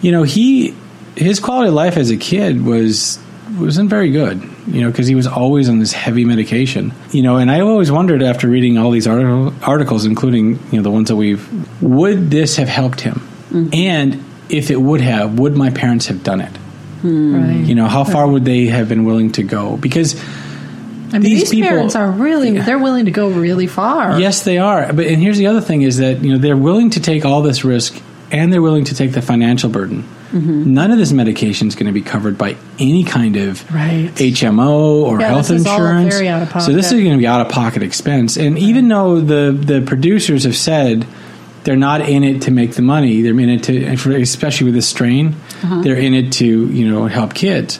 you 0.00 0.12
know 0.12 0.22
he 0.22 0.74
his 1.16 1.40
quality 1.40 1.68
of 1.68 1.74
life 1.74 1.96
as 1.96 2.10
a 2.10 2.16
kid 2.16 2.64
was 2.64 3.18
wasn't 3.58 3.90
very 3.90 4.10
good. 4.10 4.42
You 4.66 4.80
know, 4.80 4.90
because 4.90 5.06
he 5.06 5.14
was 5.14 5.26
always 5.26 5.68
on 5.68 5.78
this 5.78 5.92
heavy 5.92 6.24
medication. 6.24 6.92
You 7.10 7.22
know, 7.22 7.36
and 7.36 7.50
I 7.50 7.60
always 7.60 7.92
wondered 7.92 8.22
after 8.22 8.48
reading 8.48 8.78
all 8.78 8.90
these 8.90 9.06
article, 9.06 9.52
articles, 9.62 10.06
including 10.06 10.58
you 10.70 10.78
know 10.78 10.82
the 10.82 10.90
ones 10.90 11.08
that 11.08 11.16
we've, 11.16 11.82
would 11.82 12.30
this 12.30 12.56
have 12.56 12.68
helped 12.68 13.00
him? 13.00 13.16
Mm-hmm. 13.50 13.74
And 13.74 14.24
if 14.48 14.70
it 14.70 14.80
would 14.80 15.00
have, 15.02 15.38
would 15.38 15.54
my 15.56 15.70
parents 15.70 16.06
have 16.06 16.22
done 16.22 16.40
it? 16.40 16.56
Hmm. 17.02 17.34
Right. 17.36 17.66
You 17.66 17.74
know, 17.74 17.86
how 17.86 18.04
far 18.04 18.26
would 18.26 18.46
they 18.46 18.66
have 18.66 18.88
been 18.88 19.04
willing 19.04 19.32
to 19.32 19.42
go? 19.42 19.76
Because 19.76 20.14
I 21.12 21.18
mean, 21.18 21.22
these 21.22 21.40
these, 21.40 21.50
people- 21.50 21.68
parents 21.68 21.94
are 21.96 22.10
really, 22.10 22.58
they're 22.58 22.78
willing 22.78 23.04
to 23.04 23.10
go 23.10 23.28
really 23.30 23.66
far. 23.66 24.18
Yes, 24.20 24.42
they 24.44 24.58
are. 24.58 24.92
But 24.92 25.06
and 25.06 25.20
here's 25.22 25.38
the 25.38 25.46
other 25.46 25.60
thing: 25.60 25.82
is 25.82 25.98
that 25.98 26.22
you 26.22 26.32
know 26.32 26.38
they're 26.38 26.56
willing 26.56 26.90
to 26.90 27.00
take 27.00 27.24
all 27.24 27.42
this 27.42 27.64
risk, 27.64 28.00
and 28.32 28.52
they're 28.52 28.62
willing 28.62 28.84
to 28.84 28.94
take 28.94 29.12
the 29.12 29.22
financial 29.22 29.70
burden. 29.70 30.02
Mm-hmm. 30.32 30.74
None 30.74 30.90
of 30.90 30.98
this 30.98 31.12
medication 31.12 31.68
is 31.68 31.76
going 31.76 31.86
to 31.86 31.92
be 31.92 32.02
covered 32.02 32.36
by 32.36 32.56
any 32.80 33.04
kind 33.04 33.36
of 33.36 33.72
Right. 33.72 34.10
HMO 34.16 35.04
or 35.04 35.20
Yeah, 35.20 35.28
health 35.28 35.46
this 35.48 35.60
is 35.60 35.66
all 35.66 35.76
insurance. 35.76 36.14
very 36.14 36.28
out 36.28 36.42
of 36.56 36.62
So 36.62 36.72
this 36.72 36.86
is 36.86 36.92
going 37.00 37.12
to 37.12 37.18
be 37.18 37.26
out 37.26 37.40
of 37.40 37.52
pocket 37.52 37.84
expense. 37.84 38.36
And 38.36 38.58
even 38.58 38.88
though 38.88 39.20
the 39.20 39.52
the 39.52 39.80
producers 39.82 40.42
have 40.42 40.56
said 40.56 41.06
they're 41.62 41.76
not 41.76 42.00
in 42.08 42.24
it 42.24 42.42
to 42.42 42.50
make 42.50 42.72
the 42.74 42.82
money, 42.82 43.22
they're 43.22 43.38
in 43.38 43.48
it 43.48 43.62
to, 43.64 43.84
especially 44.20 44.64
with 44.64 44.74
this 44.74 44.88
strain, 44.88 45.36
Uh-huh. 45.62 45.82
they're 45.82 45.96
in 45.96 46.14
it 46.14 46.32
to 46.32 46.44
you 46.68 46.88
know 46.90 47.06
help 47.06 47.32
kids. 47.34 47.78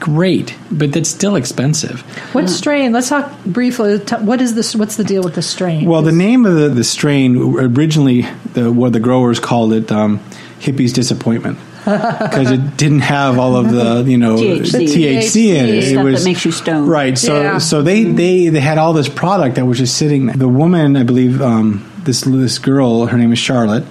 Great, 0.00 0.56
but 0.70 0.92
that's 0.92 1.10
still 1.10 1.36
expensive. 1.36 2.00
What 2.34 2.48
strain? 2.48 2.92
Let's 2.92 3.10
talk 3.10 3.30
briefly. 3.44 3.98
What 3.98 4.40
is 4.40 4.54
this? 4.54 4.74
What's 4.74 4.96
the 4.96 5.04
deal 5.04 5.22
with 5.22 5.34
the 5.34 5.42
strain? 5.42 5.84
Well, 5.86 6.00
the 6.00 6.10
name 6.10 6.46
of 6.46 6.54
the, 6.54 6.70
the 6.70 6.84
strain 6.84 7.36
originally, 7.36 8.22
the, 8.54 8.72
what 8.72 8.94
the 8.94 9.00
growers 9.00 9.38
called 9.38 9.74
it, 9.74 9.92
um, 9.92 10.18
hippies 10.58 10.94
disappointment, 10.94 11.58
because 11.84 12.50
it 12.50 12.78
didn't 12.78 13.00
have 13.00 13.38
all 13.38 13.56
of 13.56 13.70
the 13.70 14.10
you 14.10 14.16
know 14.16 14.36
THC. 14.36 14.86
THC 14.88 15.54
in 15.54 15.66
it. 15.68 15.82
Stuff 15.82 16.06
it 16.06 16.12
that 16.16 16.24
makes 16.24 16.44
you 16.46 16.52
stoned. 16.52 16.88
Right. 16.88 17.18
So 17.18 17.40
Yeah. 17.42 17.58
so 17.58 17.82
they, 17.82 18.04
they 18.04 18.48
they 18.48 18.60
had 18.60 18.78
all 18.78 18.94
this 18.94 19.08
product 19.10 19.56
that 19.56 19.66
was 19.66 19.76
just 19.78 19.98
sitting. 19.98 20.26
there. 20.26 20.36
The 20.36 20.48
woman, 20.48 20.96
I 20.96 21.02
believe, 21.02 21.42
um, 21.42 21.84
this 22.04 22.22
this 22.22 22.58
girl, 22.58 23.04
her 23.04 23.18
name 23.18 23.32
is 23.32 23.38
Charlotte. 23.38 23.84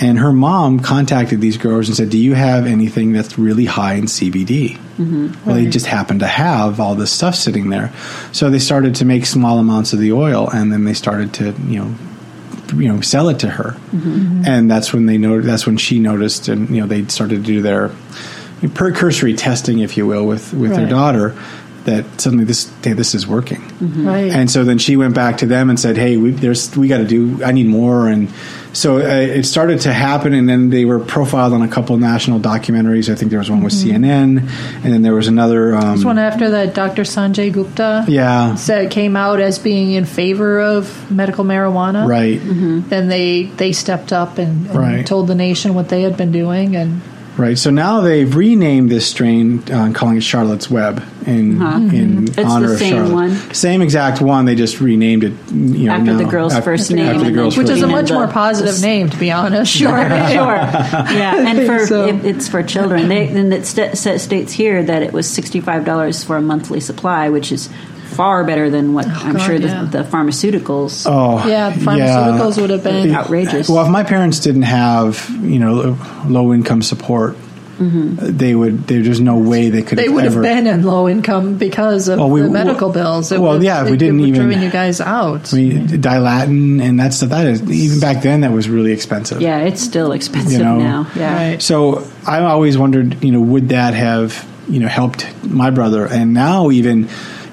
And 0.00 0.18
her 0.18 0.32
mom 0.32 0.80
contacted 0.80 1.40
these 1.40 1.56
growers 1.56 1.88
and 1.88 1.96
said, 1.96 2.10
"Do 2.10 2.18
you 2.18 2.34
have 2.34 2.66
anything 2.66 3.12
that's 3.12 3.38
really 3.38 3.64
high 3.64 3.94
in 3.94 4.04
CBD?" 4.04 4.76
Mm-hmm. 4.98 5.44
Well, 5.44 5.56
they 5.56 5.66
just 5.66 5.86
happened 5.86 6.20
to 6.20 6.26
have 6.26 6.78
all 6.80 6.94
this 6.94 7.10
stuff 7.10 7.34
sitting 7.34 7.70
there, 7.70 7.92
so 8.32 8.48
they 8.50 8.58
started 8.58 8.94
to 8.96 9.04
make 9.04 9.26
small 9.26 9.58
amounts 9.58 9.92
of 9.92 9.98
the 9.98 10.12
oil, 10.12 10.48
and 10.50 10.72
then 10.72 10.84
they 10.84 10.94
started 10.94 11.32
to, 11.34 11.52
you 11.66 11.80
know, 11.80 11.94
you 12.76 12.88
know, 12.88 13.00
sell 13.00 13.28
it 13.28 13.38
to 13.40 13.48
her, 13.48 13.76
Mm-hmm. 13.92 14.42
and 14.46 14.70
that's 14.70 14.92
when 14.92 15.06
they 15.06 15.18
noted. 15.18 15.46
That's 15.46 15.66
when 15.66 15.76
she 15.78 15.98
noticed, 15.98 16.48
and 16.48 16.68
you 16.70 16.80
know, 16.80 16.86
they 16.86 17.04
started 17.06 17.44
to 17.44 17.46
do 17.46 17.62
their 17.62 17.90
precursory 18.74 19.34
testing, 19.34 19.78
if 19.80 19.96
you 19.96 20.06
will, 20.06 20.26
with 20.26 20.52
with 20.52 20.74
their 20.74 20.88
daughter. 20.88 21.34
That 21.84 22.20
suddenly 22.20 22.44
this 22.44 22.70
hey, 22.84 22.92
this 22.92 23.14
is 23.14 23.26
working, 23.26 23.62
right. 24.04 24.30
and 24.30 24.50
so 24.50 24.62
then 24.64 24.76
she 24.78 24.96
went 24.96 25.14
back 25.14 25.38
to 25.38 25.46
them 25.46 25.70
and 25.70 25.80
said, 25.80 25.96
"Hey, 25.96 26.16
we, 26.18 26.32
there's 26.32 26.76
we 26.76 26.86
got 26.88 26.98
to 26.98 27.06
do. 27.06 27.42
I 27.42 27.52
need 27.52 27.66
more." 27.66 28.08
And 28.08 28.28
so 28.74 28.96
uh, 28.98 29.00
it 29.00 29.44
started 29.44 29.80
to 29.82 29.92
happen, 29.92 30.34
and 30.34 30.46
then 30.46 30.68
they 30.68 30.84
were 30.84 30.98
profiled 30.98 31.54
on 31.54 31.62
a 31.62 31.68
couple 31.68 31.94
of 31.94 32.00
national 32.02 32.40
documentaries. 32.40 33.10
I 33.10 33.14
think 33.14 33.30
there 33.30 33.38
was 33.38 33.48
one 33.50 33.62
with 33.62 33.72
CNN, 33.72 34.40
and 34.84 34.92
then 34.92 35.00
there 35.02 35.14
was 35.14 35.28
another. 35.28 35.74
Um, 35.74 35.96
this 35.96 36.04
one 36.04 36.18
after 36.18 36.50
that, 36.50 36.74
Dr. 36.74 37.02
Sanjay 37.04 37.50
Gupta 37.50 38.04
yeah, 38.06 38.54
said 38.56 38.90
came 38.90 39.16
out 39.16 39.40
as 39.40 39.58
being 39.58 39.92
in 39.92 40.04
favor 40.04 40.60
of 40.60 41.10
medical 41.10 41.44
marijuana. 41.44 42.06
right, 42.06 42.38
Then 42.90 43.08
they 43.08 43.44
they 43.44 43.72
stepped 43.72 44.12
up 44.12 44.36
and, 44.36 44.66
and 44.66 44.76
Right. 44.78 45.06
told 45.06 45.28
the 45.28 45.34
nation 45.34 45.72
what 45.74 45.88
they 45.88 46.02
had 46.02 46.16
been 46.18 46.32
doing, 46.32 46.76
and 46.76 47.00
right. 47.38 47.56
So 47.56 47.70
now 47.70 48.00
they've 48.00 48.34
renamed 48.34 48.90
this 48.90 49.06
strain, 49.06 49.62
uh, 49.72 49.92
calling 49.94 50.16
it 50.16 50.22
Charlotte's 50.22 50.70
Web 50.70 51.02
in 51.26 51.60
in 51.62 52.24
It's 52.28 52.36
the 52.36 52.44
honor 52.44 52.72
of 52.72 52.78
same 52.78 52.92
Charlotte. 52.94 53.12
one. 53.14 53.30
Same 53.54 53.82
exact 53.82 54.20
one. 54.20 54.44
They 54.44 54.54
just 54.54 54.80
renamed 54.80 55.24
it. 55.24 55.32
You 55.52 55.86
know, 55.86 55.92
After 55.92 56.14
the 56.14 56.24
girl's 56.24 56.54
Af- 56.54 56.64
first 56.64 56.90
after 56.90 56.96
name 56.96 57.24
the 57.24 57.30
girl's 57.30 57.56
which 57.56 57.66
first 57.68 57.76
is 57.78 57.82
a 57.82 57.86
much 57.86 58.10
more 58.10 58.26
positive 58.28 58.74
the- 58.80 58.86
name, 58.86 59.08
to 59.10 59.16
be 59.18 59.30
honest. 59.30 59.72
Sure, 59.72 59.90
sure. 59.98 60.56
Yeah, 60.56 61.46
and 61.48 61.66
for 61.66 61.86
So- 61.86 62.06
it, 62.08 62.24
it's 62.24 62.48
for 62.48 62.62
children. 62.62 63.08
They, 63.08 63.28
and 63.28 63.52
it 63.52 63.66
st- 63.66 63.96
st- 63.96 64.20
states 64.20 64.52
here 64.52 64.82
that 64.82 65.02
it 65.02 65.12
was 65.12 65.28
sixty 65.28 65.60
five 65.60 65.84
dollars 65.84 66.24
for 66.24 66.36
a 66.36 66.42
monthly 66.42 66.80
supply, 66.80 67.28
which 67.30 67.52
is 67.52 67.68
far 68.08 68.44
better 68.44 68.70
than 68.70 68.94
what 68.94 69.06
I'm 69.06 69.34
God, 69.34 69.42
sure 69.42 69.58
the, 69.58 69.66
yeah. 69.68 69.84
the 69.84 70.02
pharmaceuticals. 70.04 71.06
Oh, 71.08 71.46
Yeah, 71.48 71.72
pharmaceuticals 71.72 72.60
would 72.60 72.70
have 72.70 72.82
been 72.84 73.14
Outrageous. 73.14 73.68
Well, 73.68 73.84
if 73.84 73.90
my 73.90 74.02
parents 74.04 74.40
didn't 74.40 74.62
have 74.62 75.28
you 75.42 75.58
know 75.58 75.96
low 76.26 76.52
income 76.52 76.82
support, 76.82 77.36
they 77.80 78.54
would. 78.56 78.88
There's 78.88 79.20
no 79.20 79.38
way 79.38 79.70
they 79.70 79.82
could. 79.82 79.98
Mm-hmm. 79.98 80.16
They 80.16 80.22
have 80.24 80.34
would 80.34 80.44
have 80.46 80.64
been 80.64 80.66
in 80.66 80.82
low 80.82 81.08
income 81.08 81.58
because 81.58 82.08
of 82.08 82.18
Well, 82.18 82.28
we- 82.30 82.40
the 82.40 82.50
medical 82.50 82.90
bills. 82.90 83.30
It 83.30 83.40
well, 83.40 83.52
would- 83.52 83.62
yeah, 83.62 83.84
if 83.84 83.90
we 83.90 83.96
didn't 83.96 84.18
would 84.20 84.28
even- 84.30 84.40
driven 84.48 84.62
you 84.62 84.70
guys 84.70 85.00
out. 85.00 85.52
I 85.52 85.56
mean, 85.56 85.86
Dilantin 85.86 86.82
and 86.82 86.98
that 86.98 87.14
stuff. 87.14 87.28
That 87.30 87.46
is 87.46 87.62
even 87.70 88.00
back 88.00 88.22
then 88.22 88.40
that 88.40 88.50
was 88.52 88.68
really 88.68 88.90
expensive. 88.92 89.40
yeah, 89.40 89.58
it's 89.60 89.80
still 89.80 90.10
expensive 90.10 90.52
You 90.52 90.58
know, 90.58 90.78
now. 90.78 91.06
Yeah, 91.14 91.34
Right. 91.50 91.62
So 91.62 92.04
I 92.26 92.40
always 92.40 92.76
wondered, 92.76 93.22
you 93.22 93.30
know, 93.30 93.40
would 93.40 93.68
that 93.68 93.94
have, 93.94 94.44
you 94.68 94.80
know, 94.80 94.88
helped 94.88 95.24
my 95.44 95.70
brother? 95.70 96.04
And 96.06 96.34
now 96.34 96.70
even, 96.72 97.02
you 97.02 97.08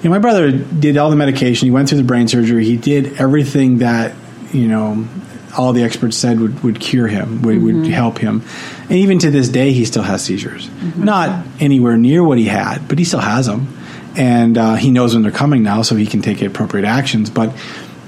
know, 0.08 0.14
my 0.14 0.18
brother 0.18 0.52
did 0.52 0.96
all 0.96 1.10
the 1.10 1.16
medication. 1.16 1.66
He 1.66 1.70
went 1.70 1.88
through 1.88 1.98
the 1.98 2.04
brain 2.04 2.28
surgery. 2.28 2.64
He 2.64 2.76
did 2.76 3.20
everything 3.20 3.78
that, 3.78 4.14
you 4.52 4.68
know, 4.68 5.06
all 5.56 5.72
the 5.72 5.82
experts 5.82 6.16
said 6.16 6.38
would, 6.40 6.62
would 6.62 6.80
cure 6.80 7.06
him, 7.06 7.42
would, 7.42 7.62
would 7.62 7.86
help 7.86 8.18
him. 8.18 8.42
And 8.82 8.92
even 8.92 9.18
to 9.20 9.30
this 9.30 9.48
day, 9.48 9.72
he 9.72 9.84
still 9.84 10.02
has 10.02 10.22
seizures. 10.22 10.68
Not 10.96 11.46
anywhere 11.60 11.96
near 11.96 12.22
what 12.22 12.38
he 12.38 12.44
had, 12.44 12.88
but 12.88 12.98
he 12.98 13.04
still 13.04 13.20
has 13.20 13.46
them. 13.46 13.68
And 14.16 14.56
uh, 14.56 14.74
he 14.74 14.90
knows 14.90 15.14
when 15.14 15.22
they're 15.22 15.32
coming 15.32 15.62
now, 15.62 15.82
so 15.82 15.94
he 15.94 16.06
can 16.06 16.22
take 16.22 16.42
appropriate 16.42 16.86
actions. 16.86 17.30
But 17.30 17.54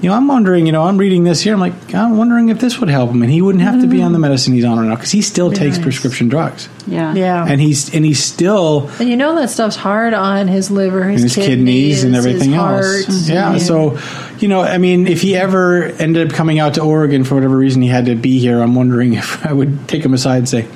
you 0.01 0.09
know, 0.09 0.15
I'm 0.15 0.27
wondering. 0.27 0.65
You 0.65 0.71
know, 0.71 0.83
I'm 0.83 0.97
reading 0.97 1.23
this 1.23 1.41
here. 1.41 1.53
I'm 1.53 1.59
like, 1.59 1.93
I'm 1.93 2.17
wondering 2.17 2.49
if 2.49 2.59
this 2.59 2.79
would 2.79 2.89
help 2.89 3.11
him, 3.11 3.21
and 3.21 3.31
he 3.31 3.41
wouldn't 3.41 3.63
have 3.63 3.81
to 3.81 3.87
be 3.87 4.01
on 4.01 4.13
the 4.13 4.17
mm. 4.17 4.21
medicine 4.21 4.53
he's 4.53 4.63
on 4.63 4.79
right 4.79 4.87
now 4.87 4.95
because 4.95 5.11
he 5.11 5.21
still 5.21 5.51
takes 5.51 5.75
nice. 5.77 5.83
prescription 5.83 6.29
drugs, 6.29 6.69
yeah, 6.87 7.13
Yeah. 7.13 7.45
and 7.47 7.59
he's 7.59 7.93
and 7.93 8.05
he's 8.05 8.23
still 8.23 8.89
And 8.99 9.09
you 9.09 9.17
know 9.17 9.35
that 9.35 9.49
stuff's 9.49 9.75
hard 9.75 10.13
on 10.13 10.47
his 10.47 10.71
liver, 10.71 11.03
his, 11.03 11.23
and 11.23 11.31
his 11.31 11.45
kidneys 11.45 12.03
and 12.03 12.15
everything 12.15 12.51
his 12.51 12.59
else. 12.59 13.05
heart. 13.05 13.27
Yeah, 13.27 13.57
so 13.57 13.99
you 14.39 14.47
know, 14.47 14.61
I 14.61 14.77
mean, 14.77 15.07
if 15.07 15.21
he 15.21 15.35
ever 15.35 15.83
ended 15.83 16.29
up 16.29 16.33
coming 16.33 16.59
out 16.59 16.75
to 16.75 16.81
Oregon 16.81 17.23
for 17.25 17.35
whatever 17.35 17.57
reason 17.57 17.81
he 17.81 17.89
had 17.89 18.05
to 18.05 18.15
be 18.15 18.39
here, 18.39 18.61
I'm 18.61 18.75
wondering 18.75 19.13
if 19.15 19.45
I 19.45 19.51
would 19.51 19.87
take 19.87 20.03
him 20.03 20.13
aside 20.13 20.37
and 20.37 20.49
say. 20.49 20.67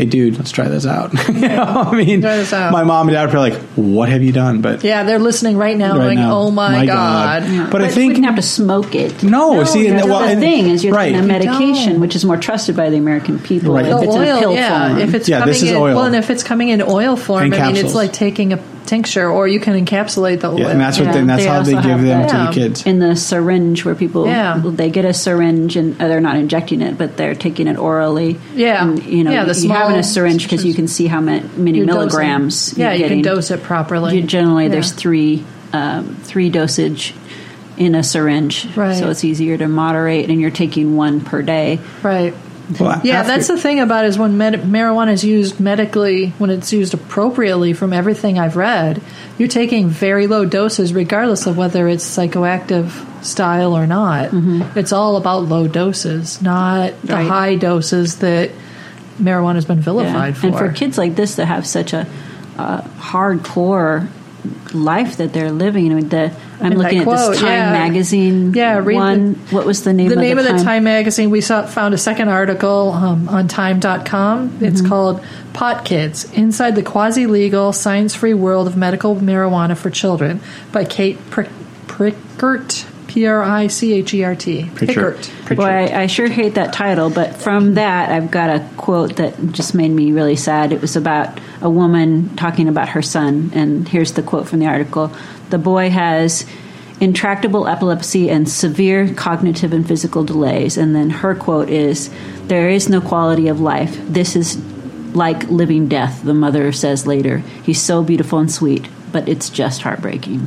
Hey, 0.00 0.06
dude, 0.06 0.38
let's 0.38 0.50
try 0.50 0.66
this 0.68 0.86
out. 0.86 1.12
you 1.28 1.40
know, 1.46 1.62
I 1.62 1.94
mean, 1.94 2.22
Try 2.22 2.38
this 2.38 2.54
out. 2.54 2.72
my 2.72 2.84
mom 2.84 3.08
and 3.08 3.14
dad 3.14 3.28
are 3.28 3.30
probably 3.30 3.50
like, 3.50 3.60
"What 3.76 4.08
have 4.08 4.22
you 4.22 4.32
done?" 4.32 4.62
But 4.62 4.82
yeah, 4.82 5.02
they're 5.02 5.18
listening 5.18 5.58
right 5.58 5.76
now, 5.76 5.90
Right 5.98 6.04
going, 6.04 6.18
now. 6.20 6.38
"Oh 6.38 6.50
my, 6.50 6.70
My 6.72 6.86
god!" 6.86 7.42
God. 7.42 7.52
Yeah. 7.52 7.68
But 7.70 7.82
I 7.82 7.88
think- 7.90 8.12
wouldn't 8.12 8.24
have 8.24 8.36
to 8.36 8.42
smoke 8.42 8.94
it. 8.94 9.22
no, 9.22 9.52
No, 9.56 9.64
see, 9.64 9.86
and, 9.88 10.02
well, 10.08 10.20
the 10.20 10.28
and- 10.28 10.40
thing 10.40 10.68
is, 10.70 10.82
you're 10.82 10.94
right. 10.94 11.12
taking 11.12 11.24
a 11.24 11.26
medication, 11.26 12.00
which 12.00 12.16
is 12.16 12.24
more 12.24 12.38
trusted 12.38 12.76
by 12.76 12.88
the 12.88 12.96
American 12.96 13.38
people. 13.38 13.74
Right. 13.74 13.84
If 13.84 13.90
The 13.98 14.02
it's 14.04 14.14
in 14.16 14.22
a 14.22 14.38
pill 14.38 14.52
yeah. 14.54 14.88
form. 14.88 14.98
If 15.00 15.14
it's 15.14 15.28
Yeah, 15.28 15.40
coming 15.40 15.52
this 15.52 15.62
is 15.64 15.70
in, 15.72 15.76
oil. 15.76 15.94
well, 15.96 16.04
and 16.06 16.16
if 16.16 16.30
it's 16.30 16.42
coming 16.42 16.70
in 16.70 16.80
oil 16.80 17.16
form, 17.16 17.44
And 17.44 17.54
I 17.54 17.66
mean, 17.66 17.76
it's 17.84 17.94
like 17.94 18.14
taking 18.14 18.54
a 18.54 18.58
tincture, 18.90 19.30
or 19.30 19.48
you 19.48 19.58
can 19.60 19.74
encapsulate 19.82 20.40
the 20.40 20.48
oil. 20.50 20.58
Yeah, 20.60 20.68
and 20.68 20.80
that's 20.80 20.98
what 20.98 21.06
Yeah, 21.06 21.12
they, 21.12 21.24
that's 21.24 21.42
they 21.42 21.48
how 21.48 21.62
they 21.62 21.72
give 21.72 21.82
them 21.82 22.04
that. 22.04 22.28
to 22.28 22.36
Yeah. 22.36 22.46
the 22.48 22.52
kids. 22.52 22.86
in 22.86 22.98
the 22.98 23.16
syringe 23.16 23.84
where 23.84 23.94
people 23.94 24.26
Yeah. 24.26 24.60
they 24.62 24.90
get 24.90 25.04
a 25.06 25.14
syringe 25.14 25.76
and 25.76 25.94
uh, 26.02 26.08
they're 26.08 26.20
not 26.20 26.36
injecting 26.36 26.82
it 26.82 26.98
but 26.98 27.16
they're 27.16 27.34
taking 27.34 27.66
it 27.68 27.78
orally 27.78 28.38
Yeah. 28.54 28.82
and, 28.84 29.02
you 29.04 29.24
know 29.24 29.30
Yeah, 29.30 29.44
the 29.44 29.58
you 29.58 29.70
have 29.70 29.90
in 29.90 29.96
a 29.98 30.02
syringe 30.02 30.42
because 30.42 30.64
you 30.64 30.74
can 30.74 30.88
see 30.88 31.06
how 31.06 31.20
many, 31.20 31.46
many 31.56 31.78
You're 31.78 31.86
milligrams 31.86 32.70
dosing. 32.72 32.82
Yeah, 32.82 32.92
you're 32.92 33.08
you 33.08 33.14
can 33.14 33.22
dose 33.22 33.50
it 33.50 33.62
properly. 33.62 34.16
You- 34.16 34.22
generally 34.24 34.64
Yeah. 34.64 34.70
there's 34.72 34.92
three 34.92 35.44
um, 35.72 36.16
three 36.24 36.50
dosage 36.50 37.14
in 37.78 37.94
a 37.94 38.02
syringe 38.02 38.66
Right. 38.76 38.96
so 38.96 39.08
it's 39.08 39.24
easier 39.24 39.56
to 39.56 39.68
moderate 39.68 40.28
and 40.28 40.40
you're 40.40 40.50
taking 40.50 40.96
one 40.96 41.20
per 41.20 41.40
day 41.42 41.78
right. 42.02 42.34
Well, 42.78 43.00
Yeah, 43.02 43.20
after- 43.20 43.32
that's 43.32 43.48
the 43.48 43.56
thing 43.58 43.80
about 43.80 44.04
it 44.04 44.08
is 44.08 44.18
when 44.18 44.38
med- 44.38 44.62
marijuana 44.62 45.12
is 45.12 45.24
used 45.24 45.58
medically, 45.58 46.32
when 46.38 46.50
it's 46.50 46.72
used 46.72 46.94
appropriately, 46.94 47.72
from 47.72 47.92
everything 47.92 48.38
I've 48.38 48.56
read, 48.56 49.00
you're 49.38 49.48
taking 49.48 49.88
very 49.88 50.26
low 50.26 50.44
doses, 50.44 50.92
regardless 50.92 51.46
of 51.46 51.56
whether 51.56 51.88
it's 51.88 52.04
psychoactive 52.04 52.90
style 53.24 53.76
or 53.76 53.86
not. 53.86 54.30
It's 54.76 54.92
all 54.92 55.16
about 55.16 55.48
low 55.48 55.66
doses, 55.68 56.40
not 56.42 56.92
the 57.02 57.14
Right. 57.14 57.26
high 57.26 57.54
doses 57.56 58.16
that 58.16 58.50
marijuana 59.20 59.56
has 59.56 59.64
been 59.64 59.80
vilified 59.80 60.36
for. 60.36 60.46
and 60.46 60.56
for 60.56 60.68
kids 60.70 60.96
like 60.96 61.16
this 61.16 61.34
that 61.36 61.46
have 61.46 61.66
such 61.66 61.92
a 61.92 62.06
uh, 62.58 62.82
hardcore 63.00 64.06
life 64.72 65.16
that 65.18 65.32
they're 65.32 65.50
living 65.52 65.90
I 65.92 65.94
mean, 65.96 66.08
the, 66.08 66.32
I'm 66.60 66.72
And 66.72 66.78
looking 66.78 66.98
at 67.00 67.04
quote, 67.04 67.32
this 67.32 67.40
Time 67.40 67.48
yeah. 67.50 67.72
magazine 67.72 68.52
Yeah, 68.54 68.80
one 68.80 69.34
what 69.50 69.66
was 69.66 69.82
the 69.84 69.92
name 69.92 70.08
the 70.08 70.14
of 70.14 70.20
name 70.20 70.36
the 70.36 70.42
of 70.42 70.48
Time? 70.48 70.56
the 70.58 70.64
Time 70.64 70.84
magazine, 70.84 71.30
we 71.30 71.40
saw, 71.40 71.66
found 71.66 71.94
a 71.94 71.98
second 71.98 72.28
article 72.28 72.92
um, 72.92 73.28
on 73.28 73.48
time.com. 73.48 74.58
It's 74.60 74.80
called 74.80 75.24
Pot 75.52 75.84
Kids 75.84 76.30
Inside 76.32 76.76
the 76.76 76.82
Quasi 76.82 77.26
Legal, 77.26 77.72
Science 77.72 78.14
Free 78.14 78.34
World 78.34 78.66
of 78.66 78.76
Medical 78.76 79.16
Marijuana 79.16 79.76
for 79.76 79.90
Children 79.90 80.40
by 80.72 80.84
Kate 80.84 81.18
Prick- 81.30 81.50
Prickert, 81.86 82.86
P 83.10 83.26
R 83.26 83.42
I 83.42 83.66
C 83.66 83.92
H 83.94 84.14
E 84.14 84.22
R 84.22 84.36
T. 84.36 84.62
Prickert. 84.62 85.56
Boy, 85.56 85.64
I, 85.64 86.02
I 86.02 86.06
sure 86.06 86.28
hate 86.28 86.54
that 86.54 86.72
title, 86.72 87.10
but 87.10 87.34
from 87.34 87.74
that, 87.74 88.10
I've 88.10 88.30
got 88.30 88.50
a 88.50 88.64
quote 88.76 89.16
that 89.16 89.50
just 89.50 89.74
made 89.74 89.90
me 89.90 90.12
really 90.12 90.36
sad. 90.36 90.72
It 90.72 90.80
was 90.80 90.94
about 90.94 91.40
a 91.60 91.68
woman 91.68 92.36
talking 92.36 92.68
about 92.68 92.90
her 92.90 93.02
son, 93.02 93.50
and 93.52 93.88
here's 93.88 94.12
the 94.12 94.22
quote 94.22 94.48
from 94.48 94.60
the 94.60 94.66
article 94.66 95.12
The 95.50 95.58
boy 95.58 95.90
has 95.90 96.46
intractable 97.00 97.66
epilepsy 97.66 98.30
and 98.30 98.48
severe 98.48 99.12
cognitive 99.14 99.72
and 99.72 99.88
physical 99.88 100.22
delays. 100.22 100.76
And 100.76 100.94
then 100.94 101.10
her 101.10 101.34
quote 101.34 101.68
is 101.68 102.10
There 102.44 102.70
is 102.70 102.88
no 102.88 103.00
quality 103.00 103.48
of 103.48 103.60
life. 103.60 103.98
This 104.06 104.36
is 104.36 104.56
like 105.16 105.50
living 105.50 105.88
death, 105.88 106.22
the 106.22 106.34
mother 106.34 106.70
says 106.70 107.08
later. 107.08 107.38
He's 107.64 107.82
so 107.82 108.04
beautiful 108.04 108.38
and 108.38 108.52
sweet, 108.52 108.88
but 109.10 109.28
it's 109.28 109.50
just 109.50 109.82
heartbreaking. 109.82 110.46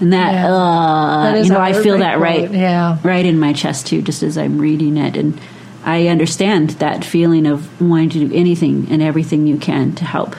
And 0.00 0.12
that, 0.12 0.32
Yeah. 0.34 0.52
uh, 0.54 1.22
That 1.32 1.44
you 1.44 1.50
know, 1.50 1.60
I 1.60 1.72
feel 1.72 1.98
that 1.98 2.20
right, 2.20 2.46
quote, 2.48 2.58
yeah. 2.58 2.98
right 3.02 3.24
in 3.24 3.38
my 3.38 3.52
chest 3.52 3.86
too, 3.86 4.02
just 4.02 4.22
as 4.22 4.36
I'm 4.36 4.58
reading 4.58 4.96
it, 4.98 5.16
and 5.16 5.38
I 5.84 6.08
understand 6.08 6.70
that 6.80 7.04
feeling 7.04 7.46
of 7.46 7.80
wanting 7.80 8.10
to 8.10 8.26
do 8.28 8.34
anything 8.34 8.88
and 8.90 9.00
everything 9.02 9.46
you 9.46 9.56
can 9.56 9.92
to 9.94 10.04
help, 10.04 10.36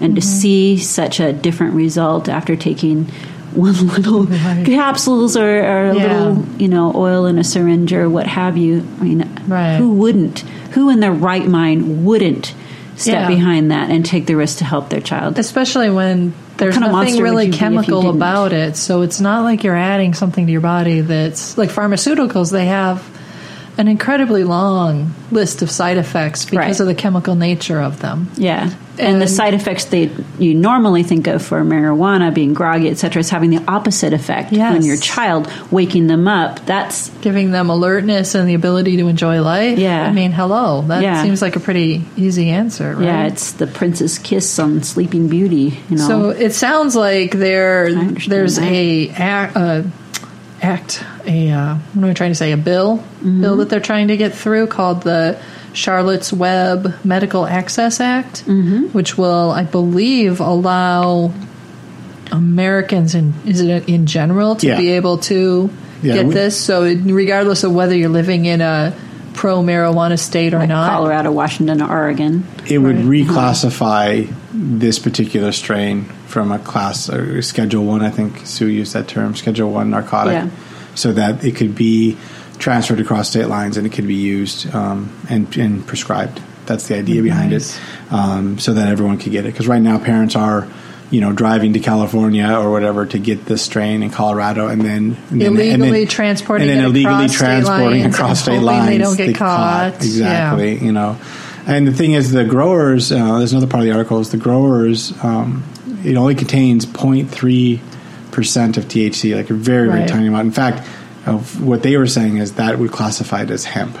and 0.00 0.14
to 0.16 0.20
Mm-hmm. 0.20 0.28
see 0.40 0.76
such 0.78 1.20
a 1.20 1.32
different 1.32 1.74
result 1.74 2.28
after 2.28 2.54
taking 2.56 3.04
one 3.54 3.86
little 3.88 4.24
Right. 4.24 4.62
capsules 4.66 5.36
or, 5.36 5.48
or 5.48 5.90
a 5.90 5.94
Yeah. 5.96 6.02
little, 6.24 6.44
you 6.58 6.68
know, 6.68 6.92
oil 6.94 7.24
in 7.26 7.38
a 7.38 7.44
syringe 7.44 7.92
or 7.94 8.10
what 8.10 8.26
have 8.26 8.56
you. 8.58 8.86
I 9.00 9.04
mean, 9.04 9.28
Right. 9.48 9.76
who 9.76 9.90
wouldn't? 9.92 10.40
Who 10.72 10.90
in 10.90 11.00
their 11.00 11.12
right 11.12 11.48
mind 11.48 12.04
wouldn't 12.04 12.52
step 12.96 13.22
Yeah. 13.22 13.28
behind 13.28 13.70
that 13.70 13.88
and 13.90 14.04
take 14.04 14.26
the 14.26 14.36
risk 14.36 14.58
to 14.58 14.64
help 14.66 14.90
their 14.90 15.00
child? 15.00 15.38
especially 15.38 15.88
when 15.88 16.34
there's 16.58 16.74
kind 16.74 16.86
of 16.86 16.92
nothing 16.92 17.22
really 17.22 17.46
you 17.46 17.52
be 17.52 17.56
if 17.56 17.60
you 17.62 17.68
chemical 17.68 18.10
about 18.10 18.52
it. 18.52 18.76
So 18.76 19.02
it's 19.02 19.20
not 19.20 19.42
like 19.42 19.64
you're 19.64 19.76
adding 19.76 20.14
something 20.14 20.46
to 20.46 20.52
your 20.52 20.60
body 20.60 21.00
that's 21.00 21.56
like 21.56 21.70
pharmaceuticals. 21.70 22.52
They 22.52 22.66
have 22.66 23.02
an 23.78 23.86
incredibly 23.88 24.42
long 24.44 25.14
list 25.30 25.62
of 25.62 25.70
side 25.70 25.96
effects 25.98 26.44
because 26.44 26.56
Right. 26.58 26.80
of 26.80 26.86
the 26.86 26.94
chemical 26.94 27.36
nature 27.36 27.80
of 27.80 28.00
them. 28.00 28.28
Yeah. 28.36 28.70
And, 28.98 29.22
the 29.22 29.28
side 29.28 29.54
effects 29.54 29.84
that 29.84 30.10
you 30.40 30.54
normally 30.54 31.04
think 31.04 31.28
of 31.28 31.40
for 31.40 31.62
marijuana, 31.62 32.34
being 32.34 32.52
groggy, 32.52 32.88
et 32.88 32.98
cetera, 32.98 33.20
is 33.20 33.30
having 33.30 33.50
the 33.50 33.60
opposite 33.68 34.12
effect. 34.12 34.52
Yes. 34.52 34.72
When 34.72 34.84
your 34.84 34.96
child 34.96 35.46
waking 35.70 36.08
them 36.08 36.26
up, 36.26 36.66
that's 36.66 37.08
Giving 37.20 37.52
them 37.52 37.70
alertness 37.70 38.34
and 38.34 38.48
the 38.48 38.54
ability 38.54 38.96
to 38.96 39.06
enjoy 39.06 39.40
life. 39.40 39.78
Yeah. 39.78 40.02
I 40.08 40.12
mean, 40.12 40.32
hello. 40.32 40.84
That 40.88 41.02
Yeah. 41.02 41.22
seems 41.22 41.40
like 41.40 41.54
a 41.54 41.60
pretty 41.60 42.02
easy 42.16 42.48
answer, 42.50 42.94
right? 42.96 43.04
yeah, 43.04 43.26
it's 43.26 43.52
the 43.52 43.68
Prince's 43.68 44.18
kiss 44.18 44.58
on 44.58 44.82
Sleeping 44.82 45.28
Beauty. 45.28 45.78
You 45.88 45.98
know, 45.98 46.08
So 46.08 46.28
it 46.30 46.52
sounds 46.54 46.96
like 46.96 47.38
there 47.38 47.92
there's 48.26 48.56
that. 48.56 48.64
a 48.64 49.10
act, 49.16 49.56
uh, 49.56 49.82
act 50.62 51.04
a 51.28 51.50
uh, 51.50 51.74
what 51.94 52.04
am 52.04 52.10
I 52.10 52.14
trying 52.14 52.30
to 52.32 52.34
say 52.34 52.50
a 52.52 52.56
bill 52.56 52.96
Mm-hmm. 52.98 53.40
bill 53.42 53.56
that 53.58 53.68
they're 53.68 53.80
trying 53.80 54.08
to 54.08 54.16
get 54.16 54.34
through 54.34 54.66
called 54.68 55.02
the 55.02 55.38
Charlotte's 55.74 56.32
Web 56.32 56.94
Medical 57.04 57.46
Access 57.46 58.00
Act, 58.00 58.44
Mm-hmm. 58.46 58.86
which 58.96 59.16
will 59.18 59.50
I 59.50 59.62
believe 59.64 60.40
allow 60.40 61.32
Americans 62.30 63.14
in 63.14 63.34
is 63.46 63.60
it 63.60 63.88
in 63.88 64.06
general 64.06 64.56
to 64.56 64.66
Yeah. 64.66 64.76
be 64.78 64.90
able 64.92 65.18
to 65.18 65.70
Yeah, 66.02 66.14
get 66.14 66.26
we- 66.26 66.34
this. 66.34 66.56
So 66.58 66.82
regardless 66.84 67.64
of 67.64 67.72
whether 67.74 67.94
you're 67.96 68.08
living 68.10 68.44
in 68.44 68.60
a 68.60 68.92
pro 69.34 69.62
marijuana 69.62 70.18
state 70.18 70.52
or 70.52 70.58
like 70.58 70.68
not, 70.68 70.90
Colorado, 70.90 71.30
Washington, 71.32 71.80
or 71.80 71.88
Oregon. 71.90 72.44
It 72.66 72.78
would 72.78 73.04
Right. 73.04 73.26
reclassify 73.26 74.28
this 74.52 74.98
particular 74.98 75.52
strain 75.52 76.06
from 76.26 76.50
a 76.52 76.58
class 76.58 77.08
or 77.08 77.40
Schedule 77.42 77.84
One. 77.84 78.02
I 78.04 78.10
think 78.10 78.40
Sue 78.44 78.66
used 78.66 78.94
that 78.94 79.06
term, 79.08 79.34
Schedule 79.36 79.70
One 79.70 79.90
narcotic, 79.90 80.32
Yeah. 80.34 80.46
So 80.98 81.12
that 81.12 81.44
it 81.44 81.56
could 81.56 81.74
be 81.74 82.16
transferred 82.58 82.98
across 83.00 83.30
state 83.30 83.46
lines 83.46 83.76
and 83.76 83.86
it 83.86 83.92
could 83.92 84.06
be 84.06 84.16
used 84.16 84.72
um, 84.74 85.16
and, 85.30 85.56
and 85.56 85.86
prescribed. 85.86 86.40
That's 86.66 86.88
the 86.88 86.96
idea 86.96 87.22
behind 87.22 87.52
Nice. 87.52 87.78
it, 87.78 88.12
um, 88.12 88.58
so 88.58 88.74
that 88.74 88.88
everyone 88.88 89.18
could 89.18 89.32
get 89.32 89.46
it. 89.46 89.52
Because 89.52 89.66
right 89.68 89.80
now, 89.82 89.98
parents 89.98 90.36
are. 90.36 90.68
You 91.10 91.22
know, 91.22 91.32
driving 91.32 91.72
to 91.72 91.80
California 91.80 92.46
or 92.52 92.70
whatever 92.70 93.06
to 93.06 93.18
get 93.18 93.46
this 93.46 93.62
strain 93.62 94.02
in 94.02 94.10
Colorado, 94.10 94.68
and 94.68 94.82
then 94.82 95.16
and 95.30 95.40
then- 95.40 95.46
and 95.46 95.58
then- 95.58 95.80
Illegally 95.80 96.04
transporting 96.04 96.68
and 96.68 96.80
then 96.80 96.84
illegally 96.84 97.24
across 97.24 97.30
state 97.34 97.38
transporting 97.46 98.02
lines 98.02 98.14
across 98.14 98.42
state 98.42 98.58
lines. 98.60 98.86
they 98.88 98.98
don't 98.98 99.16
get 99.16 99.26
they 99.28 99.32
caught. 99.32 99.94
Exactly 99.94 100.76
you 100.84 100.92
know. 100.92 101.16
And 101.66 101.88
the 101.88 101.94
thing 101.94 102.12
is, 102.12 102.32
the 102.32 102.44
growers. 102.44 103.10
Uh, 103.10 103.38
there's 103.38 103.52
another 103.52 103.66
part 103.66 103.84
of 103.84 103.86
the 103.86 103.92
article 103.92 104.20
is 104.20 104.28
the 104.32 104.36
growers. 104.36 105.14
Um, 105.24 105.64
it 106.04 106.14
only 106.16 106.34
contains 106.34 106.84
0.3 106.84 107.80
percent 108.38 108.76
of 108.76 108.84
THC, 108.86 109.34
like 109.34 109.50
a 109.50 109.54
very 109.54 109.88
very 109.88 110.00
Right. 110.00 110.08
tiny 110.08 110.28
amount. 110.28 110.46
In 110.46 110.52
fact, 110.52 110.86
of 111.26 111.60
what 111.60 111.82
they 111.82 111.96
were 111.96 112.06
saying 112.06 112.36
is 112.38 112.52
that 112.52 112.78
would 112.78 112.92
classify 112.92 113.42
it 113.42 113.50
as 113.50 113.64
hemp. 113.64 113.98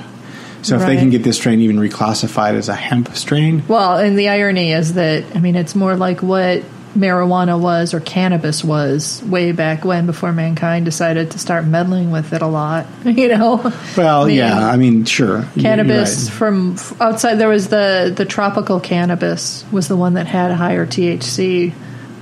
So 0.62 0.76
if 0.76 0.86
they 0.86 0.96
can 0.96 1.10
get 1.10 1.22
this 1.24 1.36
strain 1.36 1.60
even 1.60 1.76
reclassified 1.78 2.54
as 2.54 2.68
a 2.68 2.74
hemp 2.74 3.14
strain, 3.16 3.62
Well, 3.68 3.96
and 3.98 4.18
the 4.18 4.28
irony 4.28 4.72
is 4.72 4.94
that 4.94 5.24
I 5.34 5.40
mean 5.40 5.56
it's 5.56 5.74
more 5.74 5.96
like 5.96 6.22
what 6.22 6.62
marijuana 6.96 7.60
was 7.60 7.94
or 7.94 8.00
cannabis 8.00 8.64
was 8.64 9.22
way 9.26 9.52
back 9.52 9.84
when 9.84 10.06
before 10.06 10.32
mankind 10.32 10.84
decided 10.84 11.30
to 11.32 11.38
start 11.38 11.64
meddling 11.66 12.10
with 12.10 12.32
it 12.32 12.42
a 12.42 12.46
lot. 12.46 12.86
You 13.04 13.28
know. 13.36 13.72
well, 13.96 14.22
I 14.24 14.26
mean, 14.26 14.36
yeah, 14.36 14.66
I 14.74 14.76
mean, 14.76 15.04
sure, 15.04 15.44
Cannabis 15.58 16.24
right. 16.24 16.32
from 16.38 16.76
outside 17.00 17.36
there 17.36 17.48
was 17.48 17.68
the 17.68 18.12
the 18.14 18.24
tropical 18.24 18.78
cannabis 18.80 19.64
was 19.72 19.86
the 19.88 19.96
one 19.96 20.14
that 20.14 20.26
had 20.26 20.50
a 20.50 20.56
higher 20.56 20.86
THC, 20.86 21.72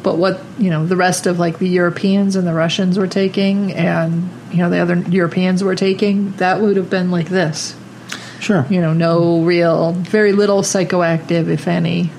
but 0.07 0.19
what 0.19 0.41
you 0.57 0.71
know 0.71 0.87
the 0.87 0.95
rest 0.95 1.27
of 1.27 1.41
like 1.41 1.59
the 1.59 1.67
Europeans 1.67 2.37
and 2.37 2.47
the 2.47 2.55
Russians 2.55 2.97
were 2.97 3.09
taking 3.09 3.73
and 3.73 4.31
you 4.53 4.59
know 4.59 4.71
the 4.71 4.79
other 4.79 4.95
Europeans 5.11 5.65
were 5.65 5.75
taking 5.75 6.31
that 6.37 6.61
would 6.61 6.77
have 6.77 6.89
been 6.89 7.11
like 7.11 7.29
this. 7.29 7.75
Sure, 8.39 8.65
you 8.71 8.81
know, 8.81 8.93
no 8.93 9.43
real, 9.43 9.95
very 9.95 10.31
little 10.31 10.63
psychoactive, 10.63 11.49
if 11.49 11.67
any, 11.67 12.13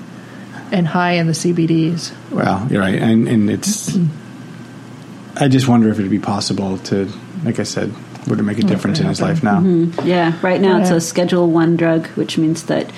and 0.70 0.86
high 0.86 1.12
in 1.12 1.28
the 1.28 1.32
CBDs. 1.32 2.12
Well, 2.30 2.68
you're 2.70 2.82
right, 2.82 2.94
and 2.94 3.26
and 3.26 3.48
it's. 3.48 3.96
I 5.36 5.48
just 5.48 5.66
wonder 5.66 5.88
if 5.88 5.98
it'd 5.98 6.10
be 6.10 6.18
possible 6.18 6.76
to, 6.90 7.10
like 7.42 7.58
I 7.58 7.62
said, 7.62 7.90
would 8.26 8.38
it 8.38 8.42
make 8.42 8.58
a 8.58 8.64
difference 8.64 9.00
in 9.00 9.06
his 9.06 9.22
life 9.22 9.42
now? 9.42 9.60
Mm-hmm. 9.60 10.06
Yeah, 10.06 10.38
right 10.42 10.60
now 10.60 10.78
it's 10.78 10.90
a 10.90 11.00
Schedule 11.00 11.48
One 11.48 11.78
drug, 11.78 12.06
which 12.08 12.36
means 12.36 12.64
that 12.64 12.90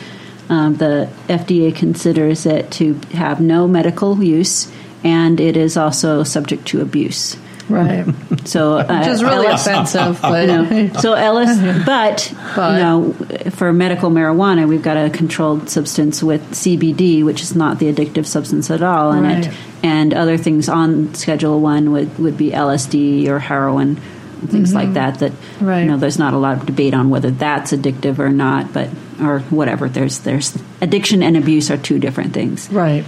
um, 0.51 0.75
the 0.77 1.09
FDA 1.29 1.75
considers 1.75 2.45
it 2.45 2.71
to 2.73 2.95
have 3.13 3.41
no 3.41 3.67
medical 3.67 4.23
use, 4.23 4.71
and 5.03 5.41
it 5.41 5.57
is 5.57 5.77
also 5.77 6.25
subject 6.25 6.67
to 6.69 6.83
abuse. 6.83 7.37
Right. 7.69 8.05
So, 8.43 8.79
uh, 8.79 8.99
Which 9.01 9.09
is 9.09 9.23
really 9.23 9.47
Ellis- 9.47 9.67
offensive, 9.67 10.19
but 10.23 10.49
you 10.49 10.89
know, 10.89 10.93
so 10.95 11.13
Ellis, 11.13 11.85
but, 11.85 12.35
But- 12.57 12.73
you 12.73 12.79
know, 12.83 13.51
for 13.51 13.71
medical 13.73 14.11
marijuana, 14.11 14.67
we've 14.67 14.83
got 14.83 14.97
a 14.97 15.11
controlled 15.11 15.69
substance 15.69 16.23
with 16.23 16.41
CBD, 16.53 17.23
which 17.23 17.43
is 17.43 17.55
not 17.55 17.79
the 17.79 17.93
addictive 17.93 18.25
substance 18.25 18.71
at 18.71 18.83
all 18.83 19.13
in 19.13 19.27
it, 19.27 19.53
and 19.83 20.15
other 20.15 20.39
things 20.39 20.69
on 20.71 21.15
Schedule 21.15 21.61
One 21.61 21.93
would 21.93 22.19
would 22.19 22.39
be 22.39 22.51
LSD 22.51 23.29
or 23.29 23.39
heroin, 23.39 24.01
things 24.49 24.75
like 24.75 24.95
that. 24.95 25.19
That 25.21 25.33
Mm-hmm. 25.33 25.67
Right. 25.67 25.81
you 25.81 25.87
know, 25.87 25.97
there's 25.97 26.19
not 26.19 26.33
a 26.35 26.39
lot 26.39 26.59
of 26.59 26.67
debate 26.67 26.95
on 26.95 27.11
whether 27.11 27.31
that's 27.31 27.73
addictive 27.73 28.19
or 28.19 28.31
not, 28.31 28.73
but 28.73 28.89
or 29.21 29.41
whatever. 29.51 29.89
There's 29.89 30.21
there's 30.21 30.57
addiction 30.81 31.23
and 31.23 31.37
abuse 31.37 31.71
are 31.71 31.77
two 31.77 31.99
different 31.99 32.33
things. 32.33 32.69
right. 32.71 33.05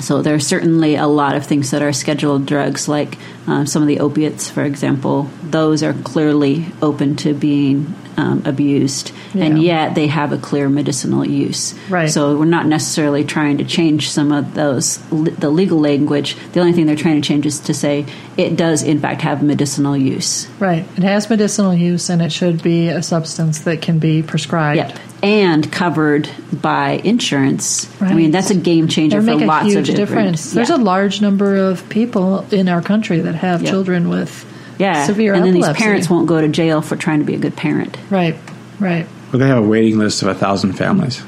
So 0.00 0.22
there 0.22 0.34
are 0.34 0.40
certainly 0.40 0.96
a 0.96 1.06
lot 1.06 1.36
of 1.36 1.46
things 1.46 1.70
that 1.70 1.80
are 1.80 1.92
scheduled 1.92 2.46
drugs, 2.46 2.88
like 2.88 3.16
um, 3.46 3.64
some 3.64 3.80
of 3.80 3.86
the 3.86 4.00
opiates, 4.00 4.50
for 4.50 4.64
example. 4.64 5.30
Those 5.44 5.84
are 5.84 5.92
clearly 5.92 6.66
open 6.82 7.14
to 7.18 7.32
being 7.32 7.94
um, 8.16 8.42
abused, 8.44 9.12
and 9.34 9.62
yet 9.62 9.94
they 9.94 10.06
have 10.06 10.32
a 10.32 10.38
clear 10.38 10.68
medicinal 10.68 11.24
use. 11.26 11.74
Right. 11.88 12.08
So 12.10 12.36
we're 12.38 12.44
not 12.44 12.66
necessarily 12.66 13.24
trying 13.24 13.58
to 13.58 13.64
change 13.64 14.10
some 14.10 14.32
of 14.32 14.54
those 14.54 14.98
the 15.10 15.50
legal 15.50 15.80
language. 15.80 16.36
The 16.52 16.60
only 16.60 16.72
thing 16.72 16.86
they're 16.86 16.96
trying 16.96 17.20
to 17.20 17.26
change 17.26 17.46
is 17.46 17.60
to 17.60 17.74
say 17.74 18.06
it 18.36 18.56
does 18.56 18.82
in 18.82 19.00
fact 19.00 19.22
have 19.22 19.42
medicinal 19.42 19.96
use. 19.96 20.48
Right. 20.58 20.86
It 20.96 21.02
has 21.02 21.28
medicinal 21.28 21.74
use 21.74 22.08
and 22.10 22.22
it 22.22 22.32
should 22.32 22.62
be 22.62 22.88
a 22.88 23.02
substance 23.02 23.60
that 23.60 23.82
can 23.82 23.98
be 23.98 24.22
prescribed. 24.22 24.76
Yep. 24.76 24.98
And 25.22 25.72
covered 25.72 26.28
by 26.52 27.00
insurance. 27.02 27.88
Right. 27.98 28.10
I 28.10 28.14
mean, 28.14 28.30
that's 28.30 28.50
a 28.50 28.54
game 28.54 28.88
changer 28.88 29.22
for 29.22 29.34
lots 29.36 29.74
of 29.74 29.84
different- 29.84 29.96
difference. 29.96 30.52
There's 30.52 30.68
yeah. 30.68 30.76
a 30.76 30.78
large 30.78 31.22
number 31.22 31.56
of 31.56 31.88
people 31.88 32.44
in 32.50 32.68
our 32.68 32.82
country 32.82 33.20
that 33.20 33.34
have 33.36 33.62
Yep. 33.62 33.70
children 33.70 34.08
with 34.10 34.44
yeah. 34.78 35.06
severe 35.06 35.34
and 35.34 35.44
then 35.44 35.50
epilepsy. 35.54 35.72
these 35.72 35.82
parents 35.82 36.10
won't 36.10 36.26
go 36.26 36.40
to 36.40 36.48
jail 36.48 36.82
for 36.82 36.96
trying 36.96 37.20
to 37.20 37.24
be 37.24 37.34
a 37.34 37.38
good 37.38 37.56
parent. 37.56 37.96
Right. 38.10 38.36
Right. 38.80 39.06
But 39.30 39.38
they 39.38 39.48
have 39.48 39.58
a 39.58 39.66
waiting 39.66 39.98
list 39.98 40.22
of 40.22 40.28
a 40.28 40.34
thousand 40.34 40.74
families 40.74 41.22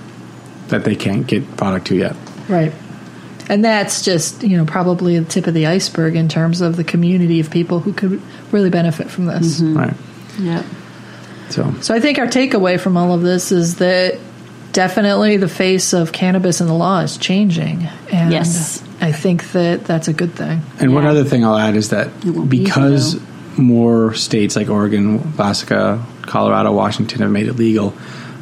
that 0.69 0.85
they 0.85 0.97
can't 0.97 1.27
get 1.27 1.57
product 1.57 1.89
to 1.89 1.97
yet. 1.97 2.17
Right. 2.49 2.73
And 3.49 3.65
that's 3.65 4.03
just, 4.03 4.43
you 4.43 4.57
know, 4.57 4.65
probably 4.65 5.19
the 5.19 5.25
tip 5.25 5.47
of 5.47 5.55
the 5.55 5.67
iceberg 5.67 6.17
in 6.17 6.29
terms 6.29 6.61
of 6.61 6.77
the 6.77 6.85
community 6.85 7.39
of 7.41 7.51
people 7.51 7.79
who 7.81 7.93
could 7.93 8.21
really 8.51 8.71
benefit 8.71 9.09
from 9.09 9.27
this. 9.27 9.61
Mm-hmm. 9.61 9.77
Right. 9.79 9.95
Yeah. 10.41 10.65
So 11.51 11.73
So 11.81 11.95
I 11.95 12.01
think 12.01 12.19
our 12.19 12.27
takeaway 12.27 12.79
from 12.81 12.97
all 12.97 13.13
of 13.13 13.23
this 13.23 13.53
is 13.53 13.77
that 13.77 14.19
definitely 14.73 15.37
the 15.37 15.49
face 15.49 15.93
of 15.93 16.13
cannabis 16.13 16.61
in 16.61 16.67
the 16.67 16.75
law 16.75 17.01
is 17.01 17.17
changing. 17.17 17.89
And 18.13 18.33
Yes. 18.33 18.83
I 19.01 19.13
think 19.13 19.53
that 19.53 19.85
that's 19.85 20.09
a 20.09 20.13
good 20.13 20.35
thing. 20.35 20.63
And 20.81 20.93
one 20.95 21.07
other 21.07 21.25
thing 21.25 21.45
I'll 21.45 21.57
add 21.57 21.77
is 21.77 21.91
that 21.91 22.09
It 22.25 22.31
won't 22.31 22.51
be 22.51 22.59
easy, 22.59 22.65
because 22.67 23.19
though. 23.19 23.27
More 23.59 24.15
states 24.15 24.57
like 24.57 24.69
Oregon, 24.69 25.17
Alaska, 25.35 26.05
Colorado, 26.23 26.73
Washington 26.73 27.21
have 27.21 27.31
made 27.31 27.47
it 27.47 27.55
legal, 27.55 27.95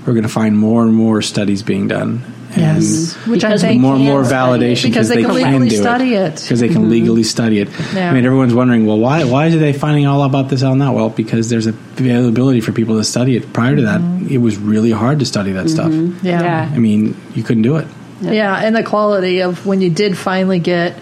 we're 0.07 0.13
going 0.13 0.25
to 0.25 0.29
find 0.29 0.59
more 0.59 0.83
and 0.83 0.95
more 0.95 1.23
studies 1.23 1.63
being 1.63 1.89
done. 1.89 2.23
And 2.57 2.83
Yes. 2.83 3.15
Which 3.27 3.41
Because 3.41 3.65
I 3.65 3.69
we 3.69 3.73
think 3.73 3.83
more 3.83 3.95
and 3.97 4.05
more 4.05 4.21
can 4.21 4.29
study 4.29 4.65
it. 4.65 4.77
validation 4.77 4.85
Because 4.85 5.09
they 5.09 5.23
can 5.23 5.35
legally 5.35 5.69
do 5.69 5.77
study 5.77 6.15
it. 6.15 6.41
because 6.41 6.61
they 6.61 6.69
can 6.69 6.83
mm-hmm. 6.83 6.91
legally 6.91 7.23
study 7.25 7.59
it. 7.61 7.69
Yeah. 7.95 8.11
I 8.11 8.15
mean, 8.15 8.25
everyone's 8.25 8.55
wondering, 8.55 8.87
well, 8.87 8.99
why 8.99 9.25
why 9.25 9.47
are 9.47 9.51
they 9.51 9.73
finding 9.73 10.07
all 10.07 10.23
about 10.23 10.51
this 10.51 10.63
out 10.63 10.77
now? 10.77 10.95
Well, 10.95 11.11
because 11.11 11.49
there's 11.49 11.67
availability 11.67 12.61
for 12.61 12.71
people 12.71 12.97
to 12.99 13.05
study 13.05 13.37
it. 13.37 13.53
Prior 13.53 13.75
to 13.75 13.83
that, 13.83 14.01
mm-hmm. 14.01 14.29
it 14.29 14.39
was 14.39 14.57
really 14.57 14.93
hard 14.93 15.19
to 15.19 15.27
study 15.27 15.53
that 15.53 15.69
stuff. 15.69 15.91
Mm-hmm. 15.91 16.25
Yeah. 16.25 16.43
Yeah. 16.43 16.73
I 16.73 16.79
mean, 16.79 17.17
you 17.35 17.43
couldn't 17.43 17.63
do 17.63 17.77
it. 17.77 17.89
Yeah, 18.21 18.57
and 18.57 18.75
the 18.75 18.85
quality 18.85 19.43
of 19.43 19.67
when 19.67 19.81
you 19.81 19.91
did 19.91 20.17
finally 20.17 20.59
get 20.59 20.97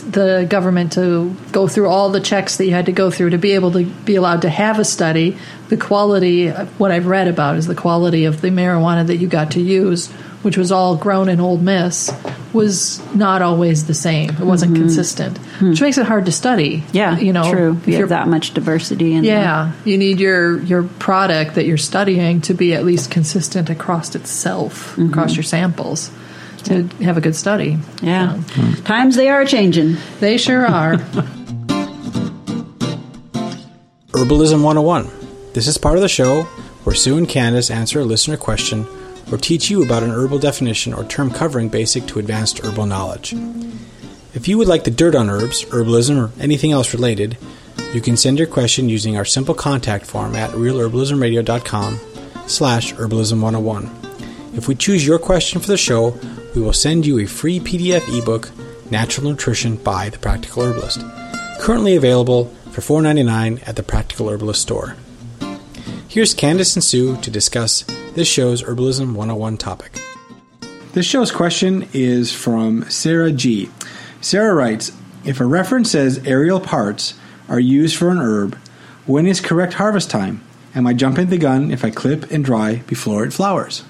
the 0.00 0.46
government 0.48 0.92
to 0.92 1.34
go 1.52 1.68
through 1.68 1.88
all 1.88 2.10
the 2.10 2.20
checks 2.20 2.56
that 2.58 2.64
you 2.66 2.72
had 2.72 2.86
to 2.86 2.92
go 2.92 3.10
through 3.10 3.30
to 3.30 3.38
be 3.38 3.52
able 3.52 3.72
to 3.72 3.84
be 3.84 4.16
allowed 4.16 4.42
to 4.42 4.48
have 4.50 4.78
a 4.78 4.84
study. 4.84 5.36
The 5.68 5.76
quality, 5.76 6.48
what 6.50 6.90
I've 6.92 7.06
read 7.06 7.28
about, 7.28 7.56
is 7.56 7.66
the 7.66 7.74
quality 7.74 8.24
of 8.24 8.40
the 8.40 8.48
marijuana 8.48 9.06
that 9.06 9.16
you 9.16 9.26
got 9.28 9.52
to 9.52 9.60
use, 9.60 10.06
which 10.42 10.56
was 10.56 10.70
all 10.70 10.96
grown 10.96 11.28
in 11.28 11.40
Ole 11.40 11.58
Miss, 11.58 12.10
was 12.52 13.00
not 13.14 13.42
always 13.42 13.86
the 13.86 13.94
same. 13.94 14.30
It 14.30 14.40
wasn't 14.40 14.76
consistent, 14.76 15.38
which 15.60 15.80
makes 15.80 15.98
it 15.98 16.06
hard 16.06 16.26
to 16.26 16.32
study. 16.32 16.78
Mm-hmm. 16.78 16.96
Yeah, 16.96 17.18
you 17.18 17.32
know, 17.32 17.50
true. 17.50 17.76
if 17.82 17.88
You 17.88 17.96
have 17.98 18.08
that 18.10 18.28
much 18.28 18.54
diversity 18.54 19.14
in 19.14 19.24
yeah, 19.24 19.72
you 19.84 19.98
need 19.98 20.20
your 20.20 20.60
your 20.62 20.84
product 20.84 21.56
that 21.56 21.66
you're 21.66 21.76
studying 21.78 22.40
to 22.42 22.54
be 22.54 22.72
at 22.74 22.84
least 22.84 23.10
consistent 23.10 23.68
across 23.68 24.14
itself, 24.14 24.92
Mm-hmm. 24.92 25.10
across 25.10 25.34
your 25.36 25.42
samples, 25.42 26.10
to 26.66 26.84
have 27.02 27.16
a 27.16 27.20
good 27.20 27.34
study. 27.36 27.78
yeah. 28.02 28.34
Um, 28.34 28.74
Times 28.84 29.16
they 29.16 29.28
are 29.28 29.44
changing. 29.44 29.96
They 30.20 30.36
sure 30.38 30.66
are. 30.66 30.96
Herbalism 34.08 34.62
101. 34.62 35.10
This 35.52 35.66
is 35.66 35.78
part 35.78 35.96
of 35.96 36.02
the 36.02 36.08
show 36.08 36.42
where 36.84 36.94
Sue 36.94 37.18
and 37.18 37.28
Candace 37.28 37.70
answer 37.70 38.00
a 38.00 38.04
listener 38.04 38.36
question 38.36 38.86
or 39.30 39.38
teach 39.38 39.70
you 39.70 39.82
about 39.84 40.02
an 40.02 40.10
herbal 40.10 40.38
definition 40.38 40.94
or 40.94 41.04
term 41.04 41.30
covering 41.30 41.68
basic 41.68 42.06
to 42.06 42.18
advanced 42.18 42.60
herbal 42.64 42.86
knowledge. 42.86 43.34
If 44.34 44.48
you 44.48 44.58
would 44.58 44.68
like 44.68 44.84
the 44.84 44.90
dirt 44.90 45.14
on 45.14 45.28
herbs, 45.30 45.64
herbalism, 45.64 46.16
or 46.18 46.30
anything 46.40 46.72
else 46.72 46.94
related, 46.94 47.36
you 47.92 48.00
can 48.00 48.16
send 48.16 48.38
your 48.38 48.46
question 48.46 48.88
using 48.88 49.16
our 49.16 49.24
simple 49.24 49.54
contact 49.54 50.06
form 50.06 50.34
at 50.36 50.50
realherbalismradio.com 50.50 51.98
slash 52.46 52.94
herbalism101. 52.94 54.56
If 54.56 54.68
we 54.68 54.74
choose 54.74 55.06
your 55.06 55.18
question 55.18 55.60
for 55.60 55.66
the 55.68 55.76
show, 55.76 56.10
we 56.56 56.62
will 56.62 56.72
send 56.72 57.04
you 57.04 57.18
a 57.18 57.26
free 57.26 57.60
PDF 57.60 58.18
ebook, 58.18 58.50
Natural 58.90 59.28
Nutrition 59.28 59.76
by 59.76 60.08
The 60.08 60.18
Practical 60.18 60.62
Herbalist, 60.62 61.02
currently 61.60 61.96
available 61.96 62.46
for 62.70 62.80
$4.99 62.80 63.68
at 63.68 63.76
the 63.76 63.82
Practical 63.82 64.30
Herbalist 64.30 64.62
store. 64.62 64.96
Here's 66.08 66.32
Candace 66.32 66.74
and 66.74 66.82
Sue 66.82 67.20
to 67.20 67.30
discuss 67.30 67.82
this 68.14 68.26
show's 68.26 68.62
Herbalism 68.62 69.12
101 69.12 69.58
topic. 69.58 70.00
This 70.94 71.04
show's 71.04 71.30
question 71.30 71.90
is 71.92 72.32
from 72.32 72.88
Sarah 72.88 73.32
G. 73.32 73.68
Sarah 74.22 74.54
writes 74.54 74.92
If 75.26 75.40
a 75.40 75.44
reference 75.44 75.90
says 75.90 76.22
aerial 76.24 76.60
parts 76.60 77.18
are 77.50 77.60
used 77.60 77.96
for 77.96 78.08
an 78.08 78.16
herb, 78.16 78.56
when 79.04 79.26
is 79.26 79.42
correct 79.42 79.74
harvest 79.74 80.10
time? 80.10 80.42
Am 80.74 80.86
I 80.86 80.94
jumping 80.94 81.26
the 81.26 81.36
gun 81.36 81.70
if 81.70 81.84
I 81.84 81.90
clip 81.90 82.30
and 82.30 82.42
dry 82.42 82.76
before 82.86 83.24
it 83.24 83.34
flowers? 83.34 83.84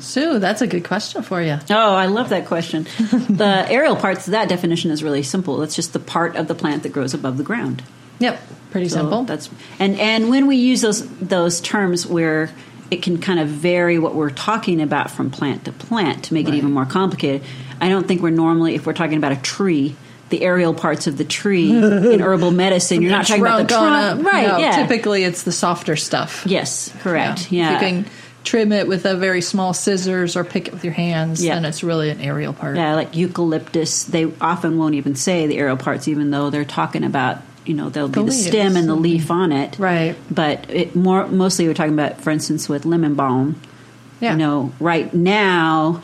Sue, 0.00 0.38
that's 0.38 0.60
a 0.62 0.66
good 0.66 0.84
question 0.84 1.22
for 1.22 1.40
you. 1.40 1.58
Oh, 1.70 1.94
I 1.94 2.06
love 2.06 2.30
that 2.30 2.46
question. 2.46 2.82
the 2.98 3.64
aerial 3.68 3.96
parts, 3.96 4.26
that 4.26 4.48
definition 4.48 4.90
is 4.90 5.02
really 5.04 5.22
simple. 5.22 5.62
It's 5.62 5.76
just 5.76 5.92
the 5.92 6.00
part 6.00 6.36
of 6.36 6.48
the 6.48 6.54
plant 6.54 6.82
that 6.82 6.92
grows 6.92 7.14
above 7.14 7.36
the 7.38 7.44
ground. 7.44 7.82
Yep, 8.18 8.40
pretty 8.70 8.88
So 8.88 8.96
simple. 8.96 9.24
That's 9.24 9.50
and 9.78 9.98
and 9.98 10.30
when 10.30 10.46
we 10.46 10.56
use 10.56 10.80
those 10.80 11.06
those 11.18 11.60
terms 11.60 12.06
where 12.06 12.50
it 12.90 13.02
can 13.02 13.18
kind 13.18 13.40
of 13.40 13.48
vary 13.48 13.98
what 13.98 14.14
we're 14.14 14.30
talking 14.30 14.82
about 14.82 15.10
from 15.10 15.30
plant 15.30 15.64
to 15.64 15.72
plant 15.72 16.24
to 16.24 16.34
make 16.34 16.46
it 16.48 16.54
even 16.54 16.72
more 16.72 16.84
complicated. 16.84 17.42
I 17.80 17.88
don't 17.88 18.06
think 18.06 18.20
we're 18.20 18.30
normally 18.30 18.74
if 18.74 18.86
we're 18.86 18.92
talking 18.92 19.16
about 19.16 19.32
a 19.32 19.40
tree, 19.40 19.96
the 20.28 20.42
aerial 20.42 20.74
parts 20.74 21.06
of 21.06 21.16
the 21.18 21.24
tree 21.24 21.70
in 21.70 22.20
herbal 22.20 22.50
medicine. 22.50 23.00
You're 23.02 23.10
not 23.10 23.26
talking 23.26 23.42
about 23.42 23.62
the 23.62 23.68
Trunk 23.68 23.82
on 23.92 24.16
trunk, 24.16 24.20
a- 24.20 24.24
right? 24.30 24.46
no, 24.48 24.58
yeah. 24.58 24.82
Typically, 24.82 25.24
it's 25.24 25.42
the 25.44 25.52
softer 25.52 25.96
stuff. 25.96 26.44
Yes, 26.46 26.92
correct. 27.00 27.46
If 27.46 27.52
Yeah. 27.52 28.04
Trim 28.44 28.72
it 28.72 28.88
with 28.88 29.04
a 29.06 29.16
very 29.16 29.40
small 29.40 29.72
scissors 29.72 30.36
or 30.36 30.44
pick 30.44 30.68
it 30.68 30.74
with 30.74 30.84
your 30.84 30.92
hands, 30.92 31.44
Yeah. 31.44 31.54
then 31.54 31.64
it's 31.64 31.82
really 31.82 32.10
an 32.10 32.20
aerial 32.20 32.52
part. 32.52 32.76
Yeah, 32.76 32.94
like 32.94 33.14
eucalyptus, 33.16 34.04
they 34.04 34.26
often 34.40 34.78
won't 34.78 34.94
even 34.94 35.14
say 35.14 35.46
the 35.46 35.58
aerial 35.58 35.76
parts, 35.76 36.08
even 36.08 36.30
though 36.30 36.50
they're 36.50 36.64
talking 36.64 37.04
about 37.04 37.38
you 37.64 37.74
know 37.74 37.88
there'll 37.90 38.08
be 38.08 38.14
The 38.14 38.20
the, 38.24 38.30
leaves. 38.32 38.46
stem 38.46 38.76
and 38.76 38.88
the 38.88 38.96
leaf 38.96 39.30
on 39.30 39.52
it. 39.52 39.78
Right. 39.78 40.16
But 40.30 40.66
it 40.68 40.96
more 40.96 41.28
mostly 41.28 41.68
we're 41.68 41.74
talking 41.74 41.94
about, 41.94 42.20
for 42.20 42.30
instance, 42.30 42.68
with 42.68 42.84
lemon 42.84 43.14
balm. 43.14 43.54
Yeah. 44.20 44.32
You 44.32 44.38
know, 44.38 44.72
right 44.80 45.12
now 45.14 46.02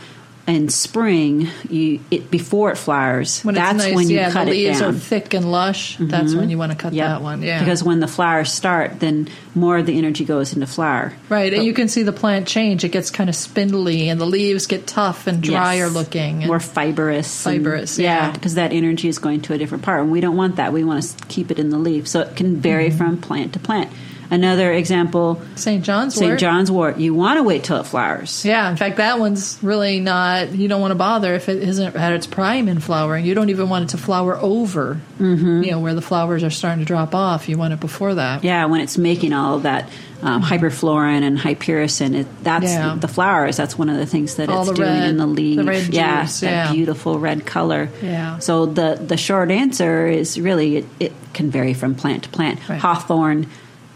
in 0.49 0.69
spring, 0.71 1.47
you 1.69 2.01
it 2.11 2.31
before 2.31 2.73
it 2.73 2.79
flowers. 2.79 3.43
When 3.43 3.55
that's 3.55 3.77
nice, 3.79 3.95
when 3.95 4.09
you 4.09 4.17
yeah, 4.17 4.31
cut 4.33 4.47
the 4.47 4.51
it 4.53 4.55
leaves 4.55 4.81
down. 4.81 4.95
are 4.95 4.99
thick 4.99 5.35
and 5.35 5.53
lush. 5.53 5.97
That's 6.01 6.35
when 6.35 6.49
you 6.51 6.57
want 6.59 6.73
to 6.73 6.79
cut 6.79 6.95
Yep. 6.95 7.07
that 7.07 7.23
one. 7.23 7.43
Yeah, 7.43 7.59
Because 7.61 7.85
when 7.85 8.01
the 8.01 8.09
flowers 8.09 8.51
start, 8.51 8.99
then 8.99 9.29
more 9.55 9.77
of 9.79 9.87
the 9.87 9.99
energy 9.99 10.25
goes 10.25 10.55
into 10.55 10.67
flower. 10.67 11.13
right, 11.29 11.53
and 11.53 11.65
you 11.65 11.75
can 11.75 11.87
see 11.89 12.03
the 12.03 12.13
plant 12.13 12.47
change. 12.49 12.83
It 12.83 12.89
gets 12.93 13.11
kind 13.11 13.29
of 13.29 13.37
spindly, 13.37 14.09
and 14.09 14.19
the 14.21 14.27
leaves 14.27 14.67
get 14.67 14.87
tough 14.87 15.27
and 15.27 15.43
drier 15.43 15.85
Yes. 15.87 15.95
looking. 15.95 16.39
And 16.39 16.47
more 16.47 16.61
fibrous. 16.61 17.45
and- 17.47 17.57
Fibrous, 17.57 17.99
yeah. 17.99 18.31
because 18.31 18.55
that 18.55 18.73
energy 18.73 19.09
is 19.09 19.19
going 19.19 19.43
to 19.43 19.53
a 19.53 19.59
different 19.59 19.85
part, 19.85 20.01
and 20.01 20.11
we 20.11 20.21
don't 20.23 20.37
want 20.37 20.57
that. 20.57 20.73
We 20.73 20.83
want 20.83 21.03
to 21.03 21.25
keep 21.27 21.51
it 21.51 21.59
in 21.59 21.69
the 21.71 21.79
leaf, 21.79 22.09
so 22.09 22.21
it 22.21 22.37
can 22.37 22.57
vary 22.57 22.89
Mm-hmm. 22.89 22.97
from 22.97 23.17
plant 23.19 23.53
to 23.53 23.59
plant. 23.59 23.91
Another 24.31 24.71
example, 24.73 25.41
St. 25.57 25.83
John's 25.83 26.15
wort. 26.15 26.21
St. 26.21 26.31
wort. 26.33 26.39
John's 26.41 26.71
wort. 26.71 26.99
You 26.99 27.15
want 27.15 27.39
to 27.39 27.43
wait 27.43 27.65
till 27.65 27.79
it 27.79 27.85
flowers. 27.85 28.45
Yeah, 28.45 28.71
in 28.71 28.77
fact, 28.77 28.97
that 28.99 29.19
one's 29.19 29.59
really 29.63 30.01
not. 30.01 30.53
You 30.53 30.69
don't 30.69 30.81
want 30.83 30.91
to 30.91 30.97
bother 30.97 31.35
if 31.35 31.49
it 31.49 31.63
isn't 31.63 31.97
at 31.97 32.13
its 32.13 32.27
prime 32.27 32.69
in 32.69 32.79
flowering. 32.81 33.25
You 33.25 33.35
don't 33.35 33.49
even 33.49 33.69
want 33.71 33.85
it 33.85 33.89
to 33.91 33.99
flower 33.99 34.37
over. 34.37 35.01
Mm-hmm. 35.19 35.63
You 35.63 35.71
know 35.71 35.81
where 35.81 35.95
the 35.95 36.03
flowers 36.03 36.45
are 36.45 36.51
starting 36.51 36.81
to 36.81 36.85
drop 36.85 37.15
off. 37.15 37.49
You 37.49 37.57
want 37.57 37.73
it 37.73 37.81
before 37.81 38.15
that. 38.17 38.45
Yeah, 38.45 38.67
when 38.67 38.81
it's 38.83 38.99
making 38.99 39.33
all 39.33 39.57
of 39.57 39.63
that 39.63 39.89
um, 40.21 40.43
hyperforin 40.43 41.23
and 41.23 41.39
hypericin, 41.39 42.15
it, 42.15 42.27
that's 42.43 42.65
Yeah. 42.67 42.97
the 43.01 43.09
flowers. 43.09 43.57
That's 43.57 43.79
one 43.79 43.89
of 43.89 43.97
the 43.97 44.05
things 44.07 44.35
that 44.35 44.51
All 44.51 44.61
it's 44.61 44.71
the 44.71 44.77
doing 44.77 44.89
red- 44.89 45.09
in 45.09 45.17
the 45.17 45.27
leaf. 45.27 45.57
the 45.57 45.65
red 45.65 45.87
yeah, 45.95 46.25
juice, 46.25 46.41
that 46.41 46.51
yeah. 46.51 46.73
beautiful 46.73 47.19
red 47.19 47.47
color. 47.47 47.89
Yeah. 48.03 48.39
So 48.41 48.67
the 48.67 49.01
the 49.01 49.17
short 49.17 49.51
answer 49.51 50.07
is 50.07 50.39
really 50.39 50.77
it, 50.79 50.87
it 51.01 51.13
can 51.33 51.51
vary 51.51 51.73
from 51.73 51.95
plant 51.95 52.25
to 52.25 52.29
plant. 52.29 52.59
Right. 52.69 52.79
Hawthorn. 52.79 53.47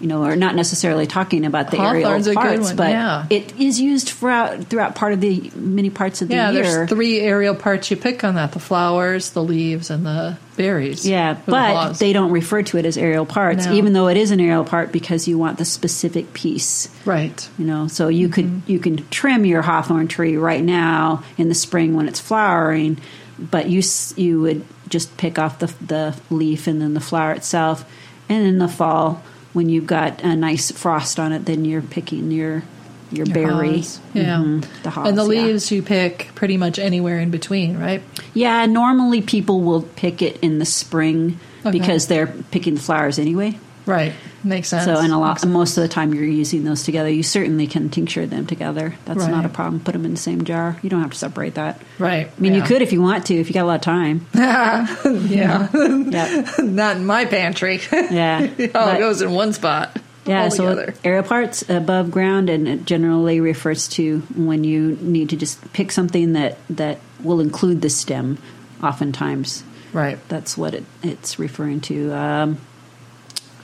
You 0.02 0.08
know, 0.08 0.24
are 0.24 0.34
not 0.34 0.56
necessarily 0.56 1.06
talking 1.06 1.46
about 1.46 1.70
the 1.70 1.76
Hawthorn's 1.76 2.26
a 2.26 2.30
aerial 2.36 2.56
parts, 2.56 2.72
but 2.72 2.90
yeah. 2.90 3.26
it 3.30 3.58
is 3.58 3.80
used 3.80 4.08
throughout 4.08 4.64
throughout 4.64 4.96
part 4.96 5.12
of 5.12 5.20
the 5.20 5.50
many 5.54 5.90
parts 5.90 6.20
of 6.22 6.28
the 6.28 6.34
Yeah, 6.34 6.50
year. 6.50 6.62
there's 6.64 6.88
three 6.90 7.20
aerial 7.20 7.54
parts 7.54 7.88
you 7.90 7.96
pick 7.96 8.24
on 8.24 8.34
that: 8.34 8.50
the 8.50 8.58
flowers, 8.58 9.30
the 9.30 9.44
leaves, 9.44 9.90
and 9.90 10.04
the 10.04 10.36
berries. 10.56 11.06
Yeah, 11.08 11.32
Or 11.32 11.34
the 11.46 11.50
but 11.52 11.92
they 12.00 12.12
don't 12.12 12.32
refer 12.32 12.62
to 12.64 12.78
it 12.78 12.84
as 12.84 12.96
aerial 12.98 13.24
parts, 13.26 13.66
No. 13.66 13.74
even 13.74 13.92
though 13.92 14.08
it 14.08 14.16
is 14.16 14.32
an 14.32 14.40
aerial 14.40 14.64
part 14.64 14.90
because 14.90 15.28
you 15.28 15.38
want 15.38 15.58
the 15.58 15.64
specific 15.64 16.34
piece. 16.34 16.88
right. 17.04 17.48
You 17.56 17.64
know, 17.66 17.86
so 17.86 18.08
you 18.08 18.28
could 18.28 18.46
Mm-hmm. 18.46 18.72
you 18.72 18.78
can 18.80 19.08
trim 19.10 19.46
your 19.46 19.62
hawthorn 19.62 20.08
tree 20.08 20.36
right 20.36 20.64
now 20.64 21.22
in 21.38 21.48
the 21.48 21.54
spring 21.54 21.94
when 21.94 22.08
it's 22.08 22.18
flowering, 22.20 22.98
but 23.38 23.68
you 23.68 23.82
you 24.16 24.40
would 24.40 24.64
just 24.88 25.16
pick 25.16 25.38
off 25.38 25.60
the 25.60 25.72
the 25.86 26.16
leaf 26.28 26.66
and 26.66 26.82
then 26.82 26.94
the 26.94 27.00
flower 27.00 27.30
itself, 27.32 27.84
and 28.28 28.44
in 28.44 28.58
the 28.58 28.66
fall 28.68 29.22
when 29.52 29.68
you've 29.68 29.86
got 29.86 30.22
a 30.22 30.34
nice 30.36 30.70
frost 30.70 31.18
on 31.20 31.32
it, 31.32 31.44
then 31.44 31.64
you're 31.64 31.82
picking 31.82 32.30
your 32.30 32.62
your, 33.10 33.26
Your 33.26 33.34
berry, 33.34 33.76
haws. 33.76 34.00
Yeah. 34.14 34.38
Mhm, 34.38 34.64
the 34.82 34.88
haws, 34.90 35.06
and 35.08 35.18
the 35.18 35.22
yeah. 35.30 35.42
leaves 35.42 35.70
you 35.70 35.82
pick 35.82 36.30
pretty 36.34 36.56
much 36.56 36.78
anywhere 36.78 37.18
in 37.18 37.30
between, 37.30 37.76
right? 37.78 38.02
Yeah, 38.32 38.64
normally 38.64 39.20
people 39.20 39.60
will 39.60 39.82
pick 39.82 40.22
it 40.22 40.38
in 40.40 40.58
the 40.58 40.64
spring 40.64 41.38
Okay. 41.60 41.78
because 41.78 42.06
they're 42.06 42.28
picking 42.50 42.74
the 42.76 42.80
flowers 42.80 43.18
anyway. 43.18 43.58
Right. 43.84 44.12
Makes 44.44 44.68
sense. 44.68 44.84
So, 44.84 44.96
and 44.98 45.12
a 45.12 45.18
lot, 45.18 45.40
sense. 45.40 45.52
most 45.52 45.76
of 45.76 45.82
the 45.82 45.88
time 45.88 46.14
you're 46.14 46.24
using 46.24 46.64
those 46.64 46.82
together. 46.84 47.08
You 47.10 47.22
certainly 47.22 47.66
can 47.66 47.90
tincture 47.90 48.26
them 48.26 48.46
together. 48.46 48.94
That's 49.04 49.26
not 49.26 49.44
a 49.44 49.48
problem. 49.48 49.80
Put 49.80 49.92
them 49.92 50.04
in 50.04 50.12
the 50.12 50.16
same 50.20 50.44
jar. 50.44 50.78
You 50.82 50.90
don't 50.90 51.00
have 51.02 51.12
to 51.12 51.18
separate 51.18 51.54
that. 51.54 51.80
Right. 51.98 52.28
I 52.28 52.40
mean, 52.40 52.54
you 52.54 52.62
could 52.62 52.82
if 52.82 52.92
you 52.92 53.02
want 53.02 53.26
to, 53.26 53.34
if 53.34 53.48
you 53.48 53.54
got 53.54 53.64
a 53.64 53.66
lot 53.66 53.74
of 53.76 53.80
time. 53.82 54.26
yeah. 54.34 54.86
yeah, 55.04 56.42
Not 56.58 56.96
in 56.96 57.06
my 57.06 57.24
pantry. 57.24 57.80
yeah. 57.92 58.48
oh, 58.58 58.68
But- 58.72 58.96
it 58.96 58.98
goes 59.00 59.20
in 59.22 59.32
one 59.32 59.52
spot. 59.52 59.98
yeah. 60.26 60.48
So 60.48 60.92
aerial 61.02 61.24
parts 61.24 61.68
above 61.68 62.10
ground, 62.12 62.48
and 62.50 62.68
it 62.68 62.84
generally 62.84 63.40
refers 63.40 63.88
to 63.88 64.20
when 64.36 64.62
you 64.64 64.96
need 65.00 65.30
to 65.30 65.36
just 65.36 65.72
pick 65.72 65.90
something 65.90 66.34
that 66.34 66.58
that 66.70 66.98
will 67.22 67.40
include 67.40 67.82
the 67.82 67.90
stem. 67.90 68.38
Oftentimes, 68.82 69.62
Right. 69.92 70.18
that's 70.28 70.56
what 70.58 70.74
it, 70.74 70.84
it's 71.02 71.38
referring 71.38 71.80
to. 71.82 72.12
Um, 72.12 72.58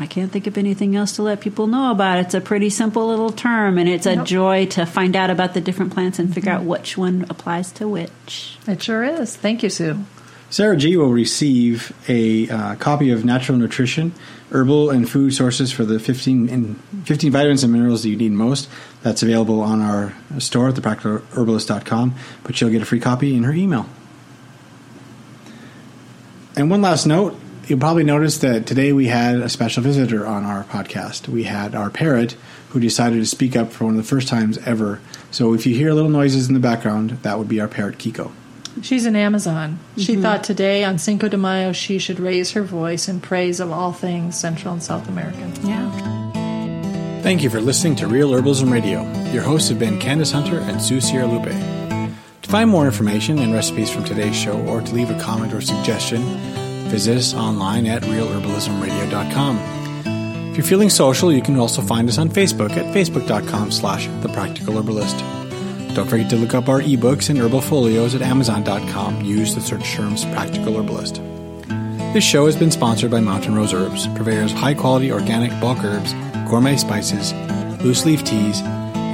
I 0.01 0.07
can't 0.07 0.31
think 0.31 0.47
of 0.47 0.57
anything 0.57 0.95
else 0.95 1.13
to 1.17 1.23
let 1.23 1.41
people 1.41 1.67
know 1.67 1.91
about. 1.91 2.19
It's 2.19 2.35
a 2.35 2.41
pretty 2.41 2.71
simple 2.71 3.09
little 3.09 3.33
term, 3.33 3.79
and 3.79 3.89
it's 3.89 4.07
a 4.07 4.15
Yep. 4.15 4.27
joy 4.27 4.67
to 4.67 4.87
find 4.87 5.17
out 5.17 5.29
about 5.31 5.55
the 5.55 5.61
different 5.61 5.93
plants 5.93 6.19
and 6.19 6.33
figure 6.33 6.53
out 6.53 6.63
which 6.65 6.97
one 6.97 7.27
applies 7.29 7.73
to 7.73 7.89
which. 7.89 8.57
It 8.67 8.83
sure 8.83 9.03
is. 9.03 9.35
Thank 9.35 9.63
you, 9.63 9.71
Sue. 9.71 9.99
Sarah 10.51 10.77
G 10.77 10.97
will 10.97 11.11
receive 11.13 11.93
a 12.09 12.49
uh, 12.49 12.75
copy 12.77 13.11
of 13.11 13.23
Natural 13.25 13.59
Nutrition, 13.59 14.13
Herbal 14.51 14.89
and 14.91 15.09
Food 15.11 15.35
Sources 15.35 15.71
for 15.73 15.85
the 15.85 15.99
15, 15.99 16.49
in 16.49 16.77
15 17.05 17.31
vitamins 17.33 17.63
and 17.65 17.73
minerals 17.73 18.03
that 18.05 18.09
you 18.09 18.17
need 18.17 18.33
most. 18.33 18.69
That's 19.03 19.23
available 19.23 19.61
on 19.61 19.83
our 19.83 20.15
store 20.39 20.69
at 20.71 20.75
thepracticalherbalist.com, 20.77 22.15
but 22.45 22.57
she'll 22.57 22.71
get 22.71 22.81
a 22.81 22.87
free 22.87 23.01
copy 23.01 23.35
in 23.37 23.43
her 23.43 23.53
email. 23.53 23.87
And 26.57 26.71
one 26.71 26.81
last 26.83 27.05
note 27.07 27.39
you'll 27.69 27.79
probably 27.79 28.05
notice 28.05 28.39
that 28.39 28.67
today 28.67 28.93
we 28.93 29.07
had 29.07 29.37
a 29.37 29.49
special 29.49 29.83
visitor 29.83 30.27
on 30.27 30.45
our 30.45 30.65
podcast. 30.65 31.29
We 31.29 31.45
had 31.45 31.75
our 31.75 31.91
parrot 31.91 32.37
who 32.71 32.81
decided 32.81 33.17
to 33.17 33.27
speak 33.27 33.57
up 33.57 33.73
for 33.73 33.85
one 33.85 33.95
of 33.95 34.03
the 34.03 34.09
first 34.09 34.29
times 34.29 34.59
ever. 34.59 35.01
So 35.31 35.55
if 35.55 35.67
you 35.67 35.75
hear 35.75 35.93
little 35.93 36.11
noises 36.11 36.49
in 36.49 36.55
the 36.55 36.61
background, 36.61 37.11
that 37.23 37.39
would 37.39 37.49
be 37.49 37.61
our 37.61 37.69
parrot 37.69 37.99
Kiko. 37.99 38.31
She's 38.83 39.07
an 39.07 39.17
Amazon. 39.17 39.79
She 39.97 40.13
mm-hmm. 40.13 40.23
thought 40.23 40.45
today 40.45 40.85
on 40.85 40.99
Cinco 40.99 41.29
de 41.29 41.37
Mayo 41.37 41.73
she 41.73 41.99
should 41.99 42.21
raise 42.21 42.53
her 42.53 42.63
voice 42.63 43.09
in 43.09 43.21
praise 43.21 43.61
of 43.61 43.73
all 43.73 43.93
things 43.93 44.39
Central 44.39 44.73
and 44.73 44.83
South 44.83 45.09
American. 45.09 45.55
Yeah. 45.67 47.23
Thank 47.23 47.43
you 47.43 47.51
for 47.51 47.61
listening 47.61 47.97
to 47.97 48.07
Real 48.07 48.31
Herbalism 48.31 48.71
Radio. 48.71 49.03
Your 49.33 49.43
hosts 49.43 49.69
have 49.71 49.79
been 49.79 49.99
Candace 49.99 50.31
Hunter 50.31 50.61
and 50.61 50.81
Sue 50.81 50.99
Sierralupe. 50.99 51.53
To 52.43 52.51
find 52.51 52.71
more 52.71 52.87
information 52.87 53.41
and 53.41 53.53
recipes 53.53 53.91
from 53.91 54.05
today's 54.05 54.37
show 54.37 54.59
or 54.67 54.81
to 54.81 54.95
leave 54.95 55.11
a 55.11 55.21
comment 55.21 55.53
or 55.53 55.61
suggestion, 55.61 56.23
visit 56.89 57.17
us 57.17 57.35
online 57.35 57.87
at 57.87 58.03
realherbalismradio.com. 58.03 60.51
If 60.51 60.57
you're 60.57 60.67
feeling 60.67 60.91
social, 60.91 61.33
you 61.33 61.43
can 61.43 61.59
also 61.59 61.83
find 61.83 62.09
us 62.09 62.19
on 62.19 62.29
Facebook 62.29 62.73
at 62.73 62.95
facebook.com 62.95 63.71
slash 63.71 64.09
the 64.23 64.29
practical 64.29 64.77
herbalist. 64.77 65.19
Don't 65.95 66.09
forget 66.09 66.31
to 66.31 66.37
look 66.37 66.55
up 66.55 66.69
our 66.69 66.81
ebooks 66.81 67.31
and 67.31 67.39
herbal 67.39 67.61
folios 67.61 68.15
at 68.15 68.23
amazon.com. 68.23 69.25
Use 69.25 69.55
the 69.55 69.61
search 69.61 69.93
terms 69.93 70.25
practical 70.27 70.77
herbalist. 70.77 71.21
This 72.13 72.25
show 72.25 72.47
has 72.47 72.57
been 72.57 72.71
sponsored 72.71 73.11
by 73.11 73.21
Mountain 73.21 73.55
Rose 73.55 73.75
Herbs, 73.75 74.07
purveyors 74.09 74.53
of 74.53 74.59
high 74.59 74.75
quality 74.75 75.13
organic 75.13 75.51
bulk 75.61 75.85
herbs, 75.85 76.15
gourmet 76.49 76.77
spices, 76.77 77.33
loose 77.83 78.07
leaf 78.07 78.25
teas, 78.25 78.61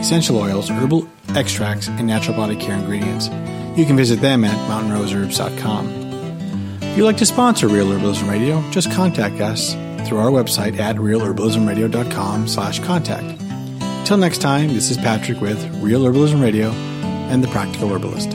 essential 0.01 0.39
oils, 0.39 0.71
herbal 0.71 1.09
extracts, 1.31 1.89
and 1.89 2.07
natural 2.07 2.37
body 2.37 2.57
care 2.57 2.77
ingredients. 2.77 3.29
You 3.77 3.85
can 3.85 3.97
visit 3.97 4.21
them 4.21 4.45
at 4.45 4.57
mountainroseherbs.com. 4.71 6.04
If 6.95 6.99
you'd 6.99 7.07
like 7.07 7.17
to 7.17 7.27
sponsor 7.27 7.67
Real 7.67 7.89
Herbalism 7.89 8.31
Radio, 8.31 8.63
just 8.71 8.89
contact 8.93 9.41
us 9.41 9.73
through 10.07 10.19
our 10.19 10.31
website 10.31 10.79
at 10.79 10.95
realherbalismradio.com 10.95 12.47
slash 12.47 12.79
contact. 12.79 14.07
Till 14.07 14.17
next 14.17 14.39
time, 14.39 14.69
this 14.75 14.93
is 14.93 14.97
Patrick 14.97 15.41
with 15.41 15.61
Real 15.83 16.03
Herbalism 16.03 16.41
Radio 16.41 16.71
and 16.71 17.43
The 17.43 17.49
Practical 17.49 17.89
Herbalist. 17.89 18.31